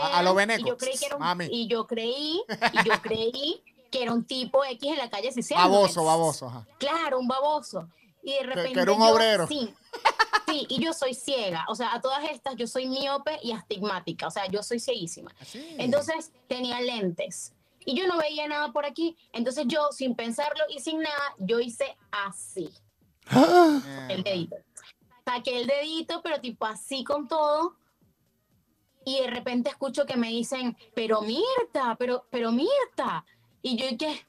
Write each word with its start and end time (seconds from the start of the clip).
A- 0.00 0.18
a 0.18 0.22
lo 0.22 0.34
Beneco. 0.34 0.62
Y 0.62 0.68
yo 0.68 0.76
creí 0.76 0.96
que 0.96 1.06
era 1.06 1.16
un, 1.16 1.22
Mami. 1.22 1.48
y 1.50 1.66
yo 1.68 1.86
creí, 1.86 2.40
y 2.72 2.88
yo 2.88 3.02
creí 3.02 3.62
que 3.90 4.02
era 4.02 4.12
un 4.12 4.24
tipo 4.24 4.64
X 4.64 4.90
en 4.92 4.98
la 4.98 5.10
calle 5.10 5.32
Cicero. 5.32 5.60
Baboso, 5.60 6.04
baboso. 6.04 6.46
ajá. 6.46 6.66
Claro, 6.78 7.18
un 7.18 7.26
baboso. 7.28 7.88
Y 8.22 8.32
de 8.32 8.42
repente. 8.42 8.72
que 8.72 8.80
era 8.80 8.92
un 8.92 8.98
yo- 9.00 9.06
obrero. 9.12 9.46
Sí, 9.48 9.72
sí, 10.46 10.66
y 10.68 10.84
yo 10.84 10.92
soy 10.92 11.14
ciega. 11.14 11.64
O 11.68 11.74
sea, 11.74 11.94
a 11.94 12.00
todas 12.00 12.24
estas 12.30 12.56
yo 12.56 12.66
soy 12.66 12.86
miope 12.86 13.38
y 13.42 13.52
astigmática. 13.52 14.26
O 14.28 14.30
sea, 14.30 14.46
yo 14.46 14.62
soy 14.62 14.78
cieguísima. 14.80 15.32
Así. 15.40 15.74
Entonces 15.78 16.32
tenía 16.48 16.80
lentes. 16.80 17.52
Y 17.84 17.96
yo 17.96 18.08
no 18.08 18.18
veía 18.18 18.48
nada 18.48 18.72
por 18.72 18.84
aquí. 18.84 19.16
Entonces 19.32 19.64
yo, 19.68 19.88
sin 19.92 20.16
pensarlo 20.16 20.62
y 20.68 20.80
sin 20.80 21.00
nada, 21.00 21.34
yo 21.38 21.60
hice 21.60 21.96
así, 22.10 22.68
Eh, 23.32 24.06
el 24.10 24.22
dedito. 24.24 24.56
Saqué 25.24 25.60
el 25.60 25.66
dedito, 25.66 26.20
pero 26.22 26.40
tipo 26.40 26.66
así 26.66 27.02
con 27.04 27.26
todo. 27.28 27.76
Y 29.06 29.20
de 29.20 29.28
repente 29.28 29.70
escucho 29.70 30.04
que 30.04 30.16
me 30.16 30.30
dicen, 30.30 30.76
pero 30.92 31.22
Mirta, 31.22 31.94
pero, 31.96 32.26
pero 32.28 32.50
Mirta. 32.50 33.24
Y 33.62 33.76
yo, 33.76 33.86
¿y 33.88 33.96
qué? 33.96 34.26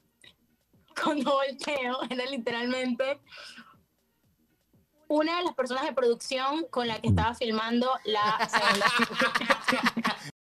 Cuando 1.02 1.32
volteo, 1.32 1.98
era 2.10 2.24
literalmente 2.26 3.20
una 5.08 5.38
de 5.38 5.42
las 5.42 5.54
personas 5.54 5.84
de 5.84 5.92
producción 5.92 6.64
con 6.70 6.86
la 6.86 7.00
que 7.00 7.08
estaba 7.08 7.34
filmando 7.34 7.90
la 8.04 8.48
segunda. 8.48 8.86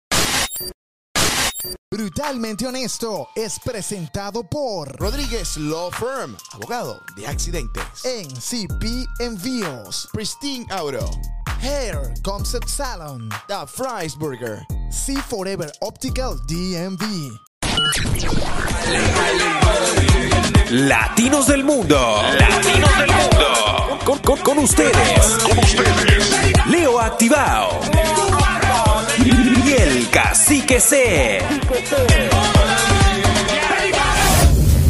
Brutalmente 1.90 2.66
Honesto 2.66 3.28
es 3.34 3.58
presentado 3.60 4.42
por 4.48 4.94
Rodríguez 4.96 5.56
Law 5.56 5.90
Firm, 5.92 6.36
abogado 6.52 7.00
de 7.16 7.26
accidentes. 7.26 7.82
NCP 8.04 9.06
Envíos, 9.20 10.08
Pristine 10.12 10.66
Auto, 10.70 11.10
Hair 11.62 12.12
Concept 12.22 12.68
Salon, 12.68 13.28
The 13.48 13.66
Fries 13.66 14.16
Burger. 14.16 14.66
See 14.90 15.16
Forever 15.16 15.72
Optical 15.80 16.36
DMV. 16.46 17.30
Latinos 20.70 21.46
del 21.46 21.64
mundo. 21.64 22.22
Latinos 22.38 22.98
del 22.98 23.10
mundo. 23.10 23.98
Con, 24.04 24.18
con- 24.20 24.38
con 24.40 24.58
ustedes. 24.58 25.38
Con 25.42 25.58
ustedes. 25.58 26.66
Leo 26.66 27.00
Activado. 27.00 27.80
Y 29.26 29.72
el 29.72 30.08
cacique 30.10 30.78
C. 30.80 31.40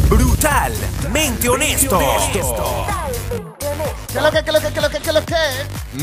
Brutalmente 0.09 1.49
honesto. 1.49 1.99
¿Qué 4.13 4.21
lo 4.21 4.31
que, 4.31 4.43
qué 4.43 4.51
lo 4.51 4.59
que, 4.61 4.71
qué 4.73 4.81
lo 4.81 4.89
que, 4.89 4.97
qué 4.99 5.07
es 5.09 5.13
lo 5.13 5.25
que? 5.25 5.35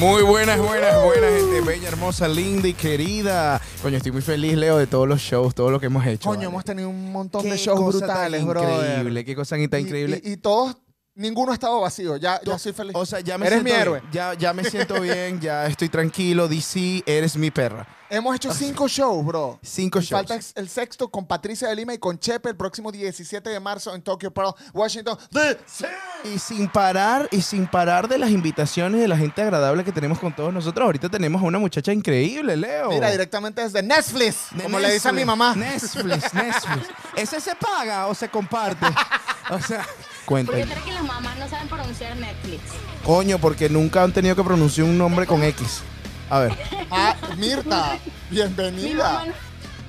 Muy 0.01 0.23
buenas, 0.23 0.59
buenas, 0.59 1.03
buenas, 1.03 1.31
gente 1.33 1.61
bella, 1.63 1.89
hermosa, 1.89 2.29
linda 2.29 2.69
y 2.69 2.75
querida. 2.75 3.61
Coño, 3.83 3.97
estoy 3.97 4.13
muy 4.13 4.23
feliz, 4.23 4.55
Leo, 4.57 4.77
de 4.79 4.87
todos 4.87 5.09
los 5.09 5.21
shows, 5.21 5.55
todo 5.55 5.71
lo 5.71 5.81
que 5.81 5.87
hemos 5.87 6.07
hecho. 6.07 6.29
Coño, 6.29 6.41
vale. 6.41 6.49
hemos 6.49 6.65
tenido 6.65 6.89
un 6.89 7.11
montón 7.13 7.43
Qué 7.43 7.51
de 7.53 7.57
shows 7.57 7.81
cosa 7.81 7.99
brutales, 7.99 8.41
tan 8.41 8.49
bro. 8.49 8.63
Increíble, 8.63 9.25
qué 9.25 9.35
cosa 9.35 9.51
tan 9.69 9.81
increíble. 9.81 10.21
Y, 10.25 10.29
y- 10.31 10.33
y 10.35 10.37
todos, 10.37 10.77
ninguno 11.15 11.53
ha 11.53 11.55
estado 11.55 11.81
vacío. 11.81 12.17
Ya, 12.17 12.41
ya 12.45 12.59
soy 12.59 12.73
feliz. 12.73 12.93
o 12.97 13.07
sea, 13.07 13.21
ya 13.21 13.39
me 13.39 13.47
Eres 13.47 13.61
siento 13.61 13.65
mi 13.65 13.71
bien, 13.71 13.81
héroe. 13.83 14.03
Ya, 14.13 14.35
ya 14.35 14.53
me 14.53 14.65
siento 14.65 15.01
bien, 15.01 15.41
ya 15.41 15.67
estoy 15.67 15.89
tranquilo. 15.89 16.49
DC, 16.49 17.03
eres 17.07 17.37
mi 17.37 17.51
perra. 17.51 17.87
Hemos 18.11 18.37
hecho 18.37 18.53
cinco 18.53 18.87
shows, 18.87 19.25
bro. 19.25 19.59
Cinco 19.63 19.99
Y 19.99 20.03
shows. 20.03 20.27
Falta 20.29 20.39
el 20.55 20.69
sexto 20.69 21.09
con 21.09 21.27
Patricia 21.27 21.69
de 21.69 21.75
Lima 21.75 21.95
y 21.95 21.99
con 21.99 22.19
Chepe 22.19 22.51
el 22.51 22.57
próximo 22.57 22.93
17 22.93 23.51
de 23.51 23.59
marzo 23.59 23.93
en 23.95 24.03
Tokyo 24.03 24.31
Pearl, 24.33 24.55
Washington. 24.73 25.19
DC. 25.33 25.89
Y 26.33 26.39
sin 26.39 26.69
parar, 26.69 27.29
y 27.33 27.41
sin 27.43 27.67
parar 27.67 28.07
de 28.07 28.19
las 28.19 28.31
invitaciones 28.31 29.01
de 29.01 29.09
la 29.09 29.17
gente 29.17 29.43
agradable 29.43 29.83
que 29.85 29.91
tenemos 29.91 30.19
con 30.21 30.35
todos 30.37 30.53
nosotros. 30.53 30.85
Ahorita 30.85 31.09
tenemos 31.09 31.43
a 31.43 31.45
una 31.47 31.59
muchacha 31.59 31.93
increíble, 31.93 32.57
Leo. 32.57 32.91
Mira, 32.91 33.11
directamente 33.11 33.63
desde 33.63 33.83
Netflix, 33.83 34.47
De 34.53 34.63
como 34.63 34.79
le 34.79 34.93
dice 34.93 35.09
a 35.09 35.13
mi 35.13 35.25
mamá. 35.25 35.55
Netflix, 35.57 36.33
Netflix. 36.35 36.89
¿Ese 37.17 37.41
se 37.41 37.55
paga 37.57 38.07
o 38.07 38.15
se 38.15 38.29
comparte? 38.29 38.87
o 39.51 39.59
sea, 39.61 39.85
¿Por 40.25 40.45
cuenta. 40.47 40.53
qué 40.55 40.65
será 40.67 40.81
que 40.83 40.93
las 40.93 41.03
mamás 41.05 41.37
no 41.39 41.49
saben 41.49 41.69
pronunciar 41.69 42.17
Netflix? 42.17 42.63
Coño, 43.05 43.39
porque 43.39 43.69
nunca 43.69 44.03
han 44.03 44.13
tenido 44.13 44.35
que 44.37 44.43
pronunciar 44.45 44.87
un 44.87 44.97
nombre 44.99 45.27
con 45.27 45.43
X. 45.43 45.83
A 46.31 46.39
ver. 46.41 46.57
Ah, 46.91 47.17
Mirta, 47.37 47.99
Mi 48.31 48.37
bienvenida. 48.37 49.13
mamá, 49.13 49.25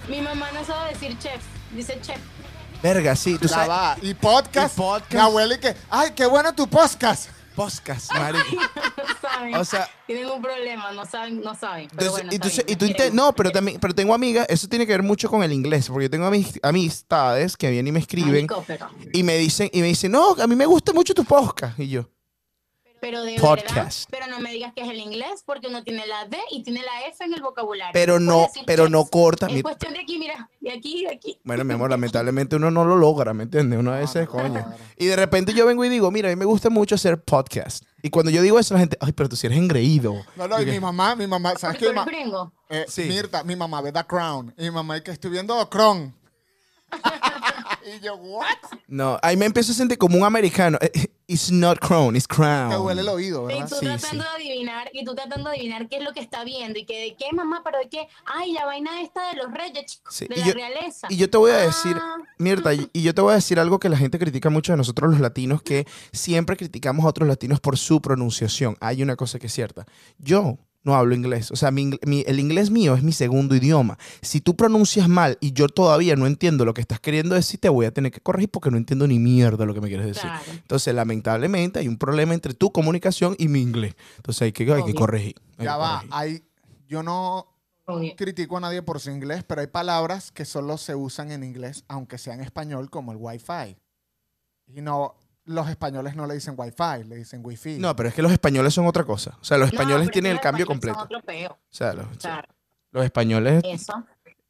mi 0.10 0.22
mamá 0.22 0.48
no 0.54 0.66
sabe 0.66 0.94
decir 0.94 1.16
chef, 1.20 1.42
dice 1.72 2.00
chef. 2.02 2.18
Verga, 2.82 3.16
sí, 3.16 3.38
tú 3.38 3.48
sabes. 3.48 3.70
va. 3.70 3.96
Y 4.02 4.14
podcast. 4.16 4.76
Y 4.76 4.82
podcast. 4.82 5.14
Mi 5.14 5.20
abuela 5.20 5.56
y 5.56 5.60
que, 5.60 5.76
ay, 5.90 6.12
qué 6.16 6.26
bueno 6.26 6.54
tu 6.56 6.68
podcast. 6.68 7.30
Podcast, 7.56 8.12
marico. 8.14 8.56
No 8.56 9.30
saben. 9.30 9.56
O 9.56 9.66
sea, 9.66 9.90
Tienen 10.06 10.30
un 10.30 10.42
problema, 10.42 10.92
no 10.92 11.06
saben, 11.06 11.42
no 11.42 11.56
saben. 11.56 11.88
Pero 11.96 12.18
entonces, 12.18 12.24
bueno, 12.24 12.34
y 12.34 12.40
tú, 12.76 12.86
bien, 12.86 12.96
y 12.96 13.10
tú 13.10 13.16
no, 13.16 13.34
pero 13.34 13.52
también, 13.52 13.80
pero 13.80 13.94
tengo 13.96 14.14
amigas, 14.14 14.46
eso 14.50 14.68
tiene 14.68 14.86
que 14.86 14.92
ver 14.94 15.04
mucho 15.04 15.30
con 15.30 15.42
el 15.44 15.52
inglés, 15.54 15.88
porque 15.88 16.06
yo 16.06 16.10
tengo 16.10 16.26
amis- 16.28 16.60
amistades 16.64 17.58
que 17.58 17.70
vienen 17.70 17.88
y 17.88 17.92
me 17.94 18.00
escriben 18.00 18.48
y 19.14 19.24
me 19.24 19.38
dicen, 19.38 19.70
y 19.74 19.82
me 19.82 19.88
dicen, 19.88 20.12
no, 20.12 20.34
a 20.34 20.48
mí 20.48 20.56
me 20.56 20.66
gusta 20.66 20.94
mucho 20.94 21.14
tu 21.14 21.24
podcast. 21.26 21.80
Y 21.80 21.90
yo, 21.90 22.10
Pero 23.02 23.24
de 23.24 23.36
Podcast. 23.40 24.10
verdad, 24.10 24.26
pero 24.26 24.28
no 24.28 24.40
me 24.40 24.52
digas 24.52 24.74
que 24.74 24.82
es 24.82 24.90
el 24.90 24.98
inglés, 25.00 25.44
porque 25.46 25.68
uno 25.68 25.84
tiene 25.84 26.08
la 26.08 26.26
D 26.26 26.38
y 26.52 26.64
tiene 26.64 26.82
la 26.82 27.08
F 27.10 27.24
en 27.24 27.34
el 27.34 27.42
vocabulario. 27.42 27.92
pero 27.94 28.20
no, 28.20 28.48
pero 28.66 28.90
no 28.90 29.06
corta. 29.06 29.48
Es 29.48 29.54
mi- 29.54 29.62
cuestión 29.62 29.94
de 29.94 30.00
aquí, 30.00 30.18
mira, 30.18 30.50
de 30.60 30.72
aquí, 30.72 31.04
de 31.04 31.12
aquí. 31.14 31.40
Bueno, 31.44 31.64
mi 31.64 31.74
amor, 31.74 31.90
lamentablemente 31.92 32.56
uno 32.56 32.72
no 32.72 32.84
lo 32.86 32.96
logra, 32.96 33.34
¿me 33.34 33.44
entiendes? 33.44 33.78
Uno 33.80 33.94
a 33.94 34.00
veces, 34.00 34.28
coño. 34.28 34.66
Y 34.98 35.06
de 35.06 35.16
repente 35.16 35.54
yo 35.54 35.66
vengo 35.66 35.86
y 35.86 35.90
digo, 35.90 36.10
mira, 36.10 36.30
a 36.30 36.32
mí 36.32 36.36
me 36.36 36.46
gusta 36.46 36.70
mucho 36.70 36.96
hacer 36.96 37.22
podcast. 37.22 37.84
Y 38.02 38.10
cuando 38.10 38.32
yo 38.32 38.42
digo 38.42 38.58
eso, 38.60 38.74
la 38.74 38.80
gente, 38.80 38.98
ay, 39.02 39.12
pero 39.14 39.30
tú 39.30 39.36
sí 39.36 39.46
eres 39.48 39.58
engreído. 39.60 40.16
No, 40.36 40.48
no, 40.48 40.62
y 40.62 40.66
mi 40.66 40.80
mamá, 40.80 41.16
mi 41.16 41.28
mamá, 41.28 41.54
¿sabes 41.58 41.78
qué? 41.78 41.92
Ma- 41.92 42.06
gringo. 42.06 42.52
eh, 42.70 42.86
Sí. 42.88 43.04
Mirta, 43.04 43.44
mi 43.44 43.56
mamá 43.56 43.82
ve 43.82 43.92
The 43.92 44.04
Crown. 44.06 44.54
Y 44.58 44.64
mi 44.64 44.72
mamá, 44.72 44.98
y 44.98 45.02
que 45.02 45.12
estoy 45.12 45.32
viendo 45.32 45.58
The 45.64 45.70
Crown. 45.70 46.16
y 47.86 48.00
yo, 48.04 48.16
¿what? 48.16 48.46
No, 48.88 49.18
ahí 49.22 49.38
me 49.38 49.46
empiezo 49.46 49.72
a 49.72 49.76
sentir 49.76 49.98
como 49.98 50.18
un 50.18 50.24
americano. 50.24 50.78
Eh, 50.82 51.08
It's 51.28 51.52
not 51.52 51.80
crown, 51.80 52.16
it's 52.16 52.28
crown. 52.28 52.70
Te 52.70 52.78
huele 52.78 53.02
el 53.02 53.10
oído, 53.10 53.50
Y 53.50 53.54
¿verdad? 53.56 53.68
tú 53.68 53.76
Sí, 53.80 53.86
tratando 53.88 54.24
sí. 54.24 54.30
de 54.30 54.36
adivinar, 54.52 54.90
y 54.94 55.04
tú 55.04 55.16
tratando 55.16 55.50
de 55.50 55.56
adivinar 55.56 55.90
qué 55.90 55.98
es 55.98 56.04
lo 56.04 56.14
que 56.14 56.20
está 56.20 56.44
viendo, 56.44 56.78
y 56.78 56.86
que 56.86 57.00
de 57.00 57.16
qué, 57.16 57.34
mamá, 57.34 57.62
pero 57.64 57.80
de 57.80 57.90
qué, 57.90 58.08
ay, 58.26 58.52
la 58.52 58.66
vaina 58.66 59.02
esta 59.02 59.30
de 59.30 59.38
los 59.38 59.52
reyes, 59.52 59.86
chico, 59.88 60.12
Sí, 60.12 60.28
de 60.28 60.36
y 60.36 60.40
la 60.42 60.46
yo- 60.46 60.54
realeza. 60.54 61.08
Y 61.10 61.18
yo 61.18 61.28
te 61.28 61.38
voy 61.38 61.50
a 61.52 61.58
decir, 61.58 61.98
Ah, 62.00 62.18
Mirta, 62.38 62.76
y 62.76 62.88
y 62.94 63.02
yo 63.02 63.16
te 63.16 63.22
voy 63.22 63.32
a 63.32 63.36
decir 63.36 63.60
algo 63.60 63.80
que 63.80 63.90
la 63.90 63.98
gente 63.98 64.20
critica 64.20 64.52
mucho 64.52 64.72
de 64.74 64.78
nosotros 64.78 65.10
los 65.10 65.20
latinos, 65.20 65.64
que 65.64 65.88
siempre 66.12 66.58
criticamos 66.58 67.04
a 67.06 67.10
otros 67.10 67.28
latinos 67.28 67.60
por 67.60 67.76
su 67.78 68.02
pronunciación. 68.04 68.78
Hay 68.80 69.02
una 69.02 69.16
cosa 69.16 69.40
que 69.40 69.48
es 69.48 69.54
cierta. 69.54 69.86
Yo 70.20 70.60
no 70.86 70.96
hablo 70.96 71.14
inglés. 71.16 71.52
O 71.52 71.58
sea, 71.58 71.72
mi 71.72 71.84
ing- 71.92 72.00
mi- 72.06 72.24
el 72.28 72.40
inglés 72.40 72.70
mío 72.72 72.96
es 72.96 73.04
mi 73.04 73.12
segundo 73.12 73.56
idioma. 73.56 73.98
Si 74.22 74.40
tú 74.40 74.56
pronuncias 74.56 75.10
mal 75.10 75.38
y 75.42 75.52
yo 75.52 75.68
todavía 75.68 76.16
no 76.16 76.28
entiendo 76.28 76.64
lo 76.64 76.74
que 76.74 76.80
estás 76.80 77.02
queriendo 77.02 77.36
decir, 77.36 77.60
te 77.60 77.68
voy 77.68 77.86
a 77.88 77.92
tener 77.92 78.12
que 78.14 78.22
corregir 78.22 78.50
porque 78.50 78.72
no 78.72 78.78
entiendo 78.78 79.06
ni 79.08 79.20
mierda 79.20 79.66
lo 79.66 79.74
que 79.74 79.82
me 79.82 79.90
quieres 79.90 80.06
decir. 80.06 80.22
Claro. 80.30 80.44
Entonces, 80.52 80.96
lamentablemente, 80.96 81.80
hay 81.80 81.88
un 81.90 81.98
problema 81.98 82.34
entre 82.34 82.54
tu 82.54 82.72
comunicación 82.72 83.36
y 83.38 83.50
mi 83.50 83.62
inglés. 83.62 83.96
Entonces, 84.18 84.44
hay 84.44 84.52
que, 84.54 84.72
hay 84.72 84.84
que 84.86 84.94
corregir. 84.94 85.36
hay 85.58 85.66
Ya 85.66 85.74
que 85.74 85.80
va, 85.80 85.92
corregir. 85.96 86.10
hay, 86.14 86.44
yo 86.88 87.02
no 87.04 87.48
obvio. 87.86 88.16
critico 88.16 88.58
a 88.58 88.60
nadie 88.60 88.82
por 88.84 89.00
su 89.00 89.10
inglés, 89.10 89.44
pero 89.44 89.62
hay 89.62 89.68
palabras 89.68 90.32
que 90.32 90.46
solo 90.46 90.78
se 90.78 90.94
usan 90.96 91.32
en 91.32 91.44
inglés, 91.44 91.84
aunque 91.88 92.18
sea 92.20 92.36
en 92.36 92.42
español, 92.42 92.90
como 92.92 93.12
el 93.12 93.18
Wi-Fi. 93.20 93.76
Y 94.68 94.82
no, 94.82 95.16
los 95.46 95.70
españoles 95.70 96.16
no 96.16 96.26
le 96.28 96.34
dicen 96.36 96.56
Wi-Fi, 96.58 97.04
le 97.08 97.16
dicen 97.18 97.42
Wi-Fi. 97.44 97.78
No, 97.80 97.96
pero 97.96 98.10
es 98.10 98.16
que 98.16 98.22
los 98.22 98.32
españoles 98.32 98.74
son 98.74 98.86
otra 98.88 99.04
cosa. 99.04 99.38
O 99.40 99.44
sea, 99.46 99.58
los 99.58 99.70
españoles 99.72 100.10
tienen 100.12 100.32
el 100.34 100.40
cambio 100.40 100.66
completo. 100.66 100.98
son 100.98 101.06
otro 101.06 101.22
peo. 101.22 101.52
O 101.52 101.58
sea, 101.70 101.94
los, 101.94 102.08
Claro, 102.18 102.48
los 102.92 103.06
españoles 103.06 103.64
eso. 103.66 104.04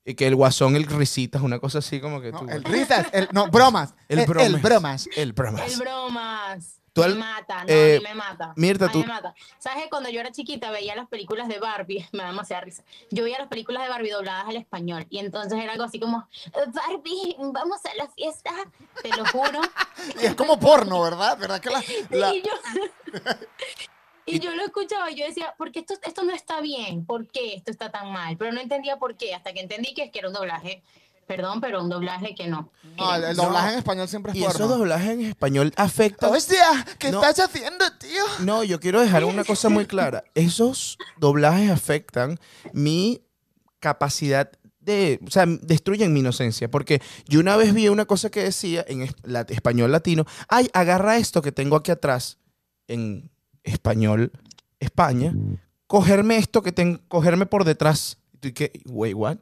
Y 0.06 0.14
que 0.14 0.28
el 0.28 0.36
guasón, 0.36 0.76
el 0.76 0.86
risitas, 0.86 1.42
una 1.42 1.58
cosa 1.60 1.80
así 1.80 2.00
como 2.00 2.22
que 2.22 2.32
No, 2.32 2.40
tú. 2.40 2.50
el 2.50 2.64
risas, 2.64 3.08
el, 3.12 3.28
no, 3.32 3.48
bromas. 3.50 3.96
El 4.08 4.20
El, 4.20 4.26
bromas. 4.28 4.46
el 4.48 4.58
bromas. 4.62 5.10
El 5.16 5.34
bromas. 5.34 5.72
El 5.74 5.80
bromas. 5.80 6.82
Tú 6.96 7.02
me 7.02 7.16
mata, 7.16 7.64
no, 7.66 7.70
eh, 7.74 7.98
a 7.98 8.00
mí 8.00 8.04
me 8.08 8.16
mata. 8.16 8.54
Mirta, 8.56 8.86
A 8.86 8.88
mí 8.88 8.94
tú- 8.94 9.00
me 9.02 9.08
mata. 9.08 9.36
¿Sabes 9.60 9.84
que 9.84 9.90
cuando 9.90 10.10
yo 10.10 10.22
era 10.22 10.32
chiquita 10.32 10.72
veía 10.72 10.96
las 10.96 11.10
películas 11.10 11.50
de 11.50 11.60
Barbie? 11.60 12.08
Me 12.14 12.20
da 12.24 12.28
demasiada 12.30 12.62
risa. 12.62 12.84
Yo 13.12 13.26
veía 13.26 13.38
las 13.38 13.50
películas 13.50 13.84
de 13.84 13.90
Barbie 13.90 14.12
dobladas 14.12 14.48
al 14.48 14.56
español. 14.56 15.06
Y 15.10 15.20
entonces 15.20 15.60
era 15.62 15.74
algo 15.74 15.84
así 15.84 16.00
como, 16.00 16.28
Barbie, 16.74 17.36
vamos 17.52 17.82
a 17.86 17.94
la 17.96 18.08
fiesta. 18.08 18.52
Te 19.03 19.09
lo 19.09 19.26
juro. 19.26 19.59
Y 20.22 20.26
es 20.26 20.36
como 20.36 20.58
porno, 20.58 21.02
¿verdad? 21.02 21.38
¿Verdad 21.38 21.59
que 21.59 21.70
la, 21.70 21.84
la- 22.12 22.34
Y 22.34 22.42
yo, 22.42 22.52
y 24.28 24.40
yo 24.40 24.56
lo 24.56 24.64
escuchaba 24.64 25.12
y 25.12 25.16
yo 25.16 25.26
decía, 25.26 25.53
¿por 25.58 25.72
qué 25.72 25.80
esto, 25.82 25.94
esto 26.02 26.24
no 26.24 26.34
está 26.34 26.59
bien? 26.62 27.06
¿Por 27.06 27.28
qué 27.28 27.53
esto 27.56 27.72
está 27.72 27.91
tan 27.91 28.12
mal? 28.12 28.38
Pero 28.38 28.52
no 28.53 28.59
entendía 28.62 28.98
por 28.98 29.16
qué, 29.18 29.36
hasta 29.36 29.53
que 29.53 29.59
entendí 29.59 29.94
que 29.94 30.03
es 30.03 30.12
que 30.12 30.20
era 30.20 30.30
un 30.30 30.34
doblaje, 30.34 30.82
perdón, 31.28 31.60
pero 31.62 31.84
un 31.84 31.90
doblaje 31.90 32.36
que 32.36 32.48
no. 32.48 32.72
No, 32.98 33.16
el, 33.16 33.24
el 33.24 33.36
doblaje 33.36 33.74
en 33.74 33.78
español 33.80 34.08
siempre 34.08 34.32
es 34.32 34.38
Y 34.38 34.44
esos 34.46 34.70
doblajes 34.70 35.10
en 35.10 35.22
español 35.22 35.74
afectan. 35.76 36.32
Hostia, 36.32 36.86
¿qué 37.00 37.12
No. 37.12 37.22
estás 37.24 37.48
haciendo, 37.50 37.86
tío? 38.00 38.24
No, 38.46 38.64
yo 38.64 38.80
quiero 38.80 39.02
dejar 39.02 39.24
una 39.26 39.44
cosa 39.44 39.70
muy 39.70 39.86
clara. 39.86 40.24
Esos 40.36 40.98
doblajes 41.18 41.70
afectan 41.72 42.40
mi 42.74 43.22
capacidad 43.80 44.52
de, 44.80 45.20
o 45.26 45.32
sea, 45.32 45.46
destruyen 45.48 46.14
mi 46.14 46.20
inocencia, 46.20 46.70
porque 46.70 47.02
yo 47.28 47.40
una 47.40 47.56
vez 47.58 47.74
vi 47.74 47.88
una 47.90 48.06
cosa 48.06 48.30
que 48.30 48.44
decía 48.44 48.86
en 48.88 49.02
es- 49.02 49.16
la- 49.24 49.42
español 49.50 49.92
latino, 49.92 50.26
ay, 50.48 50.70
agarra 50.74 51.18
esto 51.18 51.42
que 51.42 51.52
tengo 51.52 51.76
aquí 51.76 51.90
atrás, 51.92 52.38
en 52.88 53.32
español 53.64 54.32
España, 54.80 55.34
cogerme 55.88 56.38
esto 56.38 56.62
que 56.62 56.72
tengo, 56.72 57.00
cogerme 57.08 57.46
por 57.48 57.64
detrás. 57.64 58.18
tú 58.40 58.50
y 58.50 58.54
que, 58.54 58.72
wait, 58.86 59.16
what? 59.16 59.38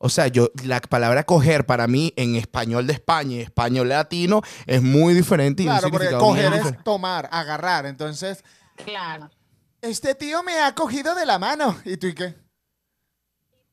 O 0.00 0.08
sea, 0.08 0.28
yo, 0.28 0.50
la 0.64 0.80
palabra 0.80 1.24
coger 1.24 1.66
para 1.66 1.88
mí 1.88 2.12
en 2.16 2.36
español 2.36 2.86
de 2.86 2.92
España 2.92 3.36
y 3.36 3.40
español 3.40 3.88
latino 3.88 4.42
es 4.66 4.80
muy 4.80 5.12
diferente. 5.12 5.64
y 5.64 5.66
Claro, 5.66 5.90
porque 5.90 6.10
coger 6.12 6.52
es 6.54 6.84
tomar, 6.84 7.28
agarrar. 7.32 7.84
Entonces, 7.86 8.44
Claro. 8.84 9.28
este 9.82 10.14
tío 10.14 10.42
me 10.44 10.60
ha 10.60 10.72
cogido 10.76 11.14
de 11.16 11.26
la 11.26 11.38
mano. 11.40 11.76
¿Y 11.84 11.96
tú 11.96 12.06
y 12.06 12.14
qué? 12.14 12.36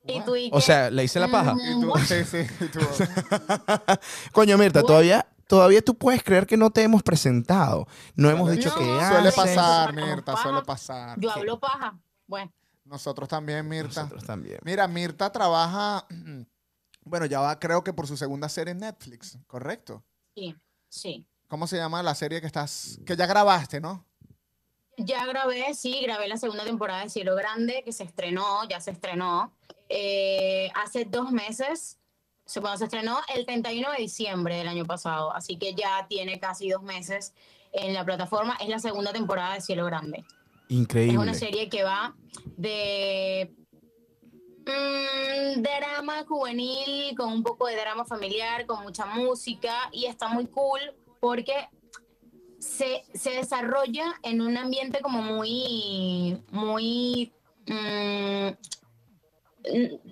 Y 0.08 0.20
tú 0.22 0.34
y 0.36 0.50
O 0.52 0.56
que- 0.58 0.62
sea, 0.62 0.90
le 0.90 1.04
hice 1.04 1.18
la 1.20 1.28
paja. 1.28 1.54
Y 1.64 1.80
tú, 1.80 1.92
sí, 2.06 2.24
sí. 2.24 2.38
y 2.60 2.68
tú, 2.68 2.80
Coño, 4.32 4.56
Mirta, 4.58 4.82
todavía, 4.82 5.26
todavía 5.48 5.82
tú 5.82 5.94
puedes 5.96 6.22
creer 6.22 6.46
que 6.46 6.56
no 6.56 6.70
te 6.70 6.82
hemos 6.82 7.02
presentado. 7.02 7.86
No 8.14 8.30
hemos 8.30 8.50
dicho 8.50 8.68
No, 8.70 8.76
que 8.76 9.06
suele 9.06 9.32
pasar, 9.32 9.92
Mirta, 9.94 10.36
suele 10.36 10.62
pasar. 10.62 11.18
yo 11.20 11.30
hablo 11.30 11.58
paja. 11.60 11.96
Bueno, 12.26 12.52
Nosotros 12.86 13.28
también, 13.28 13.68
Mirta. 13.68 14.02
Nosotros 14.02 14.24
también. 14.24 14.58
Mira, 14.62 14.86
Mirta 14.88 15.30
trabaja, 15.30 16.06
bueno, 17.04 17.26
ya 17.26 17.40
va 17.40 17.58
creo 17.58 17.82
que 17.84 17.92
por 17.92 18.06
su 18.06 18.16
segunda 18.16 18.48
serie 18.48 18.72
en 18.72 18.78
Netflix, 18.78 19.38
¿correcto? 19.46 20.04
sí, 20.34 20.54
sí. 20.88 21.26
¿Cómo 21.48 21.68
se 21.68 21.76
llama 21.76 22.02
la 22.02 22.14
serie 22.16 22.40
que 22.40 22.46
estás, 22.48 22.98
que 23.06 23.14
ya 23.16 23.24
grabaste, 23.26 23.80
no? 23.80 24.04
Ya 24.96 25.24
grabé, 25.26 25.74
sí, 25.74 26.00
grabé 26.02 26.26
la 26.26 26.38
segunda 26.38 26.64
temporada 26.64 27.02
de 27.02 27.10
Cielo 27.10 27.36
Grande, 27.36 27.82
que 27.84 27.92
se 27.92 28.02
estrenó, 28.02 28.66
ya 28.68 28.80
se 28.80 28.90
estrenó 28.90 29.52
eh, 29.88 30.70
hace 30.74 31.04
dos 31.04 31.30
meses. 31.30 31.98
Se, 32.46 32.60
bueno, 32.60 32.76
se 32.78 32.84
estrenó 32.84 33.20
el 33.34 33.44
31 33.44 33.90
de 33.92 33.98
diciembre 33.98 34.56
del 34.56 34.68
año 34.68 34.86
pasado, 34.86 35.32
así 35.32 35.56
que 35.56 35.74
ya 35.74 36.06
tiene 36.08 36.40
casi 36.40 36.70
dos 36.70 36.82
meses 36.82 37.34
en 37.72 37.92
la 37.92 38.04
plataforma. 38.04 38.56
Es 38.60 38.68
la 38.68 38.78
segunda 38.78 39.12
temporada 39.12 39.54
de 39.54 39.60
Cielo 39.60 39.84
Grande. 39.84 40.24
Es 40.68 40.76
Increíble. 40.76 41.18
una 41.18 41.34
serie 41.34 41.68
que 41.68 41.84
va 41.84 42.16
de 42.56 43.54
mm, 44.66 45.62
drama 45.62 46.24
juvenil 46.26 47.16
con 47.16 47.32
un 47.32 47.42
poco 47.42 47.66
de 47.66 47.76
drama 47.76 48.04
familiar, 48.04 48.66
con 48.66 48.82
mucha 48.82 49.06
música 49.06 49.88
y 49.92 50.06
está 50.06 50.28
muy 50.28 50.46
cool 50.46 50.80
porque 51.20 51.68
se, 52.58 53.04
se 53.14 53.30
desarrolla 53.30 54.18
en 54.22 54.40
un 54.40 54.56
ambiente 54.56 55.00
como 55.00 55.22
muy, 55.22 56.42
muy 56.50 57.32
mm, 57.66 58.48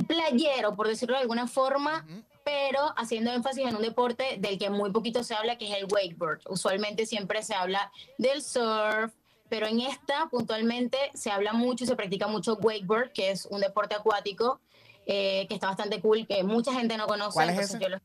playero, 0.06 0.76
por 0.76 0.88
decirlo 0.88 1.16
de 1.16 1.22
alguna 1.22 1.46
forma, 1.46 2.06
pero 2.44 2.80
haciendo 2.96 3.32
énfasis 3.32 3.66
en 3.66 3.76
un 3.76 3.82
deporte 3.82 4.36
del 4.38 4.58
que 4.58 4.70
muy 4.70 4.90
poquito 4.92 5.24
se 5.24 5.34
habla, 5.34 5.56
que 5.58 5.70
es 5.70 5.76
el 5.76 5.86
wakeboard. 5.90 6.40
Usualmente 6.48 7.06
siempre 7.06 7.42
se 7.42 7.54
habla 7.54 7.90
del 8.18 8.42
surf, 8.42 9.12
pero 9.48 9.66
en 9.66 9.80
esta 9.80 10.26
puntualmente 10.30 10.98
se 11.14 11.30
habla 11.30 11.52
mucho 11.52 11.84
y 11.84 11.86
se 11.86 11.96
practica 11.96 12.26
mucho 12.26 12.54
wakeboard, 12.54 13.12
que 13.12 13.30
es 13.30 13.46
un 13.46 13.60
deporte 13.60 13.94
acuático 13.94 14.60
eh, 15.06 15.46
que 15.48 15.54
está 15.54 15.66
bastante 15.68 16.00
cool, 16.00 16.26
que 16.26 16.42
mucha 16.44 16.72
gente 16.72 16.96
no 16.96 17.06
conoce. 17.06 17.32
¿Cuál 17.34 17.50
es 17.50 17.58
ese? 17.70 17.88
lo- 17.88 17.98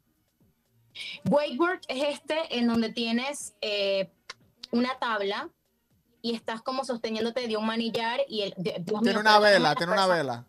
Wakeboard 1.29 1.79
es 1.87 2.03
este 2.19 2.57
en 2.57 2.67
donde 2.67 2.91
tienes 2.91 3.53
eh, 3.61 4.11
una 4.71 4.97
tabla 4.99 5.49
y 6.21 6.35
estás 6.35 6.61
como 6.61 6.83
sosteniéndote 6.83 7.47
de 7.47 7.55
un 7.55 7.65
manillar 7.65 8.19
y 8.27 8.41
el, 8.41 8.53
de- 8.57 8.75
Dios 8.79 9.01
Tiene 9.01 9.11
mío, 9.13 9.21
una 9.21 9.39
vela, 9.39 9.75
tiene 9.75 9.93
una 9.93 10.07
vela. 10.07 10.45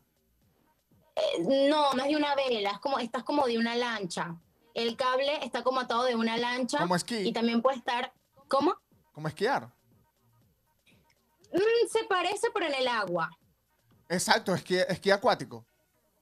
eh, 1.15 1.69
No, 1.71 1.93
no 1.93 2.03
es 2.03 2.09
de 2.09 2.17
una 2.17 2.35
vela, 2.35 2.71
es 2.71 2.79
como, 2.81 2.99
estás 2.99 3.23
como 3.23 3.47
de 3.47 3.59
una 3.59 3.77
lancha. 3.77 4.37
El 4.75 4.97
cable 4.97 5.39
está 5.45 5.63
como 5.63 5.81
atado 5.81 6.05
de 6.05 6.15
una 6.17 6.37
lancha. 6.37 6.79
Como 6.79 6.97
esquí. 6.97 7.17
Y 7.29 7.33
también 7.33 7.61
puede 7.63 7.77
estar, 7.79 8.13
¿cómo? 8.49 8.75
¿Cómo 9.13 9.29
esquiar? 9.29 9.71
Mm, 11.53 11.89
se 11.91 12.05
parece, 12.05 12.49
pero 12.53 12.67
en 12.67 12.75
el 12.75 12.89
agua. 12.89 13.31
Exacto, 14.09 14.55
esquí, 14.55 14.77
esquí 14.77 15.11
acuático. 15.11 15.65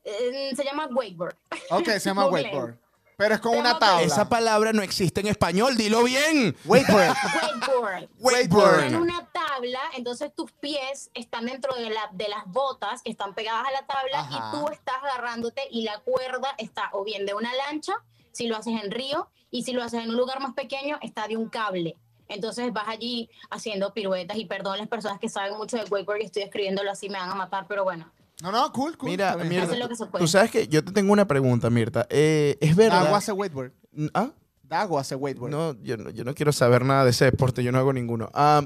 Eh, 0.05 0.53
se 0.55 0.65
llama 0.65 0.87
wakeboard. 0.91 1.37
Ok, 1.71 1.87
se 1.87 2.01
llama 2.01 2.27
wakeboard. 2.31 2.77
Pero 3.17 3.35
es 3.35 3.41
con 3.41 3.53
Se 3.53 3.59
una 3.59 3.79
tabla. 3.79 4.03
Esa 4.03 4.29
palabra 4.29 4.73
no 4.73 4.81
existe 4.81 5.21
en 5.21 5.27
español, 5.27 5.77
dilo 5.77 6.05
bien. 6.05 6.57
Wakeboard. 6.65 7.17
Wakeboard. 7.43 8.09
Wakeboard. 8.21 8.83
en 8.85 8.97
una 8.97 9.29
tabla, 9.33 9.81
entonces 9.97 10.33
tus 10.35 10.53
pies 10.53 11.11
están 11.15 11.47
dentro 11.47 11.75
de, 11.75 11.91
la, 11.91 12.09
de 12.13 12.29
las 12.29 12.47
botas 12.47 13.03
que 13.03 13.11
están 13.11 13.35
pegadas 13.35 13.67
a 13.67 13.73
la 13.73 13.87
tabla 13.87 14.21
Ajá. 14.21 14.31
y 14.37 14.57
tú 14.57 14.69
estás 14.71 14.97
agarrándote 15.03 15.63
y 15.71 15.83
la 15.83 15.99
cuerda 16.01 16.55
está 16.59 16.91
o 16.93 17.03
bien 17.03 17.27
de 17.27 17.35
una 17.35 17.53
lancha, 17.55 17.95
si 18.31 18.47
lo 18.47 18.57
haces 18.57 18.81
en 18.81 18.91
río, 18.93 19.29
y 19.51 19.65
si 19.65 19.73
lo 19.73 19.83
haces 19.83 20.05
en 20.05 20.11
un 20.11 20.17
lugar 20.17 20.41
más 20.41 20.55
pequeño, 20.55 20.99
está 21.03 21.27
de 21.27 21.37
un 21.37 21.49
cable. 21.49 21.97
Entonces 22.29 22.73
vas 22.73 22.89
allí 22.89 23.29
haciendo 23.51 23.93
piruetas 23.95 24.37
y 24.37 24.45
perdón 24.45 24.79
las 24.79 24.89
personas 24.89 25.19
que 25.19 25.29
saben 25.29 25.57
mucho 25.57 25.77
de 25.77 25.85
wakeboard 25.85 26.21
y 26.21 26.25
estoy 26.25 26.43
escribiéndolo 26.43 26.91
así, 26.91 27.09
me 27.09 27.19
van 27.19 27.31
a 27.31 27.35
matar, 27.35 27.67
pero 27.69 27.85
bueno. 27.85 28.11
No, 28.43 28.53
no, 28.53 28.73
cool, 28.73 28.97
cool. 28.97 29.11
Mira. 29.11 29.37
Mirta, 29.37 29.65
Hace 29.65 29.79
lo 29.79 29.89
que 29.89 29.97
se 29.97 30.07
puede. 30.07 30.23
tú 30.25 30.29
sabes 30.29 30.51
que 30.51 30.69
yo 30.69 30.85
te 30.85 30.93
tengo 30.93 31.13
una 31.13 31.27
pregunta, 31.27 31.71
Mirta. 31.71 32.07
Eh, 32.11 32.57
¿Es 32.61 32.77
verdad? 32.77 33.03
Dago 33.05 33.17
hace 33.17 33.33
wakeboard. 33.33 33.73
¿Ah? 34.15 34.31
Dago 34.63 34.99
hace 34.99 35.17
wakeboard. 35.17 35.51
No, 35.51 35.75
yo 35.83 35.97
no, 35.97 36.11
yo 36.11 36.23
no 36.25 36.35
quiero 36.35 36.53
saber 36.53 36.85
nada 36.85 37.03
de 37.05 37.11
ese 37.11 37.25
deporte, 37.25 37.65
yo 37.65 37.73
no 37.73 37.79
hago 37.79 37.93
ninguno. 37.93 38.31
Ah, 38.35 38.63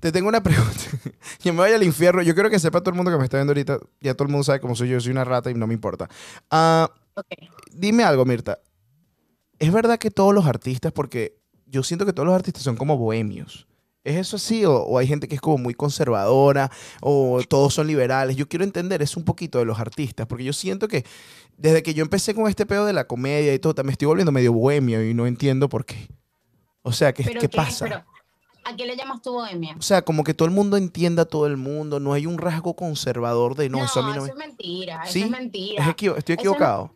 te 0.00 0.10
tengo 0.10 0.28
una 0.28 0.42
pregunta. 0.42 0.80
que 1.40 1.52
me 1.52 1.58
vaya 1.58 1.76
al 1.76 1.82
infierno. 1.84 2.22
Yo 2.22 2.34
quiero 2.34 2.50
que 2.50 2.58
sepa 2.58 2.80
todo 2.80 2.90
el 2.90 2.96
mundo 2.96 3.12
que 3.12 3.18
me 3.18 3.24
está 3.24 3.36
viendo 3.36 3.50
ahorita. 3.52 3.78
Ya 4.00 4.14
todo 4.14 4.24
el 4.26 4.32
mundo 4.32 4.42
sabe 4.44 4.58
cómo 4.60 4.74
soy 4.74 4.88
yo, 4.88 4.94
yo 4.94 5.00
soy 5.02 5.12
una 5.12 5.24
rata 5.24 5.50
y 5.50 5.54
no 5.54 5.66
me 5.68 5.74
importa. 5.74 6.08
Ah, 6.50 6.90
Ok. 7.14 7.26
dime 7.70 8.02
algo, 8.02 8.24
Mirta. 8.24 8.58
¿Es 9.58 9.70
verdad 9.72 9.98
que 10.00 10.10
todos 10.10 10.34
los 10.34 10.46
artistas, 10.46 10.90
porque 10.90 11.38
yo 11.72 11.82
siento 11.82 12.06
que 12.06 12.12
todos 12.12 12.26
los 12.26 12.34
artistas 12.36 12.62
son 12.62 12.76
como 12.76 12.96
bohemios? 12.98 13.66
¿Es 14.04 14.16
eso 14.16 14.36
así? 14.36 14.64
O, 14.64 14.74
o 14.74 14.98
hay 14.98 15.06
gente 15.06 15.26
que 15.28 15.36
es 15.36 15.40
como 15.40 15.58
muy 15.58 15.74
conservadora? 15.74 16.70
¿O 17.00 17.40
todos 17.48 17.72
son 17.74 17.86
liberales? 17.86 18.36
Yo 18.36 18.48
quiero 18.48 18.64
entender 18.64 19.00
eso 19.00 19.18
un 19.18 19.24
poquito 19.24 19.58
de 19.58 19.64
los 19.64 19.78
artistas, 19.80 20.26
porque 20.26 20.44
yo 20.44 20.52
siento 20.52 20.86
que 20.88 21.04
desde 21.56 21.82
que 21.82 21.94
yo 21.94 22.02
empecé 22.02 22.34
con 22.34 22.48
este 22.48 22.66
pedo 22.66 22.84
de 22.84 22.92
la 22.92 23.06
comedia 23.06 23.54
y 23.54 23.58
todo, 23.58 23.82
me 23.84 23.92
estoy 23.92 24.06
volviendo 24.06 24.32
medio 24.32 24.52
bohemio 24.52 25.08
y 25.08 25.14
no 25.14 25.26
entiendo 25.26 25.68
por 25.68 25.84
qué. 25.86 26.08
O 26.82 26.92
sea, 26.92 27.12
¿qué, 27.12 27.22
Pero 27.24 27.40
qué 27.40 27.48
¿qué? 27.48 27.56
pasa? 27.56 27.84
Pero, 27.84 28.04
¿A 28.64 28.76
qué 28.76 28.86
le 28.86 28.96
llamas 28.96 29.22
tu 29.22 29.32
bohemia? 29.32 29.76
O 29.78 29.82
sea, 29.82 30.02
como 30.02 30.24
que 30.24 30.34
todo 30.34 30.46
el 30.46 30.54
mundo 30.54 30.76
entienda 30.76 31.22
a 31.22 31.26
todo 31.26 31.46
el 31.46 31.56
mundo, 31.56 31.98
no 32.00 32.12
hay 32.12 32.26
un 32.26 32.38
rasgo 32.38 32.74
conservador 32.74 33.54
de 33.56 33.68
no, 33.68 33.84
eso 33.84 34.00
a 34.00 34.06
mí 34.08 34.12
no 34.16 34.22
me... 34.22 34.28
es 34.28 34.34
mentira, 34.36 35.02
¿Sí? 35.06 35.18
eso 35.20 35.26
es 35.26 35.30
mentira. 35.30 35.82
Es 35.84 35.88
equivo- 35.88 36.16
estoy 36.16 36.34
Eso 36.34 36.40
es- 36.42 36.46
equivocado. 36.46 36.94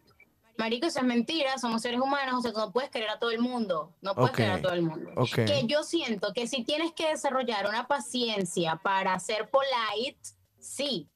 Marico, 0.58 0.86
eso 0.86 1.00
es 1.00 1.04
mentira, 1.04 1.58
somos 1.58 1.82
seres 1.82 2.00
humanos, 2.00 2.34
o 2.36 2.40
sea, 2.42 2.52
tú 2.52 2.58
no 2.58 2.72
puedes 2.72 2.90
querer 2.90 3.10
a 3.10 3.18
todo 3.18 3.30
el 3.30 3.40
mundo, 3.40 3.92
no 4.00 4.14
puedes 4.14 4.30
Ok, 4.30 4.36
querer 4.36 4.52
a 4.52 4.62
todo 4.62 4.72
el 4.72 4.82
mundo. 4.82 5.10
ok. 5.16 5.34
Que 5.34 5.62
yo 5.66 5.82
siento 5.82 6.32
que 6.32 6.46
si 6.46 6.64
tienes 6.64 6.92
que 6.92 7.08
desarrollar 7.08 7.66
una 7.68 7.86
paciencia 7.86 8.76
para 8.76 9.18
ser 9.18 9.50
polite, 9.50 10.18
sí. 10.58 11.08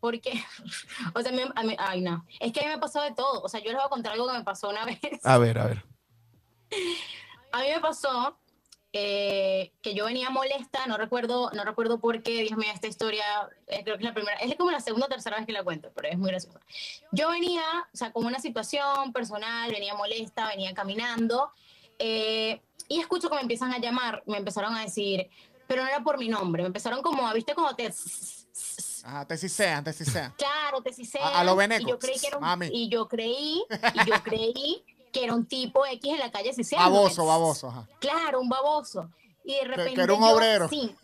Porque, 0.00 0.32
o 1.14 1.20
sea, 1.22 1.30
a 1.30 1.34
mí- 1.34 1.42
a 1.54 1.62
mí- 1.62 1.76
ay 1.78 2.00
no, 2.00 2.26
es 2.40 2.52
que 2.52 2.60
a 2.60 2.64
mí 2.64 2.70
me 2.70 2.78
pasó 2.78 3.00
de 3.02 3.12
todo, 3.12 3.40
o 3.42 3.48
sea, 3.48 3.60
yo 3.60 3.66
les 3.66 3.76
voy 3.76 3.84
a 3.86 3.88
contar 3.88 4.12
algo 4.14 4.26
que 4.26 4.38
me 4.38 4.42
pasó 4.44 4.68
una 4.70 4.84
vez. 4.84 4.98
A 5.22 5.38
ver, 5.38 5.58
a 5.58 5.66
ver. 5.66 5.84
A 7.52 7.60
mí 7.60 7.66
me 7.72 7.80
pasó 7.80 8.36
eh, 8.94 9.72
que 9.82 9.94
yo 9.94 10.04
venía 10.04 10.28
molesta, 10.30 10.86
no 10.86 10.96
recuerdo, 10.98 11.50
no 11.54 11.64
recuerdo 11.64 11.98
por 11.98 12.22
qué, 12.22 12.42
Dios 12.42 12.58
mío, 12.58 12.70
esta 12.74 12.86
historia, 12.88 13.24
eh, 13.66 13.82
creo 13.84 13.96
que 13.96 14.02
es 14.04 14.08
la 14.08 14.14
primera, 14.14 14.36
es 14.38 14.54
como 14.56 14.70
la 14.70 14.80
segunda 14.80 15.06
o 15.06 15.08
tercera 15.08 15.36
vez 15.36 15.46
que 15.46 15.52
la 15.52 15.62
cuento, 15.64 15.90
pero 15.94 16.08
es 16.08 16.18
muy 16.18 16.30
graciosa. 16.30 16.60
Yo 17.10 17.30
venía, 17.30 17.62
o 17.92 17.96
sea, 17.96 18.12
con 18.12 18.24
una 18.26 18.38
situación 18.38 19.12
personal, 19.12 19.70
venía 19.70 19.94
molesta, 19.94 20.48
venía 20.48 20.74
caminando, 20.74 21.50
eh, 21.98 22.60
y 22.88 23.00
escucho 23.00 23.28
que 23.30 23.36
me 23.36 23.42
empiezan 23.42 23.72
a 23.72 23.78
llamar, 23.78 24.22
me 24.26 24.36
empezaron 24.36 24.74
a 24.76 24.82
decir, 24.82 25.28
pero 25.66 25.82
no 25.82 25.88
era 25.88 26.02
por 26.02 26.18
mi 26.18 26.28
nombre, 26.28 26.62
me 26.62 26.66
empezaron 26.66 27.00
como, 27.02 27.32
¿viste? 27.32 27.54
Como 27.54 27.74
te... 27.74 27.90
Ajá, 29.04 29.26
te 29.26 29.36
cisean, 29.36 29.82
te 29.82 29.92
cisean. 29.92 30.32
Claro, 30.36 30.80
te 30.82 30.92
cisean, 30.92 31.24
A- 31.24 31.40
a 31.40 31.44
lo 31.44 31.54
y 31.54 31.56
veneco. 31.56 31.88
yo 31.88 31.98
creí 31.98 32.18
que 32.20 32.26
era 32.28 32.36
un, 32.36 32.42
Mami. 32.44 32.68
y 32.72 32.88
yo 32.88 33.08
creí, 33.08 33.64
y 33.94 34.04
yo 34.06 34.22
creí 34.22 34.84
que 35.12 35.24
era 35.24 35.34
un 35.34 35.46
tipo 35.46 35.84
X 35.86 36.12
en 36.12 36.18
la 36.18 36.30
calle 36.30 36.52
ciseando. 36.54 36.90
Baboso, 36.90 37.26
baboso. 37.26 37.68
Ajá. 37.68 37.88
Claro, 38.00 38.40
un 38.40 38.48
baboso. 38.48 39.10
Y 39.44 39.54
de 39.56 39.64
repente. 39.64 39.94
que 39.94 40.00
era 40.02 40.14
un 40.14 40.20
yo- 40.20 40.34
obrero. 40.34 40.68
Sí. 40.68 40.94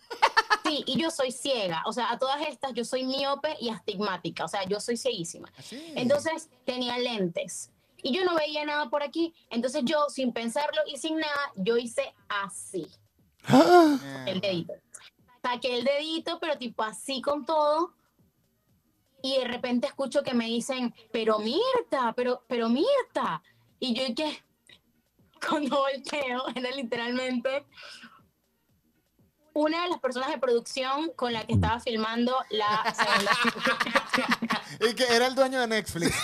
Sí, 0.65 0.85
y 0.87 0.99
yo 1.00 1.11
soy 1.11 1.33
ciega. 1.33 1.83
O 1.87 1.93
sea, 1.93 2.11
a 2.11 2.19
todas 2.19 2.41
estas 2.47 2.73
yo 2.75 2.85
soy 2.85 3.05
miope 3.05 3.57
y 3.61 3.69
astigmática. 3.71 4.45
O 4.45 4.49
sea, 4.49 4.65
yo 4.65 4.81
soy 4.81 4.97
cieguísima. 4.97 5.50
Así. 5.57 5.93
Entonces 5.97 6.49
tenía 6.65 6.99
lentes. 6.99 7.71
Y 8.03 8.15
yo 8.17 8.25
no 8.25 8.35
veía 8.35 8.65
nada 8.65 8.88
por 8.91 9.03
aquí. 9.03 9.35
Entonces 9.50 9.83
yo, 9.85 10.07
sin 10.09 10.33
pensarlo 10.33 10.81
y 10.87 10.99
sin 10.99 11.17
nada, 11.19 11.53
yo 11.57 11.77
hice 11.79 12.15
así, 12.29 12.87
Mierda. 13.49 14.25
el 14.31 14.41
dedito. 14.41 14.75
Saqué 15.43 15.79
el 15.79 15.85
dedito, 15.85 16.38
pero 16.38 16.59
tipo 16.59 16.83
así 16.83 17.21
con 17.23 17.45
todo. 17.45 17.95
Y 19.23 19.38
de 19.38 19.45
repente 19.47 19.87
escucho 19.88 20.23
que 20.23 20.35
me 20.35 20.45
dicen, 20.47 20.95
pero 21.12 21.38
Mirta, 21.41 22.12
pero, 22.15 22.45
pero 22.47 22.69
Mirta. 22.69 23.43
Y 23.81 23.95
yo, 23.95 24.15
¿qué? 24.15 24.43
Cuando 25.49 25.77
volteo, 25.77 26.45
era 26.55 26.71
literalmente 26.71 27.67
una 29.55 29.83
de 29.83 29.89
las 29.89 29.99
personas 29.99 30.29
de 30.31 30.39
producción 30.39 31.11
con 31.17 31.33
la 31.33 31.45
que 31.45 31.55
estaba 31.55 31.81
filmando 31.81 32.37
la 32.51 32.95
segunda 32.95 33.33
Y 34.89 34.95
que 34.95 35.05
era 35.13 35.27
el 35.27 35.35
dueño 35.35 35.61
de 35.61 35.67
Netflix. 35.67 36.15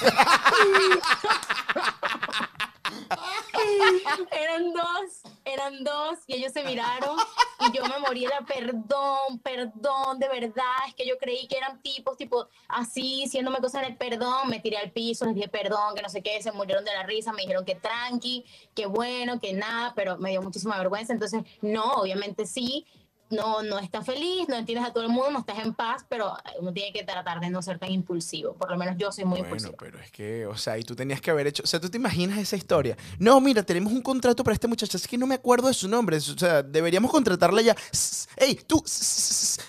Eran 4.30 4.72
dos, 4.72 5.32
eran 5.44 5.84
dos, 5.84 6.18
y 6.26 6.34
ellos 6.34 6.52
se 6.52 6.64
miraron, 6.64 7.16
y 7.60 7.76
yo 7.76 7.82
me 7.84 7.98
morí 7.98 8.24
Gabriela, 8.24 8.44
perdón, 8.46 9.38
perdón, 9.42 10.18
de 10.18 10.28
verdad, 10.28 10.64
es 10.88 10.94
que 10.94 11.06
yo 11.06 11.16
creí 11.18 11.46
que 11.46 11.56
eran 11.56 11.80
tipos, 11.82 12.16
tipo, 12.16 12.48
así, 12.68 13.22
diciéndome 13.22 13.58
cosas 13.58 13.82
en 13.82 13.92
el 13.92 13.96
perdón, 13.96 14.48
me 14.48 14.60
tiré 14.60 14.78
al 14.78 14.90
piso, 14.90 15.26
les 15.26 15.34
dije 15.34 15.48
perdón, 15.48 15.94
que 15.94 16.02
no 16.02 16.08
sé 16.08 16.22
qué, 16.22 16.42
se 16.42 16.52
murieron 16.52 16.84
de 16.84 16.92
la 16.92 17.02
risa, 17.02 17.32
me 17.32 17.42
dijeron 17.42 17.64
que 17.64 17.74
tranqui, 17.74 18.44
que 18.74 18.86
bueno, 18.86 19.40
que 19.40 19.52
nada, 19.52 19.92
pero 19.94 20.18
me 20.18 20.30
dio 20.30 20.42
muchísima 20.42 20.78
vergüenza, 20.78 21.12
entonces, 21.12 21.42
no, 21.60 21.94
obviamente 21.94 22.46
sí, 22.46 22.86
no, 23.34 23.62
no 23.62 23.78
estás 23.78 24.04
feliz, 24.06 24.48
no 24.48 24.56
entiendes 24.56 24.88
a 24.88 24.92
todo 24.92 25.04
el 25.04 25.10
mundo, 25.10 25.30
no 25.30 25.38
estás 25.40 25.58
en 25.58 25.74
paz, 25.74 26.04
pero 26.08 26.36
uno 26.60 26.72
tiene 26.72 26.92
que 26.92 27.04
tratar 27.04 27.40
de 27.40 27.50
no 27.50 27.60
ser 27.62 27.78
tan 27.78 27.90
impulsivo, 27.90 28.54
por 28.54 28.70
lo 28.70 28.76
menos 28.76 28.96
yo 28.98 29.12
soy 29.12 29.24
muy 29.24 29.40
Bueno, 29.40 29.54
impulsiva. 29.56 29.76
pero 29.78 29.98
es 29.98 30.10
que, 30.10 30.46
o 30.46 30.56
sea, 30.56 30.78
y 30.78 30.82
tú 30.82 30.94
tenías 30.94 31.20
que 31.20 31.30
haber 31.30 31.46
hecho, 31.46 31.62
o 31.62 31.66
sea, 31.66 31.80
tú 31.80 31.90
te 31.90 31.96
imaginas 31.96 32.38
esa 32.38 32.56
historia. 32.56 32.96
No, 33.18 33.40
mira, 33.40 33.62
tenemos 33.62 33.92
un 33.92 34.02
contrato 34.02 34.42
para 34.44 34.54
este 34.54 34.68
muchacho, 34.68 34.96
es 34.96 35.06
que 35.08 35.18
no 35.18 35.26
me 35.26 35.34
acuerdo 35.34 35.68
de 35.68 35.74
su 35.74 35.88
nombre, 35.88 36.16
o 36.16 36.20
sea, 36.20 36.62
deberíamos 36.62 37.10
contratarla 37.10 37.60
ya. 37.62 37.76
¡Ey, 38.36 38.54
tú! 38.66 38.82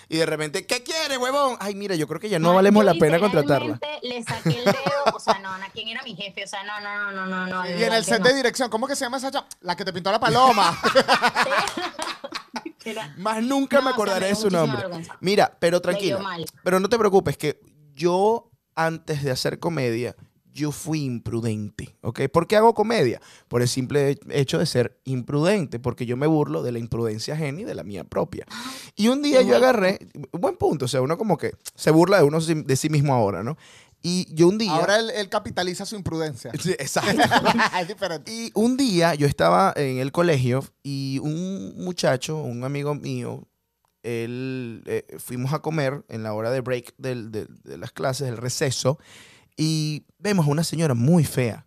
Y 0.08 0.16
de 0.16 0.26
repente, 0.26 0.66
¿qué 0.66 0.82
quiere, 0.82 1.18
huevón? 1.18 1.56
Ay, 1.60 1.74
mira, 1.74 1.94
yo 1.94 2.06
creo 2.06 2.20
que 2.20 2.28
ya 2.28 2.38
no 2.38 2.54
valemos 2.54 2.84
la 2.84 2.94
pena 2.94 3.18
contratarla. 3.18 3.78
Le 4.02 4.22
saqué 4.22 4.58
el 4.58 4.64
dedo, 4.64 5.04
o 5.14 5.20
sea, 5.20 5.38
no, 5.38 5.56
no, 5.58 5.64
¿quién 5.72 5.88
era 5.88 6.02
mi 6.02 6.14
jefe? 6.14 6.44
O 6.44 6.46
sea, 6.46 6.62
no, 6.64 6.80
no, 6.80 7.12
no, 7.12 7.26
no, 7.26 7.46
no. 7.46 7.68
Y 7.68 7.82
en 7.82 7.92
el 7.92 8.04
set 8.04 8.20
no. 8.20 8.28
de 8.28 8.34
dirección, 8.34 8.70
¿cómo 8.70 8.86
que 8.86 8.96
se 8.96 9.04
llama 9.04 9.16
esa 9.18 9.30
chama? 9.30 9.46
La 9.60 9.76
que 9.76 9.84
te 9.84 9.92
pintó 9.92 10.10
la 10.12 10.20
paloma. 10.20 10.78
Era- 12.86 13.14
Más 13.18 13.42
nunca 13.42 13.78
No, 13.78 13.82
me 13.82 13.90
o 13.90 13.92
sea, 13.92 13.94
acordaré 13.94 14.26
me 14.26 14.28
de 14.30 14.36
su 14.36 14.50
nombre. 14.50 14.78
vergüenza. 14.82 15.16
Mira, 15.20 15.56
pero 15.60 15.80
tranquila. 15.80 16.18
mal. 16.18 16.46
Pero 16.62 16.80
no 16.80 16.88
te 16.88 16.98
preocupes, 16.98 17.36
que 17.36 17.60
yo, 17.94 18.50
antes 18.74 19.22
de 19.22 19.30
hacer 19.30 19.58
comedia, 19.58 20.14
yo 20.52 20.72
fui 20.72 21.02
imprudente, 21.04 21.96
¿ok? 22.00 22.28
¿Por 22.32 22.46
qué 22.46 22.56
hago 22.56 22.72
comedia? 22.72 23.20
Por 23.46 23.60
el 23.60 23.68
simple 23.68 24.18
hecho 24.30 24.58
de 24.58 24.64
ser 24.64 24.98
imprudente, 25.04 25.78
porque 25.78 26.06
yo 26.06 26.16
me 26.16 26.26
burlo 26.26 26.62
de 26.62 26.72
la 26.72 26.78
imprudencia 26.78 27.34
ajena 27.34 27.60
y 27.60 27.64
de 27.64 27.74
la 27.74 27.84
mía 27.84 28.04
propia. 28.04 28.46
Y 28.94 29.08
un 29.08 29.20
día 29.20 29.42
yo 29.42 29.54
agarré, 29.56 29.98
buen 30.32 30.56
punto, 30.56 30.86
o 30.86 30.88
sea, 30.88 31.02
uno 31.02 31.18
como 31.18 31.36
que 31.36 31.52
se 31.74 31.90
burla 31.90 32.16
de 32.18 32.22
uno 32.24 32.40
de 32.40 32.76
sí 32.76 32.88
mismo 32.88 33.12
ahora, 33.12 33.42
¿no? 33.42 33.58
Y 34.08 34.32
yo 34.32 34.46
un 34.46 34.56
día... 34.56 34.70
Ahora 34.70 35.00
él, 35.00 35.10
él 35.10 35.28
capitaliza 35.28 35.84
su 35.84 35.96
imprudencia. 35.96 36.52
Sí, 36.62 36.70
exacto. 36.78 37.10
es 37.80 37.88
diferente. 37.88 38.30
Y 38.32 38.52
un 38.54 38.76
día 38.76 39.14
yo 39.16 39.26
estaba 39.26 39.72
en 39.74 39.98
el 39.98 40.12
colegio 40.12 40.62
y 40.84 41.18
un 41.22 41.74
muchacho, 41.84 42.36
un 42.36 42.62
amigo 42.62 42.94
mío, 42.94 43.48
él, 44.04 44.84
eh, 44.86 45.04
fuimos 45.18 45.52
a 45.52 45.58
comer 45.58 46.04
en 46.08 46.22
la 46.22 46.34
hora 46.34 46.52
de 46.52 46.60
break 46.60 46.94
del- 46.98 47.32
de, 47.32 47.46
de 47.64 47.78
las 47.78 47.90
clases, 47.90 48.28
el 48.28 48.36
receso, 48.36 49.00
y 49.56 50.04
vemos 50.18 50.46
a 50.46 50.50
una 50.50 50.62
señora 50.62 50.94
muy 50.94 51.24
fea. 51.24 51.65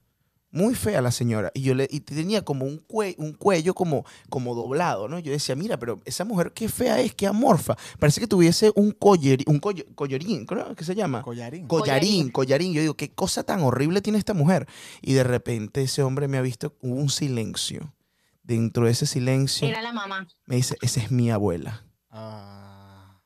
Muy 0.52 0.74
fea 0.74 1.00
la 1.02 1.12
señora. 1.12 1.52
Y 1.54 1.62
yo 1.62 1.76
le 1.76 1.88
y 1.92 2.00
tenía 2.00 2.44
como 2.44 2.66
un, 2.66 2.80
cue- 2.88 3.14
un 3.20 3.34
cuello 3.34 3.76
como, 3.76 4.04
como 4.30 4.56
doblado, 4.56 5.08
¿no? 5.08 5.20
Yo 5.20 5.32
decía, 5.32 5.56
mira, 5.56 5.78
pero 5.78 6.02
esa 6.06 6.26
mujer 6.26 6.52
qué 6.54 6.68
fea 6.70 7.00
es, 7.02 7.14
qué 7.14 7.28
amorfa. 7.28 7.76
Parece 8.00 8.20
que 8.20 8.26
tuviese 8.26 8.72
un, 8.76 8.92
coller, 8.92 9.44
un 9.46 9.62
coll- 9.62 9.86
collarín, 9.94 10.48
¿cómo 10.48 10.74
que 10.76 10.84
se 10.84 10.96
llama? 10.96 11.22
Collarín. 11.22 11.68
Collarín, 11.68 12.32
collarín. 12.32 12.74
Yo 12.74 12.82
digo, 12.82 12.96
qué 12.96 13.12
cosa 13.12 13.44
tan 13.44 13.62
horrible 13.62 14.02
tiene 14.02 14.18
esta 14.18 14.34
mujer. 14.34 14.68
Y 15.04 15.14
de 15.14 15.24
repente 15.24 15.84
ese 15.84 16.02
hombre 16.02 16.28
me 16.28 16.38
ha 16.40 16.42
visto, 16.42 16.76
hubo 16.82 16.96
un 16.96 17.10
silencio. 17.10 17.94
Dentro 18.42 18.86
de 18.88 18.92
ese 18.94 19.06
silencio 19.06 19.68
Era 19.68 19.84
la 19.84 19.94
mamá. 19.94 20.28
me 20.48 20.56
dice, 20.56 20.76
esa 20.82 21.00
es 21.00 21.12
mi 21.12 21.30
abuela. 21.30 21.86
Ah. 22.10 23.22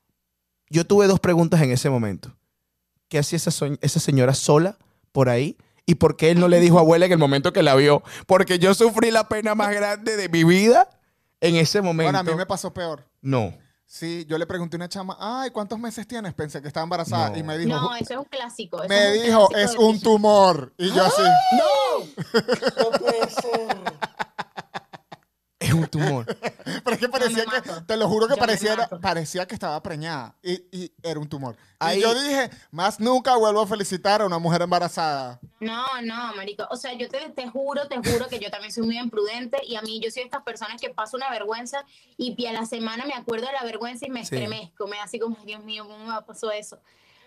Yo 0.70 0.86
tuve 0.86 1.08
dos 1.08 1.22
preguntas 1.22 1.62
en 1.62 1.72
ese 1.72 1.90
momento. 1.90 2.36
¿Qué 3.08 3.20
hacía 3.20 3.38
esa, 3.38 3.52
esa 3.82 4.00
señora 4.02 4.34
sola 4.34 4.78
por 5.14 5.30
ahí? 5.30 5.56
¿Y 5.86 5.96
por 5.96 6.16
qué 6.16 6.32
él 6.32 6.40
no 6.40 6.48
le 6.48 6.60
dijo 6.60 6.80
abuela 6.80 7.06
en 7.06 7.12
el 7.12 7.18
momento 7.18 7.52
que 7.52 7.64
la 7.64 7.76
vio? 7.76 8.04
Porque 8.26 8.60
yo 8.60 8.74
sufrí 8.74 9.12
la 9.12 9.28
pena 9.28 9.54
más 9.54 9.74
grande 9.74 10.16
de 10.16 10.30
mi 10.30 10.44
vida 10.44 10.90
en 11.42 11.56
ese 11.56 11.82
momento. 11.82 12.12
Bueno, 12.12 12.20
a 12.20 12.24
mí 12.24 12.36
me 12.36 12.46
pasó 12.46 12.74
peor. 12.74 13.06
No. 13.22 13.54
Sí, 13.86 14.26
yo 14.28 14.40
le 14.40 14.48
pregunté 14.48 14.76
a 14.76 14.80
una 14.80 14.90
chama, 14.90 15.16
ay, 15.20 15.52
¿cuántos 15.52 15.78
meses 15.78 16.08
tienes? 16.08 16.34
Pensé 16.34 16.62
que 16.62 16.68
estaba 16.68 16.84
embarazada. 16.84 17.30
No. 17.30 17.38
Y 17.38 17.44
me 17.44 17.58
dijo, 17.58 17.80
No, 17.80 17.96
eso 17.96 18.14
es 18.14 18.20
un 18.20 18.26
clásico. 18.26 18.82
me 18.90 19.12
es 19.12 19.18
un 19.20 19.24
dijo, 19.26 19.48
clásico 19.50 19.72
es 19.72 19.78
un 19.88 20.02
tumor. 20.02 20.74
Y 20.78 20.92
yo 20.92 21.04
así, 21.04 21.22
Es 25.74 25.80
un 25.80 25.88
tumor. 25.88 26.26
pero 26.84 26.92
es 26.92 26.98
que 27.00 27.10
parecía 27.10 27.46
que, 27.46 27.62
te 27.86 27.98
lo 27.98 28.08
juro 28.08 28.28
que 28.28 28.36
parecía, 28.36 28.88
parecía 29.02 29.48
que 29.48 29.54
estaba 29.56 29.82
preñada. 29.82 30.36
Y, 30.44 30.54
y 30.72 30.92
era 31.02 31.20
un 31.20 31.28
tumor. 31.28 31.56
Ahí- 31.80 32.00
Y 32.00 32.02
yo 32.02 32.14
dije, 32.14 32.50
más 32.72 33.00
nunca 33.00 33.36
vuelvo 33.36 33.62
a 33.62 33.68
felicitar 33.68 34.22
a 34.22 34.26
una 34.26 34.40
mujer 34.40 34.62
embarazada. 34.62 35.40
No, 35.60 35.86
no, 36.04 36.36
marico. 36.36 36.68
O 36.70 36.76
sea, 36.78 36.94
yo 36.94 37.10
te, 37.10 37.30
te 37.30 37.48
juro, 37.50 37.88
te 37.88 37.98
juro 37.98 38.28
que 38.28 38.40
yo 38.40 38.50
también 38.50 38.72
soy 38.72 38.84
muy 38.84 38.98
imprudente 38.98 39.58
y 39.66 39.76
a 39.76 39.82
mí 39.82 40.00
yo 40.00 40.12
soy 40.12 40.22
de 40.24 40.26
estas 40.28 40.44
personas 40.44 40.80
que 40.80 40.90
paso 40.90 41.18
una 41.18 41.30
vergüenza 41.30 41.84
y 42.18 42.46
a 42.46 42.54
la 42.54 42.66
semana 42.66 43.06
me 43.06 43.14
acuerdo 43.14 43.48
de 43.48 43.54
la 43.54 43.64
vergüenza 43.64 44.06
y 44.06 44.10
me 44.10 44.24
Sí. 44.26 44.36
estremezco. 44.36 44.88
Me 44.88 44.98
da 44.98 45.04
así 45.04 45.20
como, 45.20 45.38
Dios 45.46 45.64
mío, 45.64 45.86
¿cómo 45.88 46.06
me 46.14 46.22
pasó 46.22 46.52
eso? 46.52 46.80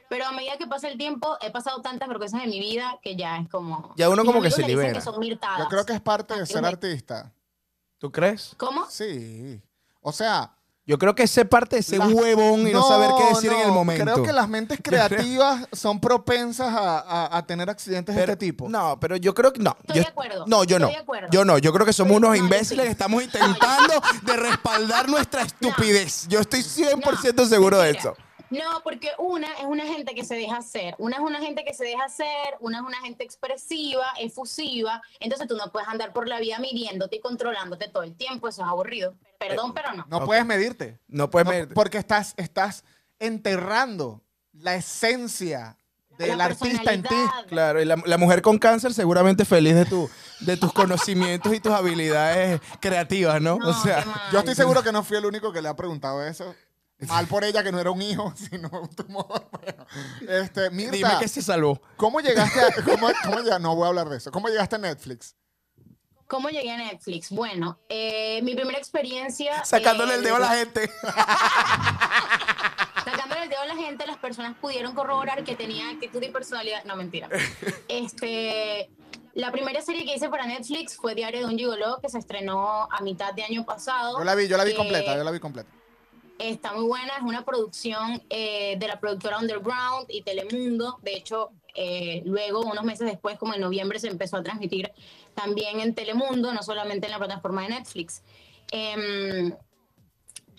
Pero 0.09 0.25
a 0.27 0.33
medida 0.33 0.57
que 0.57 0.67
pasa 0.67 0.89
el 0.89 0.97
tiempo, 0.99 1.37
he 1.41 1.51
pasado 1.51 1.83
tantas 1.83 2.09
vergüenzas 2.09 2.43
en 2.45 2.51
mi 2.51 2.61
vida 2.61 2.99
que 3.03 3.17
ya 3.17 3.39
es 3.39 3.49
como... 3.49 3.93
Ya 3.97 4.09
uno 4.09 4.25
como 4.25 4.41
que 4.41 4.51
se 4.53 4.63
libera. 4.63 4.93
que 4.93 5.01
son. 5.01 5.21
Yo 5.21 5.67
creo 5.69 5.85
que 5.85 5.95
es 5.95 6.01
parte 6.01 6.39
de 6.39 6.47
ser 6.47 6.65
artista. 6.65 7.33
¿Tú 7.99 8.11
crees? 8.13 8.53
¿Cómo? 8.57 8.87
Sí. 8.91 9.61
O 10.01 10.13
sea, 10.13 10.53
Yo 10.89 10.99
creo 10.99 11.17
que 11.17 11.25
es 11.25 11.31
ser 11.33 11.49
parte 11.49 11.75
de 11.77 11.81
ese 11.81 11.99
Las- 11.99 12.13
huevón 12.13 12.61
y 12.69 12.71
no, 12.73 12.87
saber 12.87 13.11
qué 13.19 13.35
decir 13.35 13.53
en 13.53 13.59
el 13.63 13.73
momento. 13.73 14.05
Creo 14.05 14.23
que 14.23 14.33
las 14.33 14.49
mentes 14.49 14.79
creativas 14.85 15.67
son 15.73 15.99
propensas 16.01 16.69
a, 16.73 17.01
a- 17.01 17.37
a 17.39 17.45
tener 17.45 17.69
accidentes 17.69 18.15
de 18.15 18.21
este 18.21 18.37
tipo. 18.37 18.69
No, 18.69 18.97
pero 19.01 19.17
yo 19.17 19.35
creo 19.35 19.53
que 19.53 19.61
no. 19.61 19.77
Estoy 19.81 19.97
Yo- 19.97 20.03
de 20.03 20.09
acuerdo, 20.09 20.45
No, 20.47 20.63
yo 20.63 20.79
no. 20.79 20.87
estoy 20.87 20.95
de 20.99 21.03
acuerdo. 21.03 21.29
Yo 21.33 21.45
no. 21.45 21.59
Yo 21.59 21.73
creo 21.73 21.85
que 21.85 21.93
somos 21.93 22.13
Estoy- 22.13 22.29
unos 22.29 22.31
no, 22.39 22.45
imbéciles 22.45 22.83
sí. 22.85 22.87
que 22.87 22.93
estamos 22.93 23.21
intentando 23.25 23.95
de 24.23 24.37
respaldar 24.37 25.09
nuestra 25.11 25.43
estupidez. 25.43 26.29
Yo 26.29 26.39
estoy 26.39 26.61
100% 26.61 27.35
No, 27.35 27.47
seguro 27.47 27.79
de 27.81 27.91
eso. 27.91 28.15
No, 28.51 28.81
porque 28.85 29.11
una 29.19 29.49
es 29.55 29.65
una 29.65 29.85
gente 29.85 30.15
que 30.15 30.25
se 30.25 30.37
deja 30.37 30.57
hacer, 30.59 30.95
una 30.99 31.17
es 31.17 31.23
una 31.23 31.41
gente 31.41 31.65
que 31.65 31.75
se 31.75 31.85
deja 31.85 32.05
hacer, 32.05 32.55
una 32.61 32.79
es 32.79 32.85
una 32.85 32.99
gente 33.01 33.25
expresiva, 33.25 34.07
efusiva, 34.21 35.03
entonces 35.21 35.49
tú 35.49 35.57
no 35.57 35.73
puedes 35.73 35.89
andar 35.89 36.13
por 36.13 36.29
la 36.29 36.39
vida 36.39 36.59
midiéndote 36.59 37.17
y 37.17 37.21
controlándote 37.21 37.89
todo 37.89 38.05
el 38.05 38.15
tiempo, 38.17 38.49
eso 38.49 38.63
es 38.63 38.69
aburrido. 38.69 39.15
Perdón, 39.39 39.75
pero 39.75 39.93
no. 39.95 40.05
No 40.09 40.25
puedes 40.25 40.47
medirte. 40.47 40.99
No 41.09 41.29
puedes 41.31 41.47
No, 41.47 41.53
medir- 41.53 41.75
Porque 41.75 41.99
estás, 41.99 42.35
estás 42.37 42.85
enterrando 43.19 44.23
la 44.53 44.75
esencia 44.77 45.77
del 46.19 46.39
La 46.39 46.47
artista 46.47 46.93
en 46.95 47.03
ti. 47.03 47.15
Claro, 47.49 47.83
y 47.83 47.85
la, 47.85 47.97
la 48.07 48.17
mujer 48.17 48.41
con 48.41 48.59
cáncer 48.59 48.95
seguramente 48.95 49.45
feliz 49.45 49.75
de, 49.75 49.85
tu, 49.85 50.09
de 50.41 50.57
tus 50.57 50.73
conocimientos 50.73 51.53
y 51.53 51.61
tus 51.61 51.73
habilidades 51.73 52.61
creativas, 52.81 53.43
¿no? 53.43 53.59
No, 53.59 53.69
o 53.69 53.75
sea. 53.75 54.03
Yo 54.33 54.39
estoy 54.39 54.55
seguro 54.55 54.83
que 54.83 54.93
no 54.93 55.03
fui 55.05 55.19
el 55.19 55.27
único 55.27 55.53
que 55.53 55.61
le 55.61 55.69
ha 55.69 55.77
preguntado 55.77 56.25
eso. 56.27 56.55
Mal 57.01 57.27
por 57.27 57.45
ella 57.45 57.63
que 57.63 57.71
no 57.71 57.79
era 57.79 57.91
un 57.91 58.01
hijo, 58.01 58.33
sino 58.51 58.71
un 58.71 58.89
tumor. 58.89 59.49
Bueno, 59.51 59.87
este, 60.29 60.71
dime 60.71 60.91
Mirta, 60.91 61.19
que 61.19 61.29
se 61.29 61.43
salvó. 61.43 61.81
¿cómo 61.97 62.21
llegaste 62.21 62.61
a, 62.61 62.73
cómo, 62.83 63.09
no 63.61 63.77
voy 63.77 63.85
a 63.85 63.89
hablar 63.89 64.09
de 64.09 64.17
eso. 64.17 64.31
¿Cómo 64.33 64.49
llegaste 64.49 64.77
a 64.77 64.79
Netflix? 64.79 65.37
¿Cómo 66.27 66.49
llegué 66.49 66.73
a 66.73 66.77
Netflix? 66.79 67.31
Bueno, 67.31 67.79
eh, 67.89 68.41
mi 68.43 68.55
primera 68.55 68.79
experiencia... 68.79 69.65
Sacándole 69.65 70.15
eh, 70.15 70.17
el 70.17 70.23
dedo 70.25 70.37
a 70.37 70.41
la 70.41 70.49
gente. 70.49 70.91
Sacándole 73.05 73.45
el 73.45 73.49
dedo 73.49 73.61
a 73.61 73.67
la 73.67 73.77
gente, 73.77 74.07
las 74.07 74.17
personas 74.17 74.57
pudieron 74.57 74.95
corroborar 74.95 75.45
que 75.45 75.55
tenía 75.55 75.89
actitud 75.91 76.21
y 76.21 76.31
personalidad. 76.31 76.83
No, 76.85 76.97
mentira. 76.97 77.29
Este, 77.87 78.91
la 79.35 79.53
primera 79.53 79.83
serie 79.83 80.05
que 80.05 80.17
hice 80.17 80.29
para 80.29 80.47
Netflix 80.47 80.97
fue 80.97 81.15
Diario 81.15 81.41
de 81.41 81.47
un 81.47 81.59
Gigoló, 81.59 82.01
que 82.01 82.09
se 82.09 82.19
estrenó 82.19 82.89
a 82.91 83.01
mitad 83.03 83.33
de 83.35 83.45
año 83.45 83.65
pasado. 83.65 84.19
Yo 84.19 84.25
la 84.25 84.35
vi, 84.35 84.49
yo 84.49 84.57
la 84.57 84.65
vi 84.65 84.73
Eh, 84.73 84.75
completa, 84.75 85.15
yo 85.15 85.23
la 85.23 85.31
vi 85.31 85.39
completa. 85.39 85.71
Está 86.39 86.73
muy 86.75 86.85
buena, 86.85 87.17
es 87.17 87.23
una 87.23 87.45
producción 87.45 88.23
eh, 88.29 88.77
de 88.79 88.89
la 88.89 89.01
productora 89.01 89.39
Underground 89.39 90.07
y 90.09 90.23
Telemundo. 90.23 90.99
De 91.03 91.17
hecho, 91.17 91.51
eh, 91.75 92.23
luego, 92.25 92.61
unos 92.61 92.85
meses 92.85 93.09
después, 93.09 93.39
como 93.39 93.55
en 93.55 93.61
noviembre, 93.61 93.99
se 93.99 94.09
empezó 94.09 94.37
a 94.37 94.43
transmitir 94.43 94.93
también 95.35 95.81
en 95.81 95.95
Telemundo, 95.95 96.53
no 96.53 96.63
solamente 96.63 97.07
en 97.07 97.13
la 97.13 97.19
plataforma 97.19 97.63
de 97.63 97.69
Netflix. 97.69 98.23
Em, 98.71 99.55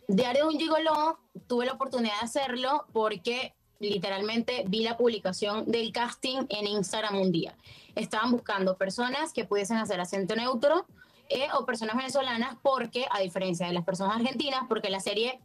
Diario 0.08 0.48
de 0.48 0.54
un 0.54 0.60
Gigoló, 0.60 1.20
tuve 1.48 1.66
la 1.66 1.74
oportunidad 1.74 2.14
de 2.22 2.26
hacerlo 2.26 2.86
porque 2.94 3.54
literalmente 3.80 4.64
vi 4.68 4.84
la 4.84 4.96
publicación 4.96 5.70
del 5.70 5.92
casting 5.92 6.46
en 6.50 6.66
Instagram 6.66 7.20
un 7.20 7.32
día. 7.32 7.56
Estaban 7.96 8.32
buscando 8.32 8.78
personas 8.78 9.34
que 9.34 9.44
pudiesen 9.44 9.78
hacer 9.78 10.00
acento 10.00 10.36
neutro 10.36 10.86
eh, 11.30 11.48
o 11.54 11.66
personas 11.66 11.98
venezolanas 11.98 12.56
porque, 12.62 13.06
a 13.12 13.20
diferencia 13.20 13.68
de 13.68 13.74
las 13.74 13.84
personas 13.84 14.16
argentinas, 14.16 14.62
porque 14.70 14.90
la 14.90 15.02
serie, 15.02 15.42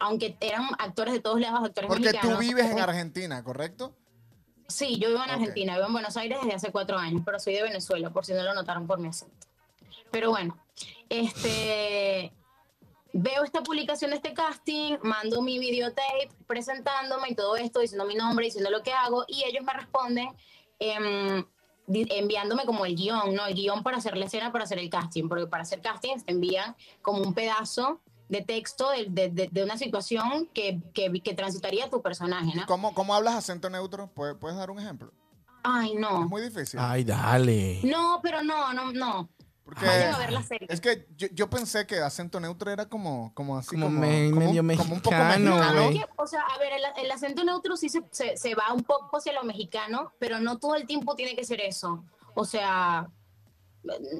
aunque 0.00 0.36
eran 0.40 0.66
actores 0.78 1.14
de 1.14 1.20
todos 1.20 1.40
lados, 1.40 1.60
actores 1.62 1.88
Porque 1.88 2.06
mexicanos. 2.06 2.38
tú 2.38 2.40
vives 2.44 2.66
en 2.66 2.78
eh, 2.78 2.82
Argentina, 2.82 3.44
¿correcto? 3.44 3.94
Sí, 4.66 4.98
yo 4.98 5.08
vivo 5.08 5.22
en. 5.22 5.30
Argentina, 5.30 5.74
vivo 5.74 5.86
en 5.86 5.92
Buenos 5.92 6.16
Aires 6.16 6.38
desde 6.42 6.54
hace 6.56 6.72
cuatro 6.72 6.96
años, 6.98 7.22
pero 7.24 7.38
soy 7.38 7.54
de 7.54 7.62
Venezuela, 7.62 8.10
por 8.10 8.24
si 8.26 8.32
no 8.32 8.42
lo 8.42 8.54
notaron 8.54 8.86
por 8.86 8.98
mi 8.98 9.08
acento. 9.08 9.46
Pero 10.10 10.30
bueno, 10.30 10.56
este, 11.08 12.32
veo 13.12 13.44
esta 13.44 13.62
publicación 13.62 14.10
de 14.10 14.16
este 14.16 14.32
casting, 14.32 14.96
mando 15.02 15.42
mi 15.42 15.58
videotape 15.58 16.30
presentándome 16.46 17.28
y 17.30 17.34
todo 17.34 17.56
esto, 17.56 17.80
diciendo 17.80 18.04
mi 18.06 18.14
nombre, 18.14 18.46
diciendo 18.46 18.70
lo 18.70 18.82
que 18.82 18.92
hago, 18.92 19.24
y 19.28 19.44
ellos 19.44 19.64
me 19.64 19.72
responden 19.72 20.28
di- 21.86 22.06
enviándome 22.10 22.64
como 22.64 22.86
el 22.86 22.94
guion, 22.96 23.34
¿no? 23.34 23.46
El 23.46 23.54
guion 23.54 23.82
para 23.82 23.98
hacer 23.98 24.16
la 24.16 24.26
escena, 24.26 24.52
para 24.52 24.64
hacer 24.64 24.78
el 24.78 24.88
casting, 24.88 25.28
porque 25.28 25.46
para 25.46 25.62
hacer 25.64 25.80
casting 25.80 26.18
te 26.24 26.32
envían 26.32 26.76
como 27.02 27.20
un 27.22 27.34
pedazo 27.34 28.00
de 28.30 28.40
texto 28.42 28.90
de, 28.90 29.06
de- 29.10 29.28
de- 29.28 29.48
de 29.50 29.62
una 29.64 29.76
situación 29.76 30.48
que, 30.54 30.80
que, 30.94 31.12
que 31.22 31.34
transitaría 31.34 31.90
tu 31.90 32.00
personaje, 32.00 32.52
¿no? 32.54 32.64
¿Cómo, 32.66 32.94
cómo 32.94 33.14
hablas 33.14 33.34
acento 33.34 33.68
neutro? 33.68 34.08
¿Puedes, 34.14 34.36
puedes 34.36 34.56
dar 34.56 34.70
un 34.70 34.78
ejemplo? 34.78 35.12
Ay, 35.62 35.92
Es 35.94 36.00
no. 36.00 36.28
muy 36.28 36.40
difícil. 36.40 36.78
Ay, 36.80 37.04
dale. 37.04 37.80
No, 37.84 38.20
pero 38.22 38.42
no, 38.42 38.72
no, 38.72 38.92
no. 38.92 39.28
Porque 39.64 39.84
Vayan 39.86 40.14
a 40.14 40.18
ver 40.18 40.32
la 40.32 40.42
serie. 40.42 40.66
es 40.70 40.80
que 40.80 41.06
yo, 41.16 41.28
yo 41.32 41.50
pensé 41.50 41.86
que 41.86 41.98
acento 41.98 42.40
neutro 42.40 42.70
era 42.72 42.86
como, 42.88 43.32
como 43.34 43.58
así, 43.58 43.70
Como 43.70 43.86
como, 43.86 43.98
me- 44.00 44.30
como, 44.30 44.40
medio 44.62 44.78
como 44.78 44.94
un 44.94 45.00
poco 45.00 45.14
mexicano, 45.16 45.56
mexicano. 45.56 45.90
Que, 45.90 46.22
o 46.22 46.26
sea, 46.26 46.40
a 46.42 46.58
ver, 46.58 46.72
el, 46.72 47.04
el 47.04 47.10
acento 47.10 47.44
neutro 47.44 47.76
sí 47.76 47.88
se, 47.88 48.02
se, 48.10 48.36
se 48.36 48.54
va 48.54 48.72
un 48.72 48.82
poco 48.82 49.18
hacia 49.18 49.32
lo 49.32 49.44
mexicano, 49.44 50.12
pero 50.18 50.40
no 50.40 50.58
todo 50.58 50.74
el 50.76 50.86
tiempo 50.86 51.14
tiene 51.14 51.36
que 51.36 51.44
ser 51.44 51.60
eso. 51.60 52.04
O 52.34 52.44
sea, 52.44 53.08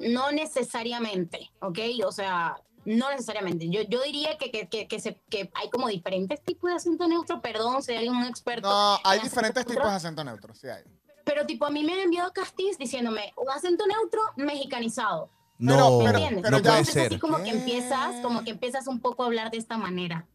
no 0.09 0.31
necesariamente, 0.31 1.51
¿ok? 1.61 1.79
O 2.05 2.11
sea, 2.11 2.55
no 2.85 3.09
necesariamente. 3.11 3.69
Yo, 3.69 3.81
yo 3.83 4.01
diría 4.03 4.37
que, 4.37 4.51
que, 4.51 4.67
que, 4.67 4.87
que 4.87 4.99
se, 4.99 5.19
que 5.29 5.51
hay 5.53 5.69
como 5.69 5.87
diferentes 5.87 6.41
tipos 6.41 6.69
de 6.69 6.75
acento 6.77 7.07
neutro, 7.07 7.41
perdón 7.41 7.83
si 7.83 7.93
hay 7.93 8.09
un 8.09 8.23
experto. 8.25 8.69
No, 8.69 8.99
hay 9.03 9.19
en 9.19 9.23
diferentes 9.25 9.65
tipos 9.65 9.83
de 9.83 9.89
acento 9.91 10.23
neutro, 10.23 10.53
sí 10.55 10.67
hay. 10.67 10.83
Pero 11.23 11.45
tipo, 11.45 11.65
a 11.65 11.69
mí 11.69 11.83
me 11.83 11.93
han 11.93 11.99
enviado 11.99 12.31
castis 12.33 12.77
diciéndome 12.77 13.31
un 13.37 13.49
acento 13.49 13.85
neutro 13.85 14.21
mexicanizado. 14.37 15.29
No, 15.59 15.99
pero- 15.99 16.17
¿Entiendes? 16.17 16.41
pero 16.43 16.57
no 16.57 16.63
ya- 16.63 16.69
puede 16.71 16.79
Entonces, 16.79 16.93
ser. 16.93 17.07
así 17.07 17.19
como 17.19 17.37
que 17.43 17.49
empiezas, 17.51 18.15
como 18.23 18.43
que 18.43 18.49
empiezas 18.51 18.87
un 18.87 18.99
poco 18.99 19.21
a 19.23 19.25
hablar 19.27 19.51
de 19.51 19.57
esta 19.57 19.77
manera. 19.77 20.25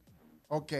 Ok. 0.49 0.73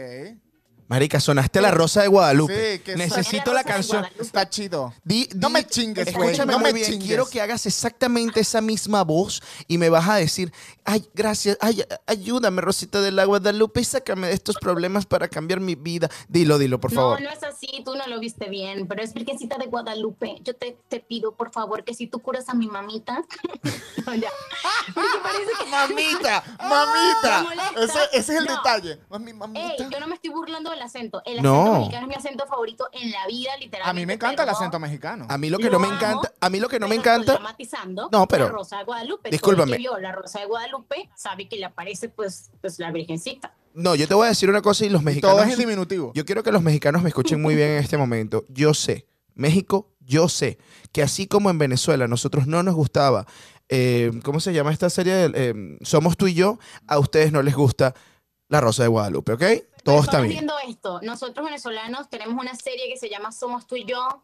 Marica, 0.87 1.19
sonaste 1.19 1.59
la 1.61 1.71
Rosa 1.71 2.01
de 2.01 2.07
Guadalupe. 2.07 2.77
Sí, 2.77 2.79
que 2.83 2.95
Necesito 2.95 3.51
la 3.51 3.55
la 3.55 3.63
de 3.63 3.69
canción. 3.69 3.99
Guadalupe. 4.01 4.23
Está 4.23 4.49
chido. 4.49 4.93
Di- 5.03 5.27
No 5.35 5.49
me 5.49 5.65
chingues, 5.67 6.13
güey, 6.13 6.29
Escúchame 6.29 6.53
no 6.53 6.59
muy 6.59 6.69
me 6.71 6.73
bien. 6.79 6.91
chingues. 6.91 7.07
Quiero 7.07 7.29
que 7.29 7.41
hagas 7.41 7.65
exactamente 7.65 8.39
esa 8.39 8.61
misma 8.61 9.03
voz 9.03 9.41
y 9.67 9.77
me 9.77 9.89
vas 9.89 10.07
a 10.07 10.15
decir, 10.15 10.51
ay, 10.85 11.05
gracias, 11.13 11.57
ay, 11.59 11.83
ayúdame, 12.05 12.61
Rosita 12.61 13.01
del 13.01 13.19
Agua 13.19 13.39
Guadalupe, 13.39 13.81
y 13.81 13.83
sácame 13.83 14.27
de 14.27 14.33
estos 14.33 14.55
problemas 14.55 15.05
para 15.05 15.27
cambiar 15.27 15.59
mi 15.59 15.75
vida. 15.75 16.09
Dilo, 16.29 16.57
dilo, 16.57 16.79
por 16.79 16.91
favor. 16.91 17.19
No, 17.21 17.27
no 17.29 17.33
es 17.35 17.43
así, 17.43 17.67
tú 17.83 17.95
no 17.95 18.07
lo 18.07 18.19
viste 18.21 18.47
bien, 18.49 18.87
pero 18.87 19.03
es 19.03 19.13
Virgencita 19.13 19.57
de 19.57 19.65
Guadalupe. 19.65 20.37
Yo 20.43 20.55
te, 20.55 20.77
te 20.87 21.01
pido, 21.01 21.35
por 21.35 21.51
favor, 21.51 21.83
que 21.83 21.93
si 21.93 22.07
tú 22.07 22.19
curas 22.19 22.47
a 22.47 22.53
mi 22.53 22.67
mamita. 22.67 23.23
no, 24.05 24.15
ya. 24.15 24.29
Porque 24.93 25.17
parece 25.21 25.51
que. 25.59 25.67
Mamita, 25.77 26.43
mamita. 26.59 27.41
Me 27.41 27.43
molesta. 27.55 27.83
Ese, 27.83 27.99
ese 28.13 28.33
es 28.33 28.39
el 28.39 28.45
No. 28.45 28.55
detalle. 28.55 28.99
Mami, 29.09 29.33
mamita. 29.33 29.83
Ey, 29.83 29.87
yo 29.91 29.99
no 29.99 30.07
me 30.07 30.15
estoy 30.15 30.29
burlando 30.31 30.71
del 30.77 30.85
acento. 30.85 31.21
El 31.25 31.41
No. 31.43 31.61
acento 31.61 31.79
mexicano 31.79 32.01
es 32.03 32.07
mi 32.07 32.15
acento 32.15 32.47
favorito 32.47 32.87
en 32.93 33.11
la 33.11 33.27
vida, 33.27 33.51
literalmente. 33.59 33.89
a 33.89 33.93
mí 33.93 34.05
me 34.05 34.13
encanta 34.13 34.43
el 34.43 34.47
pero 34.47 34.57
acento 34.57 34.79
mexicano. 34.79 35.25
A 35.29 35.37
mí 35.37 35.49
lo 35.49 35.57
que 35.57 35.65
Lo 35.65 35.71
no 35.73 35.79
me 35.79 35.87
amo, 35.87 35.95
encanta, 35.97 36.31
a 36.39 36.49
mí 36.49 36.59
lo 36.59 36.69
que 36.69 36.79
no 36.79 36.87
me 36.87 36.95
encanta, 36.95 37.33
dramatizando 37.33 38.09
No, 38.11 38.27
pero- 38.27 38.45
La 38.45 38.51
Rosa 38.51 38.77
de 38.77 38.83
Guadalupe. 38.85 39.29
Discúlpame. 39.29 39.73
El 39.73 39.77
vio 39.79 39.97
la 39.99 40.11
Rosa 40.11 40.39
de 40.39 40.45
Guadalupe 40.45 41.09
sabe 41.15 41.47
que 41.49 41.57
le 41.57 41.65
aparece, 41.65 42.09
pues, 42.09 42.51
pues 42.61 42.79
la 42.79 42.91
Virgencita. 42.91 43.53
no, 43.73 43.93
yo 43.95 44.07
te 44.07 44.13
voy 44.13 44.25
a 44.25 44.29
decir 44.29 44.49
una 44.49 44.61
cosa 44.61 44.85
y 44.85 44.89
los 44.89 45.03
mexicanos, 45.03 45.35
todo 45.37 45.45
es 45.45 45.53
en 45.53 45.59
diminutivo. 45.59 46.11
yo 46.15 46.25
quiero 46.25 46.41
que 46.43 46.51
los 46.51 46.61
mexicanos 46.63 47.01
me 47.03 47.09
escuchen 47.09 47.41
muy 47.41 47.55
bien 47.55 47.69
en 47.71 47.77
este 47.77 47.97
momento. 47.97 48.45
Yo 48.49 48.73
sé, 48.73 49.05
México, 49.35 49.89
yo 49.99 50.29
sé 50.29 50.57
que 50.91 51.03
así 51.03 51.27
como 51.27 51.49
en 51.49 51.57
Venezuela 51.59 52.07
nosotros 52.07 52.47
no 52.47 52.63
nos 52.63 52.73
gustaba, 52.73 53.25
eh, 53.69 54.11
¿cómo 54.23 54.39
se 54.39 54.53
llama 54.53 54.71
esta 54.71 54.89
serie? 54.89 55.29
Eh, 55.35 55.77
Somos 55.81 56.15
tú 56.17 56.27
y 56.27 56.33
yo, 56.33 56.57
a 56.87 56.97
ustedes 56.97 57.31
no 57.31 57.41
les 57.43 57.53
gusta 57.55 57.93
La 58.49 58.61
Rosa 58.61 58.83
de 58.83 58.87
Guadalupe, 58.89 59.33
¿ok? 59.33 59.43
Todo 59.91 59.99
está 60.01 60.11
Personas 60.19 60.21
bien. 60.29 60.39
viendo 60.45 60.59
esto, 60.67 60.99
nosotros 61.01 61.45
venezolanos 61.45 62.09
tenemos 62.09 62.39
una 62.39 62.53
serie 62.55 62.87
que 62.89 62.97
se 62.97 63.09
llama 63.09 63.31
Somos 63.31 63.65
tú 63.67 63.75
y 63.75 63.85
yo, 63.85 64.23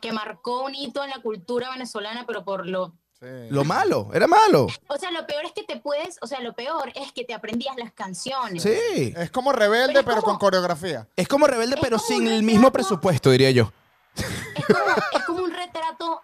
que 0.00 0.12
marcó 0.12 0.64
un 0.64 0.74
hito 0.74 1.02
en 1.04 1.10
la 1.10 1.20
cultura 1.20 1.70
venezolana, 1.70 2.24
pero 2.26 2.44
por 2.44 2.66
lo... 2.66 2.92
Sí. 3.18 3.26
Lo 3.50 3.64
malo, 3.64 4.10
era 4.14 4.28
malo. 4.28 4.68
O 4.86 4.96
sea, 4.96 5.10
lo 5.10 5.26
peor 5.26 5.44
es 5.44 5.50
que 5.52 5.64
te 5.64 5.76
puedes, 5.80 6.18
o 6.22 6.28
sea, 6.28 6.38
lo 6.40 6.52
peor 6.52 6.92
es 6.94 7.10
que 7.12 7.24
te 7.24 7.34
aprendías 7.34 7.76
las 7.76 7.92
canciones. 7.92 8.62
Sí. 8.62 9.12
Es 9.16 9.32
como 9.32 9.50
rebelde, 9.52 9.88
Pero 9.88 9.98
es 10.00 10.04
pero, 10.06 10.20
como- 10.22 10.32
con 10.34 10.38
coreografía. 10.38 11.08
Es 11.16 11.26
como 11.26 11.48
rebelde, 11.48 11.74
Es 11.74 11.80
pero 11.80 11.96
como 11.96 12.06
sin 12.08 12.28
el 12.28 12.44
mismo 12.44 12.70
presupuesto, 12.70 13.30
diría 13.32 13.50
yo. 13.50 13.72
Es 14.14 14.64
como, 14.66 14.78
es 15.18 15.24
como 15.24 15.42
un 15.42 15.50
retrato 15.52 16.22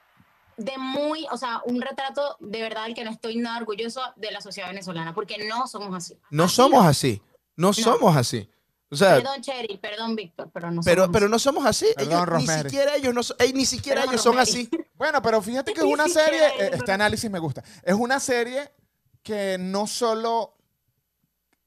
de 0.56 0.78
muy, 0.78 1.26
o 1.32 1.36
sea, 1.36 1.62
un 1.64 1.82
retrato 1.82 2.36
de 2.38 2.62
verdad 2.62 2.84
del 2.84 2.94
que 2.94 3.02
no 3.04 3.10
estoy 3.10 3.38
nada 3.38 3.58
orgulloso 3.58 4.00
de 4.14 4.30
la 4.30 4.40
sociedad 4.40 4.68
venezolana, 4.68 5.12
porque 5.16 5.44
no 5.48 5.66
somos 5.66 5.92
así. 5.96 6.16
No 6.30 6.44
Así 6.44 6.54
somos 6.54 6.84
no. 6.84 6.88
así. 6.88 7.20
No, 7.56 7.72
somos 7.72 8.16
así. 8.16 8.50
O 8.90 8.96
sea, 8.96 9.16
Perdón, 9.16 9.40
Cheryl, 9.42 9.78
perdón, 9.80 10.14
Víctor, 10.14 10.50
pero 10.52 10.70
no 10.70 10.82
pero, 10.82 11.02
somos 11.04 11.12
pero 11.12 11.26
así. 11.26 11.30
no 11.32 11.38
somos 11.38 11.66
así. 11.66 11.86
Perdón, 11.96 12.28
Ellos- 12.28 12.40
ni 12.42 12.62
siquiera 12.62 12.94
ellos 12.96 13.14
no 13.14 13.20
ni 13.54 13.66
siquiera 13.66 14.00
Perdón, 14.02 14.14
ellos 14.14 14.22
son 14.22 14.36
Rosemary. 14.36 14.68
así. 14.70 14.84
Bueno, 14.94 15.20
pero 15.22 15.42
fíjate 15.42 15.72
que 15.74 15.80
es 15.80 15.86
una 15.86 16.08
serie, 16.08 16.46
es 16.46 16.60
eh, 16.60 16.70
este 16.74 16.92
análisis 16.92 17.28
me 17.30 17.38
gusta. 17.40 17.64
Es 17.82 17.94
una 17.94 18.20
serie 18.20 18.72
que 19.22 19.56
no 19.58 19.86
solo 19.88 20.54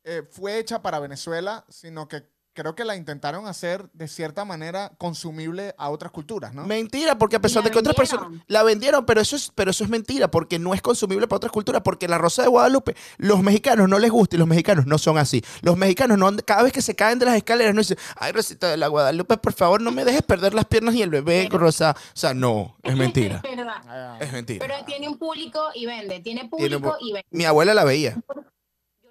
eh, 0.06 0.24
fue 0.32 0.58
hecha 0.60 0.82
para 0.82 1.00
Venezuela, 1.00 1.66
sino 1.68 2.08
que 2.08 2.24
creo 2.58 2.74
que 2.74 2.84
la 2.84 2.96
intentaron 2.96 3.46
hacer 3.46 3.88
de 3.94 4.08
cierta 4.08 4.44
manera 4.44 4.92
consumible 4.98 5.76
a 5.78 5.92
otras 5.92 6.12
culturas, 6.12 6.56
¿no? 6.56 6.66
Mentira, 6.66 7.16
porque 7.20 7.36
a 7.36 7.40
pesar 7.40 7.64
de 7.64 7.70
que 7.70 7.78
otras 7.78 7.96
personas 7.96 8.32
la 8.48 8.64
vendieron, 8.64 9.06
pero 9.06 9.22
eso 9.22 9.36
es, 9.36 9.52
pero 9.54 9.70
eso 9.70 9.84
es 9.84 9.92
mentira, 9.92 10.32
porque 10.32 10.58
no 10.58 10.74
es 10.74 10.82
consumible 10.82 11.28
para 11.28 11.38
otras 11.38 11.52
culturas, 11.52 11.84
porque 11.86 12.08
la 12.08 12.18
Rosa 12.18 12.42
de 12.42 12.48
Guadalupe, 12.48 12.96
los 13.18 13.44
mexicanos 13.44 13.88
no 13.88 14.00
les 14.00 14.10
gusta 14.10 14.36
y 14.36 14.40
los 14.40 14.48
mexicanos 14.48 14.88
no 14.88 14.98
son 14.98 15.20
así. 15.20 15.44
Los 15.62 15.78
mexicanos 15.78 16.18
no, 16.18 16.36
cada 16.46 16.64
vez 16.64 16.74
que 16.74 16.82
se 16.82 16.96
caen 16.96 17.20
de 17.20 17.26
las 17.28 17.36
escaleras 17.36 17.76
no 17.76 17.82
dicen, 17.82 17.98
ay 18.16 18.32
Rosita 18.32 18.68
de 18.70 18.78
la 18.78 18.88
Guadalupe, 18.88 19.38
por 19.38 19.54
favor, 19.54 19.80
no 19.80 19.92
me 19.92 20.04
dejes 20.04 20.24
perder 20.24 20.56
las 20.56 20.66
piernas 20.66 20.96
y 20.96 21.04
el 21.04 21.12
bebé, 21.12 21.48
Rosa. 21.52 21.96
O 21.98 22.18
sea, 22.18 22.34
no, 22.34 22.76
es 22.82 22.96
mentira. 22.96 23.42
Es 23.44 23.56
verdad. 23.58 23.76
Ah, 23.88 24.18
Es 24.20 24.34
mentira. 24.34 24.66
Pero 24.68 24.84
tiene 24.86 25.08
un 25.08 25.20
público 25.20 25.62
y 25.76 25.86
vende, 25.86 26.20
tiene 26.22 26.50
Tiene 26.58 26.80
público 26.80 26.98
y 27.00 27.14
vende. 27.14 27.28
Mi 27.30 27.46
abuela 27.46 27.74
la 27.76 27.84
veía. 27.84 28.18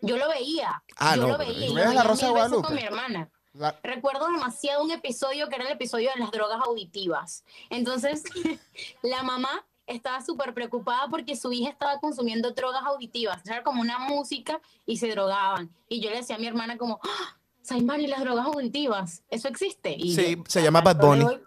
Yo 0.02 0.16
lo 0.18 0.28
veía. 0.28 0.82
Ah, 0.98 1.16
yo 1.16 1.22
no, 1.22 1.28
lo 1.28 1.38
pero- 1.38 1.50
veía. 1.50 1.64
y 1.64 1.68
¿Tú 1.68 1.74
lo 1.74 1.80
ves 1.80 1.84
La 1.84 1.90
veía 1.90 2.02
Rosa 2.04 2.26
de 2.26 2.32
Guadalupe? 2.32 2.66
con 2.66 2.76
mi 2.76 2.82
hermana. 2.82 3.30
La- 3.58 3.78
Recuerdo 3.82 4.26
demasiado 4.30 4.82
un 4.84 4.90
episodio 4.90 5.48
que 5.48 5.56
era 5.56 5.64
el 5.66 5.72
episodio 5.72 6.10
de 6.14 6.20
las 6.20 6.30
drogas 6.30 6.58
auditivas. 6.64 7.44
Entonces, 7.70 8.22
la 9.02 9.22
mamá 9.22 9.64
estaba 9.86 10.20
súper 10.24 10.52
preocupada 10.54 11.08
porque 11.08 11.36
su 11.36 11.52
hija 11.52 11.70
estaba 11.70 11.98
consumiendo 12.00 12.50
drogas 12.52 12.82
auditivas. 12.84 13.46
Era 13.46 13.62
como 13.62 13.80
una 13.80 13.98
música 13.98 14.60
y 14.84 14.96
se 14.98 15.08
drogaban. 15.10 15.70
Y 15.88 16.00
yo 16.00 16.10
le 16.10 16.16
decía 16.16 16.36
a 16.36 16.38
mi 16.38 16.46
hermana 16.46 16.76
como, 16.76 17.00
¡Ah! 17.02 17.36
Saimari, 17.62 18.06
las 18.06 18.20
drogas 18.20 18.46
auditivas, 18.46 19.22
¿eso 19.28 19.48
existe? 19.48 19.92
Y 19.98 20.14
Sí, 20.14 20.36
yo, 20.36 20.44
se 20.46 20.62
llama 20.62 20.80
Bad 20.82 21.00
"Yo 21.02 21.14
le 21.16 21.24
Bunny". 21.24 21.40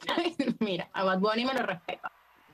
Mira, 0.60 0.88
a 0.92 1.02
Bad 1.04 1.18
Bunny 1.18 1.44
me 1.44 1.54
lo 1.54 1.62
respeta. 1.66 2.10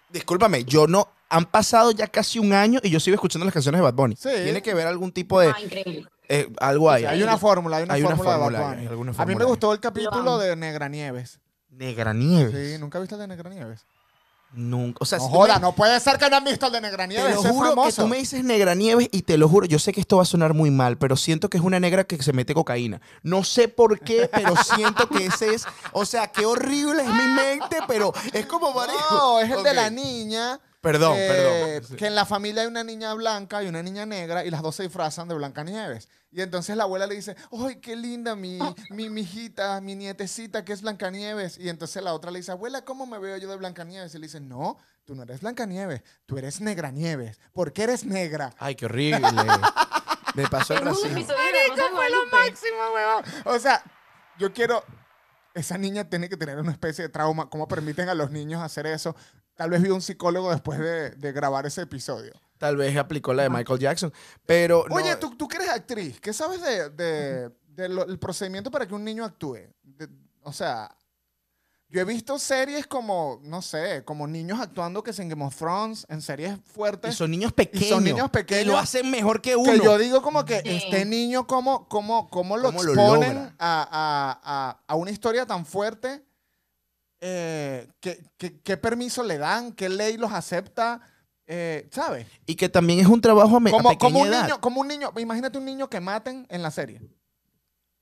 Discúlpame, 0.08 0.64
yo 0.64 0.86
no. 0.86 1.08
Han 1.28 1.44
pasado 1.44 1.90
ya 1.90 2.06
casi 2.06 2.38
un 2.38 2.52
año 2.52 2.78
y 2.82 2.88
yo 2.90 3.00
sigo 3.00 3.16
escuchando 3.16 3.44
las 3.44 3.52
canciones 3.52 3.80
de 3.80 3.82
Bad 3.82 3.94
Bunny. 3.94 4.14
Sí. 4.16 4.28
Tiene 4.44 4.62
que 4.62 4.72
ver 4.74 4.86
algún 4.86 5.10
tipo 5.12 5.40
de. 5.40 5.48
Ah, 5.48 5.60
increíble. 5.60 6.08
Eh, 6.28 6.50
algo 6.58 6.90
hay. 6.90 7.04
hay 7.04 7.22
una 7.22 7.38
fórmula, 7.38 7.76
hay 7.78 7.84
una 7.84 7.94
Hay 7.94 8.02
una 8.02 8.16
fórmula 8.16 8.32
de 8.36 8.38
fórmula, 8.42 8.58
Bad 8.60 8.68
hay 8.70 8.76
Bunny. 8.76 8.88
alguna 8.88 9.10
A 9.10 9.12
mí 9.12 9.16
fórmula 9.16 9.36
me 9.38 9.44
ahí. 9.44 9.48
gustó 9.50 9.72
el 9.72 9.76
Lo 9.76 9.80
capítulo 9.80 10.38
de 10.38 10.56
Negra 10.56 10.88
Nieves. 10.88 11.40
Negra 11.70 12.12
Nieves. 12.14 12.72
Sí, 12.72 12.78
¿nunca 12.78 12.98
viste 12.98 13.14
el 13.14 13.20
de 13.22 13.26
Negra 13.28 13.50
Nieves? 13.50 13.84
Nunca. 14.52 14.98
O 15.00 15.04
sea, 15.04 15.18
No 15.18 15.26
si 15.26 15.30
joda, 15.32 15.54
me- 15.56 15.60
no 15.60 15.72
puede 15.74 15.98
ser 16.00 16.18
que 16.18 16.30
no 16.30 16.36
han 16.36 16.44
visto 16.44 16.66
el 16.66 16.72
de 16.72 16.80
Negra 16.80 17.04
Te 17.04 17.08
Nieves. 17.14 17.34
lo 17.34 17.40
ese 17.40 17.48
es 17.48 17.54
juro 17.54 17.82
que 17.82 17.92
tú 17.92 18.06
me 18.08 18.16
dices 18.16 18.44
negra 18.44 18.74
nieves 18.74 19.08
y 19.10 19.22
te 19.22 19.36
lo 19.36 19.48
juro, 19.48 19.66
yo 19.66 19.78
sé 19.78 19.92
que 19.92 20.00
esto 20.00 20.16
va 20.16 20.22
a 20.22 20.26
sonar 20.26 20.54
muy 20.54 20.70
mal, 20.70 20.96
pero 20.96 21.16
siento 21.16 21.50
que 21.50 21.58
es 21.58 21.64
una 21.64 21.78
negra 21.80 22.04
que 22.04 22.22
se 22.22 22.32
mete 22.32 22.54
cocaína. 22.54 23.00
No 23.22 23.44
sé 23.44 23.68
por 23.68 23.98
qué, 24.00 24.30
pero 24.32 24.54
siento 24.64 25.08
que 25.08 25.26
ese 25.26 25.52
es, 25.54 25.66
o 25.92 26.06
sea, 26.06 26.28
qué 26.28 26.46
horrible 26.46 27.02
es 27.02 27.08
mi 27.08 27.26
mente, 27.34 27.78
pero 27.88 28.12
es 28.32 28.46
como. 28.46 28.72
No, 29.10 29.40
es 29.40 29.50
el 29.50 29.62
de 29.62 29.70
Ok. 29.70 29.76
la 29.76 29.90
niña. 29.90 30.60
Perdón, 30.80 31.16
que- 31.16 31.28
perdón. 31.28 31.96
Que 31.96 32.06
en 32.06 32.14
la 32.14 32.24
familia 32.26 32.62
hay 32.62 32.68
una 32.68 32.84
niña 32.84 33.12
blanca 33.14 33.62
y 33.62 33.66
una 33.68 33.82
niña 33.82 34.06
negra 34.06 34.44
y 34.44 34.50
las 34.50 34.62
dos 34.62 34.76
se 34.76 34.84
disfrazan 34.84 35.26
de 35.28 35.34
Blancanieves. 35.34 36.08
Y 36.30 36.42
entonces 36.42 36.76
la 36.76 36.84
abuela 36.84 37.06
le 37.06 37.14
dice, 37.14 37.34
¡ay, 37.50 37.76
qué 37.80 37.96
linda 37.96 38.36
mi, 38.36 38.58
mi, 38.90 39.08
mi 39.08 39.22
hijita, 39.22 39.80
mi 39.80 39.94
nietecita 39.94 40.64
que 40.64 40.72
es 40.74 40.82
Blancanieves! 40.82 41.56
Y 41.58 41.68
entonces 41.70 42.02
la 42.02 42.12
otra 42.12 42.30
le 42.30 42.40
dice, 42.40 42.52
abuela, 42.52 42.84
¿cómo 42.84 43.06
me 43.06 43.18
veo 43.18 43.36
yo 43.38 43.48
de 43.48 43.56
Blancanieves? 43.56 44.14
Y 44.14 44.18
le 44.18 44.26
dice, 44.26 44.40
no, 44.40 44.76
tú 45.04 45.14
no 45.14 45.22
eres 45.22 45.40
Blancanieves, 45.40 46.02
tú 46.26 46.36
eres 46.38 46.60
Negra 46.60 46.90
Nieves. 46.90 47.38
¿Por 47.52 47.72
qué 47.72 47.84
eres 47.84 48.04
negra? 48.04 48.52
Ay, 48.58 48.74
qué 48.74 48.84
horrible. 48.86 49.26
Me 50.34 50.46
pasó 50.48 50.74
el 50.74 50.80
racismo. 50.84 51.18
Guadalupe. 51.92 52.36
máximo, 52.36 52.78
weón. 52.94 53.24
O 53.46 53.58
sea, 53.58 53.82
yo 54.38 54.52
quiero. 54.52 54.84
Esa 55.54 55.78
niña 55.78 56.04
tiene 56.08 56.28
que 56.28 56.36
tener 56.36 56.58
una 56.58 56.72
especie 56.72 57.04
de 57.04 57.08
trauma. 57.08 57.48
¿Cómo 57.48 57.66
permiten 57.66 58.10
a 58.10 58.14
los 58.14 58.30
niños 58.30 58.62
hacer 58.62 58.86
eso? 58.86 59.16
Tal 59.56 59.70
vez 59.70 59.82
vio 59.82 59.94
un 59.94 60.02
psicólogo 60.02 60.50
después 60.50 60.78
de, 60.78 61.10
de 61.10 61.32
grabar 61.32 61.66
ese 61.66 61.82
episodio. 61.82 62.32
Tal 62.58 62.76
vez 62.76 62.96
aplicó 62.96 63.34
la 63.34 63.42
de 63.44 63.50
Michael 63.50 63.78
Jackson, 63.80 64.12
pero 64.46 64.84
no, 64.88 64.94
Oye, 64.94 65.16
¿tú, 65.16 65.34
tú 65.36 65.48
que 65.48 65.56
eres 65.56 65.68
actriz, 65.70 66.20
¿qué 66.20 66.32
sabes 66.32 66.60
de, 66.62 66.90
de- 66.90 67.50
de 67.68 67.88
lo- 67.88 68.06
el 68.06 68.18
procedimiento 68.18 68.70
para 68.70 68.86
que 68.86 68.94
un 68.94 69.04
niño 69.04 69.24
actúe? 69.24 69.58
De- 69.82 70.08
o 70.42 70.52
sea, 70.52 70.94
yo 71.88 72.00
he 72.00 72.04
visto 72.04 72.38
series 72.38 72.86
como, 72.86 73.38
no 73.44 73.62
sé, 73.62 74.02
como 74.04 74.26
niños 74.26 74.58
actuando 74.60 75.02
que 75.02 75.10
es 75.12 75.18
en 75.20 75.28
Game 75.28 75.44
of 75.44 75.54
Thrones, 75.56 76.04
en 76.08 76.20
series 76.20 76.56
y 76.58 76.60
fuertes. 76.70 77.14
son 77.14 77.30
niños 77.30 77.52
pequeños. 77.52 78.02
niños 78.02 78.30
Que 78.30 78.38
pequeños 78.40 78.66
lo 78.66 78.78
hacen 78.78 79.10
mejor 79.10 79.40
que 79.40 79.54
uno. 79.54 79.70
Que 79.72 79.78
yo 79.78 79.96
digo 79.98 80.20
como 80.20 80.44
que 80.44 80.60
Sí. 80.62 80.80
este 80.82 81.04
niño, 81.04 81.46
¿cómo, 81.46 81.88
cómo, 81.88 82.28
cómo 82.28 82.56
lo 82.56 82.64
¿Cómo 82.72 82.82
lo 82.82 82.92
exponen 82.92 83.34
logra? 83.34 83.54
a, 83.58 83.88
a- 83.90 84.40
a- 84.70 84.80
a 84.86 84.94
una 84.96 85.10
historia 85.12 85.46
tan 85.46 85.64
fuerte? 85.64 86.24
Eh, 87.20 87.88
¿qué, 88.00 88.22
qué, 88.36 88.60
qué 88.60 88.76
permiso 88.76 89.22
le 89.22 89.38
dan? 89.38 89.72
¿Qué 89.72 89.88
ley 89.88 90.16
los 90.16 90.32
acepta? 90.32 91.00
eh, 91.48 91.88
¿sabes? 91.92 92.26
Y 92.44 92.56
que 92.56 92.68
también 92.68 92.98
es 92.98 93.06
un 93.06 93.20
trabajo 93.20 93.56
a, 93.56 93.60
me- 93.60 93.70
a 93.70 93.72
Como, 93.72 93.90
pequeña 93.90 94.10
como 94.12 94.20
un 94.22 94.26
edad. 94.28 94.42
niño, 94.42 94.60
como 94.60 94.80
un 94.80 94.88
niño, 94.88 95.12
imagínate 95.16 95.58
un 95.58 95.64
niño 95.64 95.88
que 95.88 96.00
maten 96.00 96.44
en 96.50 96.60
la 96.60 96.72
serie, 96.72 97.00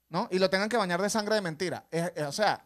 ¿no? 0.08 0.28
Y 0.30 0.38
lo 0.38 0.48
tengan 0.48 0.68
que 0.70 0.76
bañar 0.78 1.02
de 1.02 1.10
sangre 1.10 1.34
de 1.34 1.40
mentira. 1.42 1.84
Es- 1.90 2.10
es- 2.14 2.24
o 2.26 2.32
sea, 2.32 2.64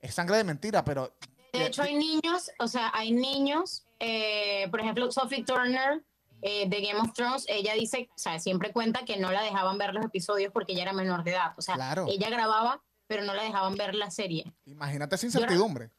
es 0.00 0.14
sangre 0.14 0.38
de 0.38 0.44
mentira, 0.44 0.82
pero 0.84 1.12
De 1.52 1.66
hecho, 1.66 1.82
hay 1.82 1.94
niños, 1.94 2.50
o 2.58 2.66
sea, 2.66 2.90
hay 2.94 3.12
niños, 3.12 3.84
eh, 4.00 4.66
por 4.70 4.80
ejemplo, 4.80 5.10
Sophie 5.12 5.44
Turner 5.44 6.02
eh, 6.42 6.68
de 6.68 6.80
Game 6.80 7.00
of 7.00 7.12
Thrones, 7.14 7.44
ella 7.48 7.74
dice, 7.74 8.08
o 8.10 8.18
sea, 8.18 8.38
siempre 8.38 8.72
cuenta 8.72 9.04
que 9.04 9.16
no 9.18 9.30
la 9.30 9.42
dejaban 9.42 9.78
ver 9.78 9.94
los 9.94 10.04
episodios 10.04 10.52
porque 10.52 10.72
ella 10.72 10.82
era 10.82 10.92
menor 10.92 11.22
de 11.22 11.30
edad. 11.32 11.52
O 11.56 11.62
sea, 11.62 11.74
Claro. 11.76 12.06
ella 12.08 12.28
grababa, 12.28 12.82
pero 13.06 13.22
no 13.24 13.34
la 13.34 13.42
dejaban 13.42 13.74
ver 13.76 13.94
la 13.94 14.10
serie. 14.10 14.52
imagínate 14.66 15.14
esa 15.16 15.26
incertidumbre. 15.26 15.90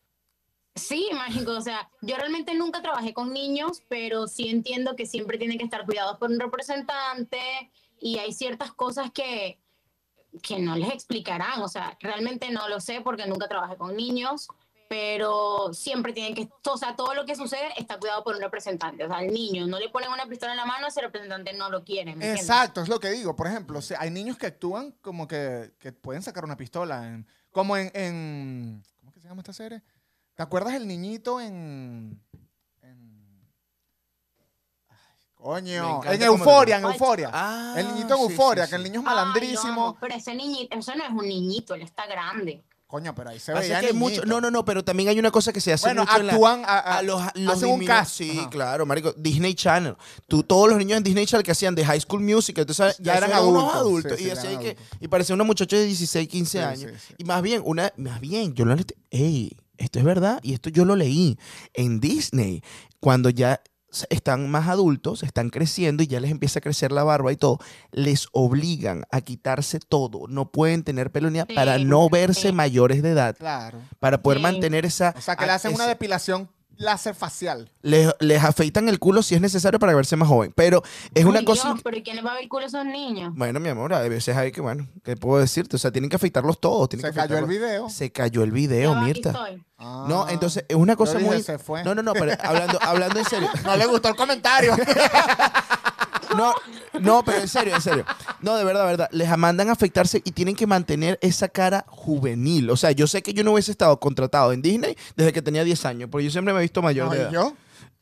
Sí, 0.76 1.10
mágico. 1.14 1.52
O 1.52 1.62
sea, 1.62 1.90
yo 2.02 2.18
realmente 2.18 2.54
nunca 2.54 2.82
trabajé 2.82 3.14
con 3.14 3.32
niños, 3.32 3.82
pero 3.88 4.28
sí 4.28 4.50
entiendo 4.50 4.96
que 4.96 5.06
siempre 5.06 5.38
tienen 5.38 5.58
que 5.58 5.64
estar 5.64 5.86
cuidados 5.86 6.18
por 6.18 6.30
un 6.30 6.40
representante 6.40 7.40
y 8.00 8.18
hay 8.18 8.34
ciertas 8.34 8.74
cosas 8.74 9.10
que, 9.12 9.58
que 10.42 10.60
no 10.60 10.76
les 10.76 10.92
explicarán. 10.92 11.62
O 11.62 11.70
sea, 11.70 11.98
realmente 12.02 12.52
no 12.52 12.68
lo 12.68 12.82
sé 12.82 13.00
porque 13.00 13.26
nunca 13.26 13.48
trabajé 13.48 13.78
con 13.78 13.96
niños, 13.96 14.50
pero 14.88 15.74
siempre 15.74 16.14
tienen 16.14 16.36
que, 16.36 16.48
o 16.70 16.78
sea, 16.78 16.96
todo 16.96 17.14
lo 17.14 17.26
que 17.26 17.36
sucede 17.36 17.70
está 17.78 17.98
cuidado 18.00 18.24
por 18.24 18.36
un 18.36 18.42
representante. 18.42 19.04
O 19.04 19.08
sea, 19.08 19.18
al 19.18 19.28
niño 19.28 19.66
no 19.68 19.80
le 19.80 19.90
ponen 19.90 20.12
una 20.12 20.28
pistola 20.28 20.52
en 20.54 20.58
la 20.58 20.66
mano, 20.66 20.88
ese 20.88 21.02
representante 21.02 21.54
no 21.54 21.70
lo 21.70 21.84
quiere. 21.84 22.06
¿me 22.16 22.26
entiendes? 22.26 22.42
Exacto, 22.42 22.82
es 22.82 22.90
lo 22.90 23.00
que 23.00 23.10
digo. 23.10 23.36
Por 23.36 23.48
ejemplo, 23.48 23.80
o 23.80 23.82
sea, 23.82 24.00
hay 24.02 24.12
niños 24.12 24.38
que 24.38 24.46
actúan 24.48 24.92
como 25.02 25.28
que, 25.28 25.74
que 25.80 25.92
pueden 25.92 26.22
sacar 26.22 26.44
una 26.46 26.58
pistola. 26.58 27.08
en- 27.08 27.28
como 27.52 27.78
en, 27.78 27.90
en- 27.96 28.84
¿Cómo 29.00 29.12
que 29.14 29.20
se 29.22 29.28
llama 29.28 29.42
esta 29.42 29.54
serie? 29.54 29.82
¿Te 30.36 30.44
acuerdas 30.44 30.74
el 30.74 30.86
niñito 30.88 31.40
en. 31.40 32.22
en- 32.82 33.48
Ay, 34.90 34.98
coño. 35.34 36.04
En 36.04 36.22
Euforia, 36.22 36.78
en 36.78 36.84
Euforia. 36.84 37.30
Ah, 37.34 37.76
el 37.78 37.88
niñito 37.88 38.16
en 38.16 38.28
sí, 38.28 38.34
Euforia, 38.34 38.66
sí, 38.66 38.70
que 38.72 38.76
el 38.76 38.84
niño 38.84 39.00
es 39.00 39.08
Ay, 39.08 39.16
malandrísimo. 39.16 39.98
pero 40.00 40.14
ese 40.16 40.36
niñito, 40.36 40.78
eso 40.78 40.94
no 40.96 41.04
es 41.06 41.10
un 41.10 41.28
niñito, 41.28 41.74
él 41.76 41.82
está 41.84 42.06
grande. 42.08 42.64
Coño, 42.96 43.14
pero 43.14 43.30
ahí 43.32 43.40
se 43.40 43.52
Pasa 43.52 43.62
veía 43.62 43.80
que 43.82 43.88
hay 43.88 43.94
mucho- 43.94 44.22
niñito. 44.22 44.26
no, 44.28 44.40
no, 44.40 44.50
no, 44.50 44.64
pero 44.64 44.82
también 44.84 45.10
hay 45.10 45.20
una 45.20 45.32
cosa 45.32 45.52
que 45.52 45.60
se 45.60 45.74
hace 45.74 45.88
Bueno, 45.88 46.04
mucho 46.04 46.18
en 46.18 46.28
la- 46.28 46.32
actúan 46.34 46.64
a, 46.66 47.02
los, 47.02 47.22
los 47.36 47.54
hacen 47.58 47.70
un 47.70 47.82
disminu- 47.82 47.88
cast. 47.88 48.12
Sí, 48.16 48.38
Ajá. 48.40 48.50
claro, 48.50 48.86
marico. 48.86 49.14
Disney 49.18 49.54
Channel. 49.54 49.96
Tú, 50.30 50.44
todos 50.44 50.70
los 50.70 50.78
niños 50.78 50.96
en 50.98 51.04
Disney 51.04 51.26
Channel 51.26 51.44
que 51.44 51.52
hacían 51.52 51.76
de 51.76 51.84
High 51.86 52.00
School 52.00 52.22
Music, 52.22 52.66
tú 52.66 52.74
sabes, 52.74 52.98
Ya 53.00 53.16
eran 53.18 53.32
unos 53.46 53.64
adultos. 53.74 53.76
adultos. 53.76 54.18
Sí, 54.18 54.24
y, 54.24 54.24
sí, 54.24 54.30
decía 54.30 54.50
eran 54.52 54.62
que, 54.62 54.70
adultos. 54.70 54.98
y 55.02 55.08
parecía 55.10 55.36
una 55.36 55.44
muchacha 55.44 55.76
de 55.76 55.86
16, 55.86 56.28
15 56.30 56.58
Sí, 56.60 56.64
años. 56.64 56.92
sí, 57.02 57.08
sí. 57.10 57.14
Y 57.18 57.24
más 57.26 57.42
bien, 57.42 57.62
una, 57.66 57.92
más 57.98 58.22
bien, 58.22 58.54
yo 58.54 58.64
lo 58.64 58.76
ey, 59.12 59.58
esto 59.78 60.00
es 60.00 60.06
verdad 60.06 60.40
y 60.42 60.54
esto 60.54 60.70
yo 60.70 60.86
lo 60.86 60.96
leí 60.96 61.38
en 61.74 62.00
Disney. 62.00 62.64
Cuando 63.02 63.30
ya 63.30 63.62
están 64.10 64.50
más 64.50 64.68
adultos, 64.68 65.24
están 65.24 65.50
creciendo 65.50 66.04
y 66.04 66.08
ya 66.08 66.20
les 66.20 66.32
empieza 66.32 66.60
a 66.60 66.62
crecer 66.62 66.92
la 66.92 67.04
barba 67.04 67.32
y 67.32 67.38
todo, 67.38 67.60
les 67.92 68.28
obligan 68.32 69.06
a 69.12 69.22
quitarse 69.22 69.80
todo. 69.80 70.28
No 70.28 70.52
pueden 70.52 70.84
tener 70.84 71.12
pelo 71.12 71.30
ni 71.30 71.40
Sí, 71.42 71.54
para 71.56 71.78
no 71.80 72.10
verse 72.10 72.50
sí. 72.50 72.52
mayores 72.54 73.02
de 73.04 73.12
edad, 73.12 73.36
Claro. 73.38 73.80
para 74.00 74.22
poder 74.22 74.40
Sí. 74.40 74.44
mantener 74.44 74.86
esa... 74.86 75.14
O 75.18 75.22
sea, 75.22 75.36
que 75.36 75.46
le 75.46 75.52
hacen 75.52 75.74
una 75.74 75.88
depilación 75.88 76.50
láser 76.78 77.16
facial. 77.16 77.72
les, 77.82 78.14
les 78.20 78.44
afeitan 78.44 78.90
el 78.90 79.00
culo 79.00 79.22
si 79.24 79.36
es 79.36 79.42
necesario 79.42 79.80
para 79.80 79.94
verse 79.96 80.16
más 80.16 80.28
joven. 80.28 80.52
Pero 80.56 80.84
es 81.14 81.26
una 81.26 81.40
Ay, 81.40 81.46
cosa. 81.46 81.70
Dios, 81.70 81.82
pero 81.84 81.98
¿y 81.98 82.04
quién 82.04 82.16
le 82.16 82.22
va 82.22 82.32
a 82.32 82.34
ver 82.36 82.44
el 82.44 82.50
culo 82.50 82.64
a 82.66 82.68
esos 82.68 82.86
niños? 82.86 83.34
Bueno, 83.36 83.60
mi 83.60 83.70
amor, 83.70 83.94
a 83.94 84.02
veces 84.02 84.36
hay 84.36 84.52
que, 84.52 84.62
bueno, 84.62 84.88
¿qué 85.04 85.16
puedo 85.16 85.40
decirte? 85.42 85.76
O 85.76 85.80
sea, 85.80 85.92
tienen 85.92 86.10
que 86.10 86.16
afeitarlos 86.18 86.60
todos. 86.60 86.90
tienen 86.90 87.06
Se 87.06 87.12
que 87.12 87.16
cayó 87.16 87.38
el 87.38 87.46
video. 87.46 87.90
Se 87.90 88.12
cayó 88.12 88.44
el 88.44 88.50
Ya 88.50 88.56
video, 88.56 88.96
Mirta. 88.96 89.32
No, 89.78 90.24
Ah. 90.24 90.28
entonces 90.30 90.64
es 90.70 90.76
una 90.76 90.96
cosa 90.96 91.20
muy. 91.20 91.42
se 91.42 91.60
fue. 91.60 91.84
No, 91.84 91.94
no, 91.94 92.02
no, 92.02 92.14
pero 92.14 92.32
hablando, 92.42 92.80
hablando 92.82 93.20
en 93.20 93.26
serio. 93.26 93.50
No 93.66 93.76
le 93.76 93.86
gustó 93.86 94.08
el 94.10 94.16
comentario. 94.16 94.74
No, 96.36 96.54
no, 97.00 97.24
pero 97.24 97.40
en 97.40 97.48
serio, 97.48 97.76
en 97.76 97.82
serio. 97.82 98.06
No, 98.42 98.56
de 98.56 98.64
verdad, 98.64 98.82
de 98.82 98.88
verdad. 98.88 99.10
Les 99.12 99.38
mandan 99.38 99.70
a 99.70 99.74
afeitarse 99.74 100.22
y 100.24 100.32
tienen 100.32 100.56
que 100.56 100.68
mantener 100.68 101.18
esa 101.22 101.48
cara 101.50 101.86
juvenil. 101.88 102.70
O 102.70 102.78
sea, 102.78 102.92
yo 102.92 103.08
sé 103.08 103.22
que 103.24 103.34
yo 103.34 103.44
no 103.44 103.52
hubiese 103.54 103.72
estado 103.72 104.00
contratado 104.00 104.54
en 104.54 104.62
Disney 104.62 104.96
desde 105.16 105.34
que 105.34 105.42
tenía 105.42 105.64
10 105.64 105.86
años, 105.86 106.10
porque 106.12 106.26
yo 106.26 106.32
siempre 106.32 106.54
me 106.54 106.60
he 106.60 106.64
visto 106.64 106.82
mayor 106.82 107.08
No, 107.08 107.12
de 107.14 107.18
¿y 107.18 107.22
edad. 107.22 107.32
yo? 107.32 107.54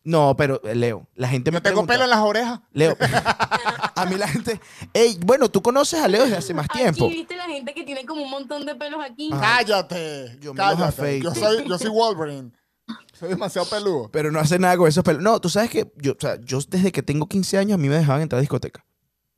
No, 0.05 0.35
pero 0.35 0.59
eh, 0.65 0.75
Leo, 0.75 1.07
la 1.15 1.29
gente 1.29 1.49
me 1.49 1.59
Yo 1.59 1.61
tengo 1.61 1.85
pregunta- 1.85 1.93
pelo 1.93 2.03
en 2.03 2.09
las 2.09 2.19
orejas. 2.19 2.59
Leo, 2.73 2.97
a 3.95 4.05
mí 4.05 4.15
la 4.17 4.27
gente. 4.27 4.59
Ey, 4.93 5.17
bueno, 5.25 5.49
tú 5.49 5.61
conoces 5.61 6.01
a 6.01 6.07
Leo 6.09 6.23
desde 6.23 6.35
hace 6.37 6.53
más 6.53 6.67
tiempo. 6.67 7.05
Aquí 7.05 7.13
viste 7.15 7.35
la 7.37 7.45
gente 7.45 7.73
que 7.73 7.83
tiene 7.85 8.05
como 8.05 8.21
un 8.23 8.29
montón 8.29 8.65
de 8.65 8.75
pelos 8.75 8.99
aquí. 9.03 9.29
Ah. 9.31 9.39
Cállate. 9.59 10.37
Yo 10.41 10.53
me 10.53 10.57
los 10.61 10.75
cállate. 10.75 10.83
afeito. 11.01 11.33
Yo 11.33 11.39
soy, 11.39 11.67
yo 11.69 11.77
soy 11.77 11.89
Wolverine. 11.89 12.51
Soy 13.23 13.29
demasiado 13.29 13.69
peludo. 13.69 14.09
Pero 14.11 14.31
no 14.31 14.39
hace 14.41 14.59
nada 14.59 14.75
con 14.75 14.85
esos 14.85 15.01
pelos. 15.01 15.23
No, 15.23 15.39
tú 15.39 15.47
sabes 15.47 15.69
que 15.69 15.89
yo, 15.95 16.11
o 16.11 16.17
sea, 16.19 16.35
yo 16.41 16.59
desde 16.67 16.91
que 16.91 17.01
tengo 17.01 17.25
15 17.25 17.57
años 17.57 17.75
a 17.75 17.77
mí 17.77 17.87
me 17.87 17.95
dejaban 17.95 18.21
entrar 18.21 18.39
a 18.39 18.41
discoteca. 18.41 18.85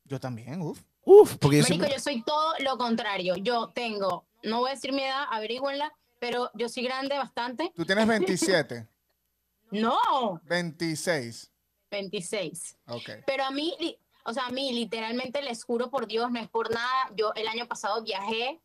Yo 0.06 0.19
también, 0.19 0.60
uf. 0.60 0.82
Uf, 1.04 1.38
porque 1.38 1.58
yo 1.58 1.62
Marico, 1.62 1.86
siempre... 1.86 1.91
yo 1.91 2.00
soy 2.00 2.24
todo 2.24 2.56
lo 2.62 2.80
contrario. 2.80 3.36
Yo 3.36 3.69
tengo, 3.76 4.26
no 4.41 4.62
voy 4.62 4.71
a 4.71 4.74
decir 4.74 4.91
mi 4.91 5.04
edad, 5.04 5.26
averígüenla, 5.30 5.93
pero 6.17 6.50
yo 6.56 6.67
soy 6.67 6.82
grande 6.82 7.15
bastante. 7.15 7.71
Tú 7.76 7.86
tienes 7.86 8.08
27, 8.08 8.88
No, 9.69 10.41
26. 10.45 11.52
26. 11.91 12.78
Ok. 12.88 13.10
Pero 13.28 13.43
a 13.43 13.52
mí, 13.52 14.00
o 14.24 14.34
sea, 14.34 14.48
a 14.48 14.50
mí 14.50 14.74
literalmente 14.74 15.43
les 15.43 15.63
juro 15.63 15.91
por 15.91 16.08
Dios, 16.08 16.32
no 16.32 16.39
es 16.39 16.50
por 16.50 16.71
nada. 16.71 17.12
Yo 17.15 17.34
el 17.36 17.48
año 17.48 17.67
pasado 17.67 18.02
viajé 18.02 18.63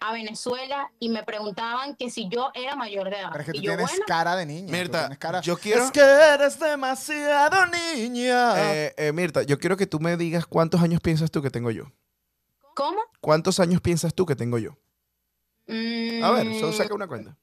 a 0.00 0.12
Venezuela 0.12 0.90
y 0.98 1.08
me 1.08 1.22
preguntaban 1.22 1.94
que 1.96 2.10
si 2.10 2.28
yo 2.28 2.50
era 2.54 2.76
mayor 2.76 3.10
de 3.10 3.16
edad. 3.20 3.28
Pero 3.32 3.40
es 3.40 3.46
que 3.46 3.52
tú 3.52 3.58
y 3.58 3.62
yo, 3.62 3.70
tienes 3.72 3.86
bueno, 3.90 4.04
cara 4.06 4.36
de 4.36 4.46
niña. 4.46 4.70
Mirta, 4.72 5.00
tienes 5.00 5.18
cara- 5.18 5.40
yo 5.40 5.56
quiero- 5.56 5.84
Es 5.84 5.90
que 5.90 6.00
eres 6.00 6.58
demasiado 6.58 7.66
niña. 7.66 8.74
Eh, 8.74 8.94
eh, 8.96 9.12
Mirta, 9.12 9.42
yo 9.42 9.58
quiero 9.58 9.76
que 9.76 9.86
tú 9.86 10.00
me 10.00 10.16
digas 10.16 10.46
cuántos 10.46 10.80
años 10.82 11.00
piensas 11.00 11.30
tú 11.30 11.42
que 11.42 11.50
tengo 11.50 11.70
yo. 11.70 11.84
¿cómo? 12.74 13.00
¿Cuántos 13.20 13.60
años 13.60 13.80
piensas 13.80 14.12
tú 14.14 14.26
que 14.26 14.34
tengo 14.34 14.58
yo? 14.58 14.72
A 15.68 16.30
ver, 16.32 16.54
solo 16.58 16.72
Mm, 16.72 16.76
saca 16.76 16.94
una 16.94 17.06
cuenta. 17.06 17.36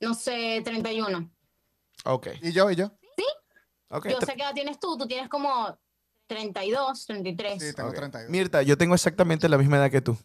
No 0.00 0.14
sé, 0.14 0.60
31. 0.64 1.30
Ok. 2.04 2.28
¿Y 2.42 2.52
yo? 2.52 2.70
¿Y 2.70 2.76
yo? 2.76 2.86
ok. 3.90 4.08
Yo 4.08 4.18
Tre- 4.18 4.26
sé 4.26 4.34
qué 4.36 4.42
edad 4.42 4.54
tienes 4.54 4.80
tú, 4.80 4.96
tú 4.96 5.06
tienes 5.06 5.28
como 5.28 5.78
32, 6.26 7.04
33. 7.06 7.62
Sí, 7.62 7.72
tengo 7.74 7.90
ok. 7.90 7.96
32. 7.96 8.30
Mirta, 8.30 8.62
yo 8.62 8.76
tengo 8.78 8.94
exactamente 8.94 9.48
la 9.48 9.58
misma 9.58 9.76
edad 9.76 9.90
que 9.90 10.00
tú. 10.00 10.16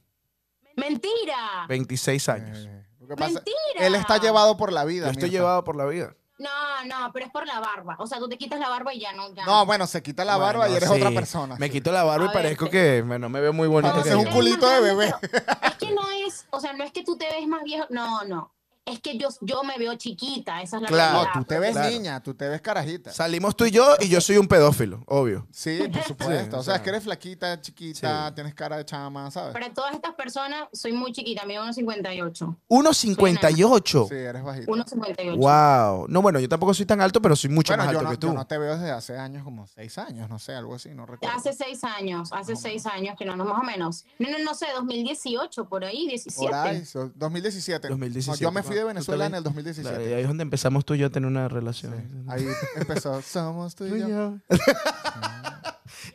Mentira. 0.75 1.65
26 1.67 2.29
años. 2.29 2.57
Eh, 2.67 2.85
lo 2.99 3.07
que 3.07 3.15
pasa- 3.15 3.33
Mentira. 3.33 3.87
él 3.87 3.95
está 3.95 4.17
llevado 4.17 4.57
por 4.57 4.71
la 4.71 4.85
vida. 4.85 5.05
Yo 5.05 5.11
estoy 5.11 5.29
Mirta. 5.29 5.37
llevado 5.39 5.63
por 5.63 5.75
la 5.75 5.85
vida. 5.85 6.15
No, 6.39 6.49
no, 6.85 7.11
pero 7.13 7.27
es 7.27 7.31
por 7.31 7.45
la 7.45 7.59
barba. 7.59 7.95
O 7.99 8.07
sea, 8.07 8.17
tú 8.19 8.27
te 8.27 8.37
quitas 8.37 8.59
la 8.59 8.67
barba 8.67 8.93
y 8.93 8.99
ya 8.99 9.13
no. 9.13 9.33
Ya 9.33 9.45
No, 9.45 9.65
bueno, 9.65 9.85
se 9.87 10.01
quita 10.01 10.25
la 10.25 10.35
barba 10.35 10.61
Bueno, 10.61 10.73
y 10.73 10.77
eres 10.77 10.89
sí. 10.89 10.95
otra 10.95 11.11
persona. 11.11 11.55
Me 11.57 11.69
quito 11.69 11.91
la 11.91 12.03
barba 12.03 12.25
y 12.25 12.27
A 12.27 12.31
ver, 12.31 12.43
parezco 12.43 12.65
te- 12.65 12.71
que 12.71 13.01
bueno, 13.05 13.29
me 13.29 13.39
veo 13.39 13.53
muy 13.53 13.67
bonito. 13.67 13.93
Pareces 13.93 14.13
que 14.13 14.17
un 14.19 14.25
yo. 14.25 14.31
culito 14.31 14.67
de 14.67 14.81
bebé. 14.81 15.13
Pero 15.21 15.43
Es 15.61 15.75
que 15.75 15.91
no 15.91 16.01
es, 16.25 16.45
o 16.49 16.59
sea, 16.59 16.73
no 16.73 16.83
es 16.83 16.91
que 16.91 17.03
tú 17.03 17.15
te 17.17 17.27
ves 17.29 17.47
más 17.47 17.63
viejo. 17.63 17.85
No, 17.91 18.23
no. 18.25 18.51
Es 18.85 18.99
que 18.99 19.17
yo, 19.17 19.29
yo 19.39 19.63
me 19.63 19.77
veo 19.77 19.95
chiquita. 19.95 20.61
Esa 20.61 20.75
es 20.75 20.81
la 20.83 20.87
Claro. 20.89 21.13
No, 21.13 21.23
realidad. 21.23 21.33
tú 21.39 21.45
te 21.45 21.59
ves 21.59 21.71
Claro. 21.71 21.89
niña, 21.89 22.21
tú 22.21 22.33
te 22.33 22.49
ves 22.49 22.61
carajita. 22.61 23.13
Salimos 23.13 23.55
tú 23.55 23.63
y 23.65 23.71
yo 23.71 23.95
y 24.01 24.09
yo 24.09 24.19
soy 24.19 24.35
un 24.37 24.47
pedófilo, 24.47 25.01
obvio. 25.07 25.47
Sí, 25.51 25.79
por 25.93 26.03
supuesto. 26.03 26.57
Sí, 26.57 26.59
o 26.59 26.63
sea, 26.63 26.75
es 26.75 26.81
que 26.81 26.89
eres 26.89 27.03
flaquita, 27.03 27.61
chiquita, 27.61 28.27
sí. 28.27 28.35
tienes 28.35 28.53
cara 28.53 28.75
de 28.77 28.85
chama, 28.85 29.31
¿sabes? 29.31 29.53
Para 29.53 29.73
todas 29.73 29.93
estas 29.93 30.13
personas, 30.15 30.67
soy 30.73 30.91
muy 30.91 31.13
chiquita, 31.13 31.45
mido 31.45 31.63
1,58. 31.65 32.57
1.58. 32.67 34.07
Sí, 34.09 34.15
eres 34.15 34.43
bajita. 34.43 34.71
1,58. 34.71 35.37
Wow. 35.37 36.07
No, 36.09 36.21
bueno, 36.21 36.39
yo 36.39 36.49
tampoco 36.49 36.73
soy 36.73 36.85
tan 36.85 36.99
alto, 36.99 37.21
pero 37.21 37.35
soy 37.37 37.49
mucho 37.51 37.71
Bueno, 37.71 37.85
más 37.85 37.93
yo 37.93 37.99
alto 37.99 38.09
no, 38.09 38.11
que 38.11 38.17
tú. 38.17 38.27
yo 38.27 38.33
no 38.33 38.47
te 38.47 38.57
veo 38.57 38.73
desde 38.77 38.91
hace 38.91 39.17
años, 39.17 39.43
como 39.43 39.65
seis 39.67 39.97
años, 39.97 40.29
no 40.29 40.39
sé, 40.39 40.53
algo 40.55 40.75
así, 40.75 40.89
no 40.89 41.05
recuerdo. 41.05 41.35
Hace 41.35 41.53
seis 41.53 41.83
años, 41.85 42.29
hace 42.33 42.55
seis 42.57 42.85
años 42.85 43.15
que 43.17 43.23
no, 43.25 43.35
no, 43.37 43.45
más 43.45 43.61
o 43.61 43.65
menos. 43.65 44.05
No, 44.19 44.29
no, 44.29 44.39
no 44.39 44.53
sé, 44.53 44.65
2018, 44.75 45.69
por 45.69 45.85
ahí, 45.85 46.07
17. 46.07 46.45
Por 46.47 46.53
ahí, 46.55 46.85
so- 46.85 47.09
2017. 47.15 47.87
2017, 47.87 48.43
No, 48.43 48.49
yo 48.49 48.51
me 48.51 48.61
fui 48.63 48.72
de 48.75 48.83
Venezuela 48.83 49.25
en 49.25 49.35
el 49.35 49.43
2017. 49.43 49.89
Claro, 49.89 50.09
y 50.09 50.13
ahí 50.13 50.21
es 50.21 50.27
donde 50.27 50.41
empezamos 50.43 50.85
tú 50.85 50.93
y 50.95 50.99
yo 50.99 51.07
a 51.07 51.09
tener 51.09 51.27
una 51.27 51.47
relación. 51.47 51.93
Ahí 52.27 52.45
empezó, 52.75 53.21
somos 53.21 53.75
tú 53.75 53.85
y 53.85 53.99
yo. 53.99 54.37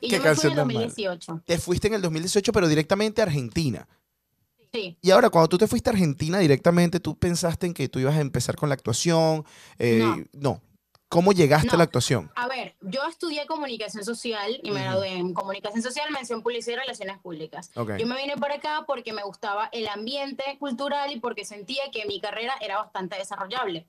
Y 0.00 0.08
qué 0.08 0.16
yo 0.16 0.22
me 0.22 0.24
fui 0.24 0.24
canción 0.24 0.52
en 0.52 0.56
mala. 0.58 0.80
2018. 0.80 1.42
Te 1.46 1.58
fuiste 1.58 1.88
en 1.88 1.94
el 1.94 2.02
2018, 2.02 2.52
pero 2.52 2.68
directamente 2.68 3.22
a 3.22 3.24
Argentina. 3.24 3.88
Sí. 4.72 4.98
Y 5.00 5.10
ahora, 5.10 5.30
cuando 5.30 5.48
tú 5.48 5.56
te 5.58 5.66
fuiste 5.66 5.88
a 5.88 5.92
Argentina 5.92 6.38
directamente, 6.38 7.00
¿tú 7.00 7.16
pensaste 7.16 7.66
en 7.66 7.74
que 7.74 7.88
tú 7.88 7.98
ibas 7.98 8.14
a 8.16 8.20
empezar 8.20 8.54
con 8.56 8.68
la 8.68 8.74
actuación? 8.74 9.44
Eh, 9.78 9.98
No. 10.00 10.24
no. 10.32 10.62
¿Cómo 11.08 11.32
llegaste 11.32 11.68
a 11.68 11.72
No. 11.72 11.78
la 11.78 11.84
actuación? 11.84 12.30
A 12.34 12.48
ver, 12.48 12.74
yo 12.82 13.02
estudié 13.08 13.46
comunicación 13.46 14.04
social 14.04 14.60
y 14.62 14.70
me 14.70 14.82
gradué 14.82 15.08
en 15.14 15.32
comunicación 15.32 15.82
social, 15.82 16.10
mención 16.10 16.42
publicidad 16.42 16.76
y 16.76 16.80
relaciones 16.80 17.18
públicas. 17.18 17.70
Ok. 17.76 17.92
Yo 17.98 18.06
me 18.06 18.16
vine 18.16 18.36
para 18.36 18.56
acá 18.56 18.84
porque 18.86 19.14
me 19.14 19.22
gustaba 19.22 19.70
el 19.72 19.88
ambiente 19.88 20.44
cultural 20.58 21.10
y 21.10 21.18
porque 21.18 21.46
sentía 21.46 21.90
que 21.90 22.04
mi 22.04 22.20
carrera 22.20 22.54
era 22.60 22.76
bastante 22.76 23.16
desarrollable. 23.16 23.86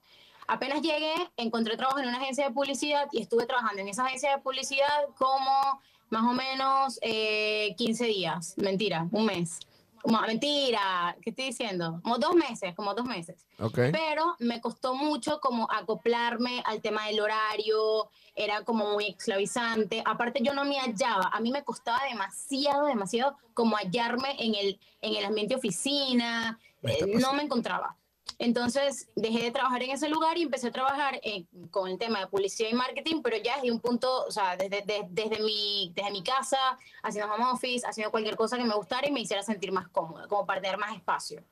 Apenas 0.47 0.81
llegué, 0.81 1.13
encontré 1.35 1.75
trabajo 1.75 1.99
en 1.99 2.07
una 2.07 2.17
agencia 2.19 2.47
de 2.47 2.53
publicidad 2.53 3.07
y 3.11 3.21
estuve 3.21 3.45
trabajando 3.45 3.81
en 3.81 3.89
esa 3.89 4.05
agencia 4.05 4.31
de 4.37 4.41
publicidad 4.41 4.87
como 5.17 5.81
más 6.09 6.23
o 6.23 6.33
menos 6.33 6.99
eh, 7.01 7.75
15 7.77 8.05
días, 8.05 8.53
mentira, 8.57 9.07
un 9.11 9.25
mes. 9.25 9.59
Como 10.01 10.21
mentira, 10.21 11.15
¿qué 11.21 11.31
estoy 11.31 11.45
diciendo? 11.45 11.99
Como 12.03 12.17
dos 12.17 12.35
meses, 12.35 12.75
como 12.75 12.93
dos 12.93 13.05
meses. 13.05 13.45
Ok. 13.59 13.79
Pero 13.91 14.35
me 14.39 14.61
costó 14.61 14.95
mucho 14.95 15.39
como 15.39 15.67
acoplarme 15.71 16.61
al 16.65 16.81
tema 16.81 17.07
del 17.07 17.19
horario, 17.19 18.09
era 18.35 18.63
como 18.63 18.93
muy 18.93 19.07
esclavizante. 19.07 20.01
Aparte 20.05 20.41
yo 20.41 20.53
no 20.53 20.65
me 20.65 20.79
hallaba, 20.79 21.29
a 21.31 21.39
mí 21.39 21.51
me 21.51 21.63
costaba 21.63 22.03
demasiado, 22.09 22.85
demasiado 22.85 23.37
como 23.53 23.75
hallarme 23.75 24.35
en 24.39 24.55
el, 24.55 24.79
en 25.01 25.15
el 25.15 25.25
ambiente 25.25 25.55
oficina, 25.55 26.59
Me 26.81 26.93
eh, 26.93 27.05
no 27.19 27.33
me 27.33 27.43
encontraba. 27.43 27.95
Entonces 28.41 29.09
dejé 29.15 29.43
de 29.43 29.51
trabajar 29.51 29.83
en 29.83 29.91
ese 29.91 30.07
lugar 30.07 30.37
y 30.37 30.43
empecé 30.43 30.67
a 30.67 30.71
trabajar 30.71 31.19
con 31.71 31.89
el 31.89 31.97
tema 31.97 32.21
de 32.21 32.27
publicidad 32.27 32.69
y 32.69 32.73
marketing, 32.73 33.21
pero 33.21 33.35
ya 33.37 33.55
desde 33.57 33.71
un 33.71 33.81
punto, 33.81 34.25
o 34.25 34.31
sea, 34.31 34.55
desde, 34.55 34.81
de- 34.81 35.05
desde, 35.09 35.43
mi, 35.43 35.91
desde 35.93 36.09
mi 36.11 36.23
casa, 36.23 36.57
haciendo 37.03 37.33
home 37.33 37.45
office, 37.51 37.85
haciendo 37.85 38.11
cualquier 38.11 38.37
cosa 38.37 38.57
que 38.57 38.63
me 38.63 38.73
gustara 38.75 39.07
y 39.07 39.11
me 39.11 39.19
hiciera 39.19 39.43
sentir 39.43 39.73
más 39.73 39.89
cómoda, 39.89 40.27
como 40.27 40.45
para 40.45 40.61
tener 40.61 40.77
más 40.77 40.95
espacio. 40.95 41.43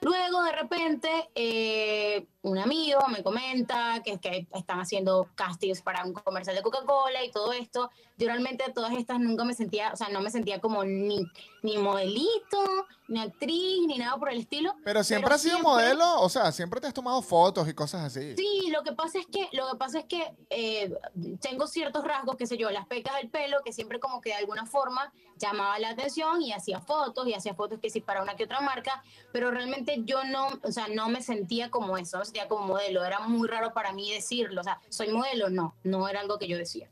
Luego, 0.00 0.44
de 0.44 0.52
repente, 0.52 1.28
eh, 1.34 2.24
un 2.42 2.56
amigo 2.56 3.00
me 3.08 3.24
comenta 3.24 4.00
que, 4.04 4.18
que 4.20 4.46
están 4.54 4.78
haciendo 4.78 5.28
castings 5.34 5.82
para 5.82 6.04
un 6.04 6.12
comercial 6.12 6.54
de 6.54 6.62
Coca-Cola 6.62 7.24
y 7.24 7.32
todo 7.32 7.52
esto. 7.52 7.90
Yo 8.18 8.26
realmente 8.26 8.64
de 8.66 8.72
todas 8.72 8.92
estas 8.94 9.20
nunca 9.20 9.44
me 9.44 9.54
sentía, 9.54 9.92
o 9.92 9.96
sea, 9.96 10.08
no 10.08 10.20
me 10.20 10.30
sentía 10.30 10.60
como 10.60 10.82
ni, 10.84 11.24
ni 11.62 11.78
modelito, 11.78 12.58
ni 13.06 13.20
actriz, 13.20 13.86
ni 13.86 13.96
nada 13.96 14.16
por 14.18 14.30
el 14.30 14.38
estilo. 14.40 14.74
Pero 14.84 15.04
siempre 15.04 15.26
Pero 15.26 15.34
has 15.36 15.40
sido 15.42 15.54
siempre- 15.58 15.72
modelo, 15.72 16.20
o 16.20 16.28
sea, 16.28 16.50
siempre 16.52 16.80
te 16.80 16.88
has 16.88 16.94
tomado 16.94 17.22
fotos 17.22 17.68
y 17.68 17.74
cosas 17.74 18.02
así. 18.04 18.34
Sí, 18.36 18.70
lo 18.70 18.82
que 18.82 18.92
pasa 18.92 19.18
es 19.20 19.26
que, 19.26 19.48
lo 19.52 19.70
que 19.70 19.76
pasa 19.78 20.00
es 20.00 20.04
que 20.06 20.34
eh, 20.50 20.92
tengo 21.40 21.66
ciertos 21.68 22.04
rasgos, 22.04 22.36
qué 22.36 22.46
sé 22.46 22.56
yo, 22.56 22.70
las 22.70 22.86
pecas 22.86 23.14
del 23.16 23.30
pelo, 23.30 23.58
que 23.64 23.72
siempre 23.72 24.00
como 24.00 24.20
que 24.20 24.30
de 24.30 24.36
alguna 24.36 24.66
forma 24.66 25.12
llamaba 25.36 25.78
la 25.78 25.90
atención 25.90 26.42
y 26.42 26.52
hacía 26.52 26.80
fotos, 26.80 27.26
y 27.28 27.34
hacía 27.34 27.54
fotos 27.54 27.78
que 27.80 27.88
sí 27.88 28.00
para 28.00 28.22
una 28.22 28.34
que 28.34 28.44
otra 28.44 28.60
marca, 28.60 29.04
pero 29.32 29.52
realmente 29.52 30.02
yo 30.04 30.24
no, 30.24 30.48
o 30.64 30.72
sea, 30.72 30.88
no 30.88 31.08
me 31.08 31.22
sentía 31.22 31.70
como 31.70 31.96
eso, 31.96 32.16
no 32.16 32.22
me 32.22 32.24
sentía 32.24 32.48
como 32.48 32.66
modelo, 32.66 33.04
era 33.04 33.20
muy 33.20 33.46
raro 33.46 33.72
para 33.72 33.92
mí 33.92 34.12
decirlo, 34.12 34.60
o 34.60 34.64
sea, 34.64 34.80
soy 34.88 35.08
modelo, 35.12 35.48
no, 35.50 35.76
no 35.84 36.08
era 36.08 36.18
algo 36.20 36.38
que 36.38 36.48
yo 36.48 36.58
decía. 36.58 36.90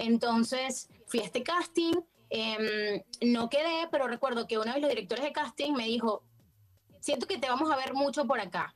Entonces 0.00 0.88
fui 1.06 1.20
a 1.20 1.24
este 1.24 1.42
casting, 1.42 1.92
em, 2.30 3.02
no 3.20 3.50
quedé, 3.50 3.86
pero 3.90 4.08
recuerdo 4.08 4.46
que 4.46 4.56
uno 4.56 4.72
de 4.72 4.80
los 4.80 4.88
directores 4.88 5.22
de 5.22 5.32
casting 5.32 5.74
me 5.74 5.84
dijo, 5.84 6.22
siento 7.00 7.26
que 7.26 7.36
te 7.36 7.48
vamos 7.48 7.70
a 7.70 7.76
ver 7.76 7.92
mucho 7.92 8.24
por 8.26 8.40
acá. 8.40 8.74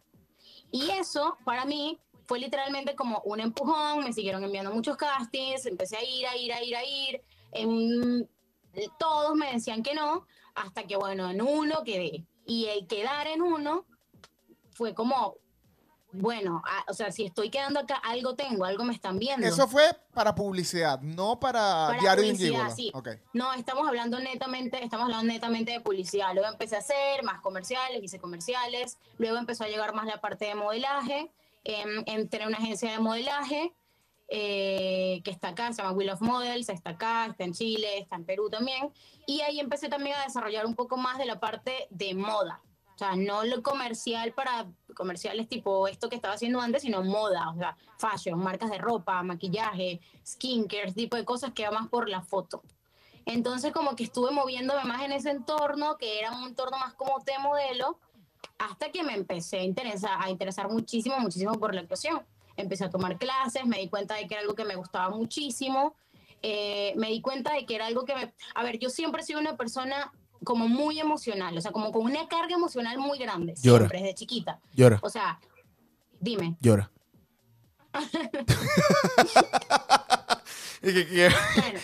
Y 0.70 0.90
eso 0.90 1.38
para 1.46 1.64
mí 1.64 1.98
fue 2.26 2.38
literalmente 2.40 2.94
como 2.94 3.22
un 3.24 3.40
empujón, 3.40 4.04
me 4.04 4.12
siguieron 4.12 4.44
enviando 4.44 4.70
muchos 4.70 4.98
castings, 4.98 5.64
empecé 5.64 5.96
a 5.96 6.04
ir, 6.04 6.26
a 6.26 6.37
ir, 6.37 6.52
a 6.52 6.62
ir, 6.62 6.76
a 6.76 6.84
ir. 6.84 7.22
En- 7.52 8.28
todos 8.98 9.34
me 9.34 9.52
decían 9.52 9.82
que 9.82 9.94
no, 9.94 10.26
hasta 10.54 10.87
que 10.87 10.96
bueno, 10.96 11.30
en 11.30 11.40
uno 11.40 11.84
quedé. 11.84 12.26
Y 12.44 12.66
el 12.66 12.87
quedar 12.87 13.28
en 13.28 13.40
uno 13.40 13.87
fue 14.72 14.94
como, 14.94 15.37
bueno, 16.14 16.62
ah, 16.64 16.85
o 16.88 16.94
sea, 16.94 17.11
si 17.11 17.24
estoy 17.24 17.50
quedando 17.50 17.81
acá, 17.81 17.96
algo 17.96 18.35
tengo, 18.35 18.64
algo 18.64 18.85
me 18.85 18.94
están 18.94 19.18
viendo. 19.18 19.46
Eso 19.46 19.66
fue 19.66 19.85
para 20.12 20.35
publicidad, 20.35 21.00
no 21.00 21.40
para, 21.40 21.88
Para 21.88 22.00
diario 22.00 22.24
publicidad, 22.24 22.74
sí. 22.74 22.90
Ok. 22.94 23.09
No, 23.33 23.53
estamos 23.53 23.87
hablando 23.87 24.18
netamente, 24.20 24.83
estamos 24.83 25.05
hablando 25.05 25.33
netamente 25.33 25.72
de 25.72 25.81
publicidad. 25.81 26.33
Luego 26.35 26.48
empecé 26.48 26.77
a 26.77 26.79
hacer 26.79 27.22
más 27.24 27.40
comerciales, 27.40 28.03
hice 28.03 28.18
comerciales. 28.18 28.98
Luego 29.18 29.38
empezó 29.38 29.64
a 29.64 29.68
llegar 29.68 29.94
más 29.94 30.07
la 30.07 30.20
parte 30.20 30.44
de 30.44 30.55
modelaje. 30.55 31.31
Em, 31.64 32.05
entré 32.07 32.42
en 32.42 32.48
una 32.48 32.59
agencia 32.59 32.92
de 32.92 32.98
modelaje 32.98 33.74
eh, 34.29 35.20
que 35.24 35.31
está 35.31 35.48
acá, 35.48 35.72
se 35.72 35.83
llama 35.83 35.94
Wheel 35.94 36.11
of 36.11 36.20
Models, 36.20 36.68
está 36.68 36.90
acá, 36.90 37.27
está 37.27 37.44
en 37.44 37.53
Chile, 37.53 37.98
está 37.98 38.16
en 38.16 38.24
Perú 38.24 38.48
también. 38.50 38.90
Y 39.27 39.40
ahí 39.42 39.61
empecé 39.61 39.88
también 39.88 40.16
a 40.16 40.24
desarrollar 40.24 40.66
un 40.66 40.74
poco 40.74 40.96
más 40.96 41.18
de 41.18 41.27
la 41.27 41.40
parte 41.40 41.87
de 41.90 42.14
moda. 42.14 42.62
O 42.94 42.98
sea, 42.98 43.16
no 43.16 43.44
lo 43.44 43.62
comercial 43.62 44.33
para 44.33 44.66
comerciales 44.94 45.48
tipo 45.48 45.88
esto 45.88 46.09
que 46.09 46.16
estaba 46.16 46.35
haciendo 46.35 46.61
antes, 46.61 46.83
sino 46.83 47.02
moda, 47.02 47.50
o 47.50 47.57
sea, 47.57 47.76
fashion, 47.98 48.38
marcas 48.38 48.70
de 48.70 48.78
ropa, 48.78 49.22
maquillaje, 49.22 50.00
skincare, 50.24 50.92
tipo 50.92 51.16
de 51.16 51.24
cosas 51.24 51.52
que 51.52 51.64
va 51.64 51.72
más 51.72 51.88
por 51.88 52.09
la 52.09 52.22
foto. 52.22 52.62
Entonces 53.26 53.72
como 53.72 53.96
que 53.96 54.04
estuve 54.04 54.30
moviéndome 54.30 54.85
más 54.85 55.02
en 55.02 55.12
ese 55.12 55.30
entorno, 55.30 55.96
que 55.96 56.20
era 56.20 56.30
un 56.33 56.48
entorno 56.48 56.78
más 56.78 56.94
como 56.94 57.18
de 57.20 57.38
modelo, 57.38 57.98
hasta 58.59 58.90
que 58.90 59.02
me 59.02 59.14
empecé 59.14 59.59
a 59.59 59.64
interesar, 59.64 60.22
a 60.22 60.30
interesar 60.30 60.68
muchísimo, 60.68 61.18
muchísimo 61.18 61.54
por 61.54 61.74
la 61.74 61.80
actuación. 61.80 62.22
Empecé 62.57 62.85
a 62.85 62.90
tomar 62.90 63.18
clases, 63.18 63.66
me 63.66 63.78
di 63.78 63.88
cuenta 63.88 64.14
de 64.14 64.28
que 64.28 64.35
era 64.35 64.42
algo 64.42 64.54
que 64.54 64.64
me 64.64 64.76
gustaba 64.76 65.11
muchísimo, 65.11 65.96
eh, 66.42 66.92
me 66.96 67.09
di 67.09 67.20
cuenta 67.20 67.54
de 67.54 67.66
que 67.66 67.74
era 67.74 67.87
algo 67.87 68.04
que 68.04 68.14
me... 68.14 68.35
A 68.54 68.62
ver, 68.62 68.78
yo 68.78 68.90
siempre 68.90 69.22
he 69.22 69.24
sido 69.24 69.40
una 69.40 69.57
persona 69.57 70.12
como 70.44 70.68
muy 70.68 71.00
emocional, 71.00 71.57
o 71.57 71.61
sea, 71.61 71.72
como 71.72 71.90
con 71.92 72.02
una 72.04 72.28
carga 72.28 72.54
emocional 72.54 72.98
muy 72.98 73.18
grande, 73.18 73.54
Llora. 73.62 73.78
siempre, 73.88 74.00
desde 74.02 74.14
chiquita. 74.14 74.61
Llora, 74.74 74.98
O 75.02 75.09
sea, 75.09 75.40
dime. 76.20 76.57
llora. 76.61 76.90
Claro. 80.85 81.78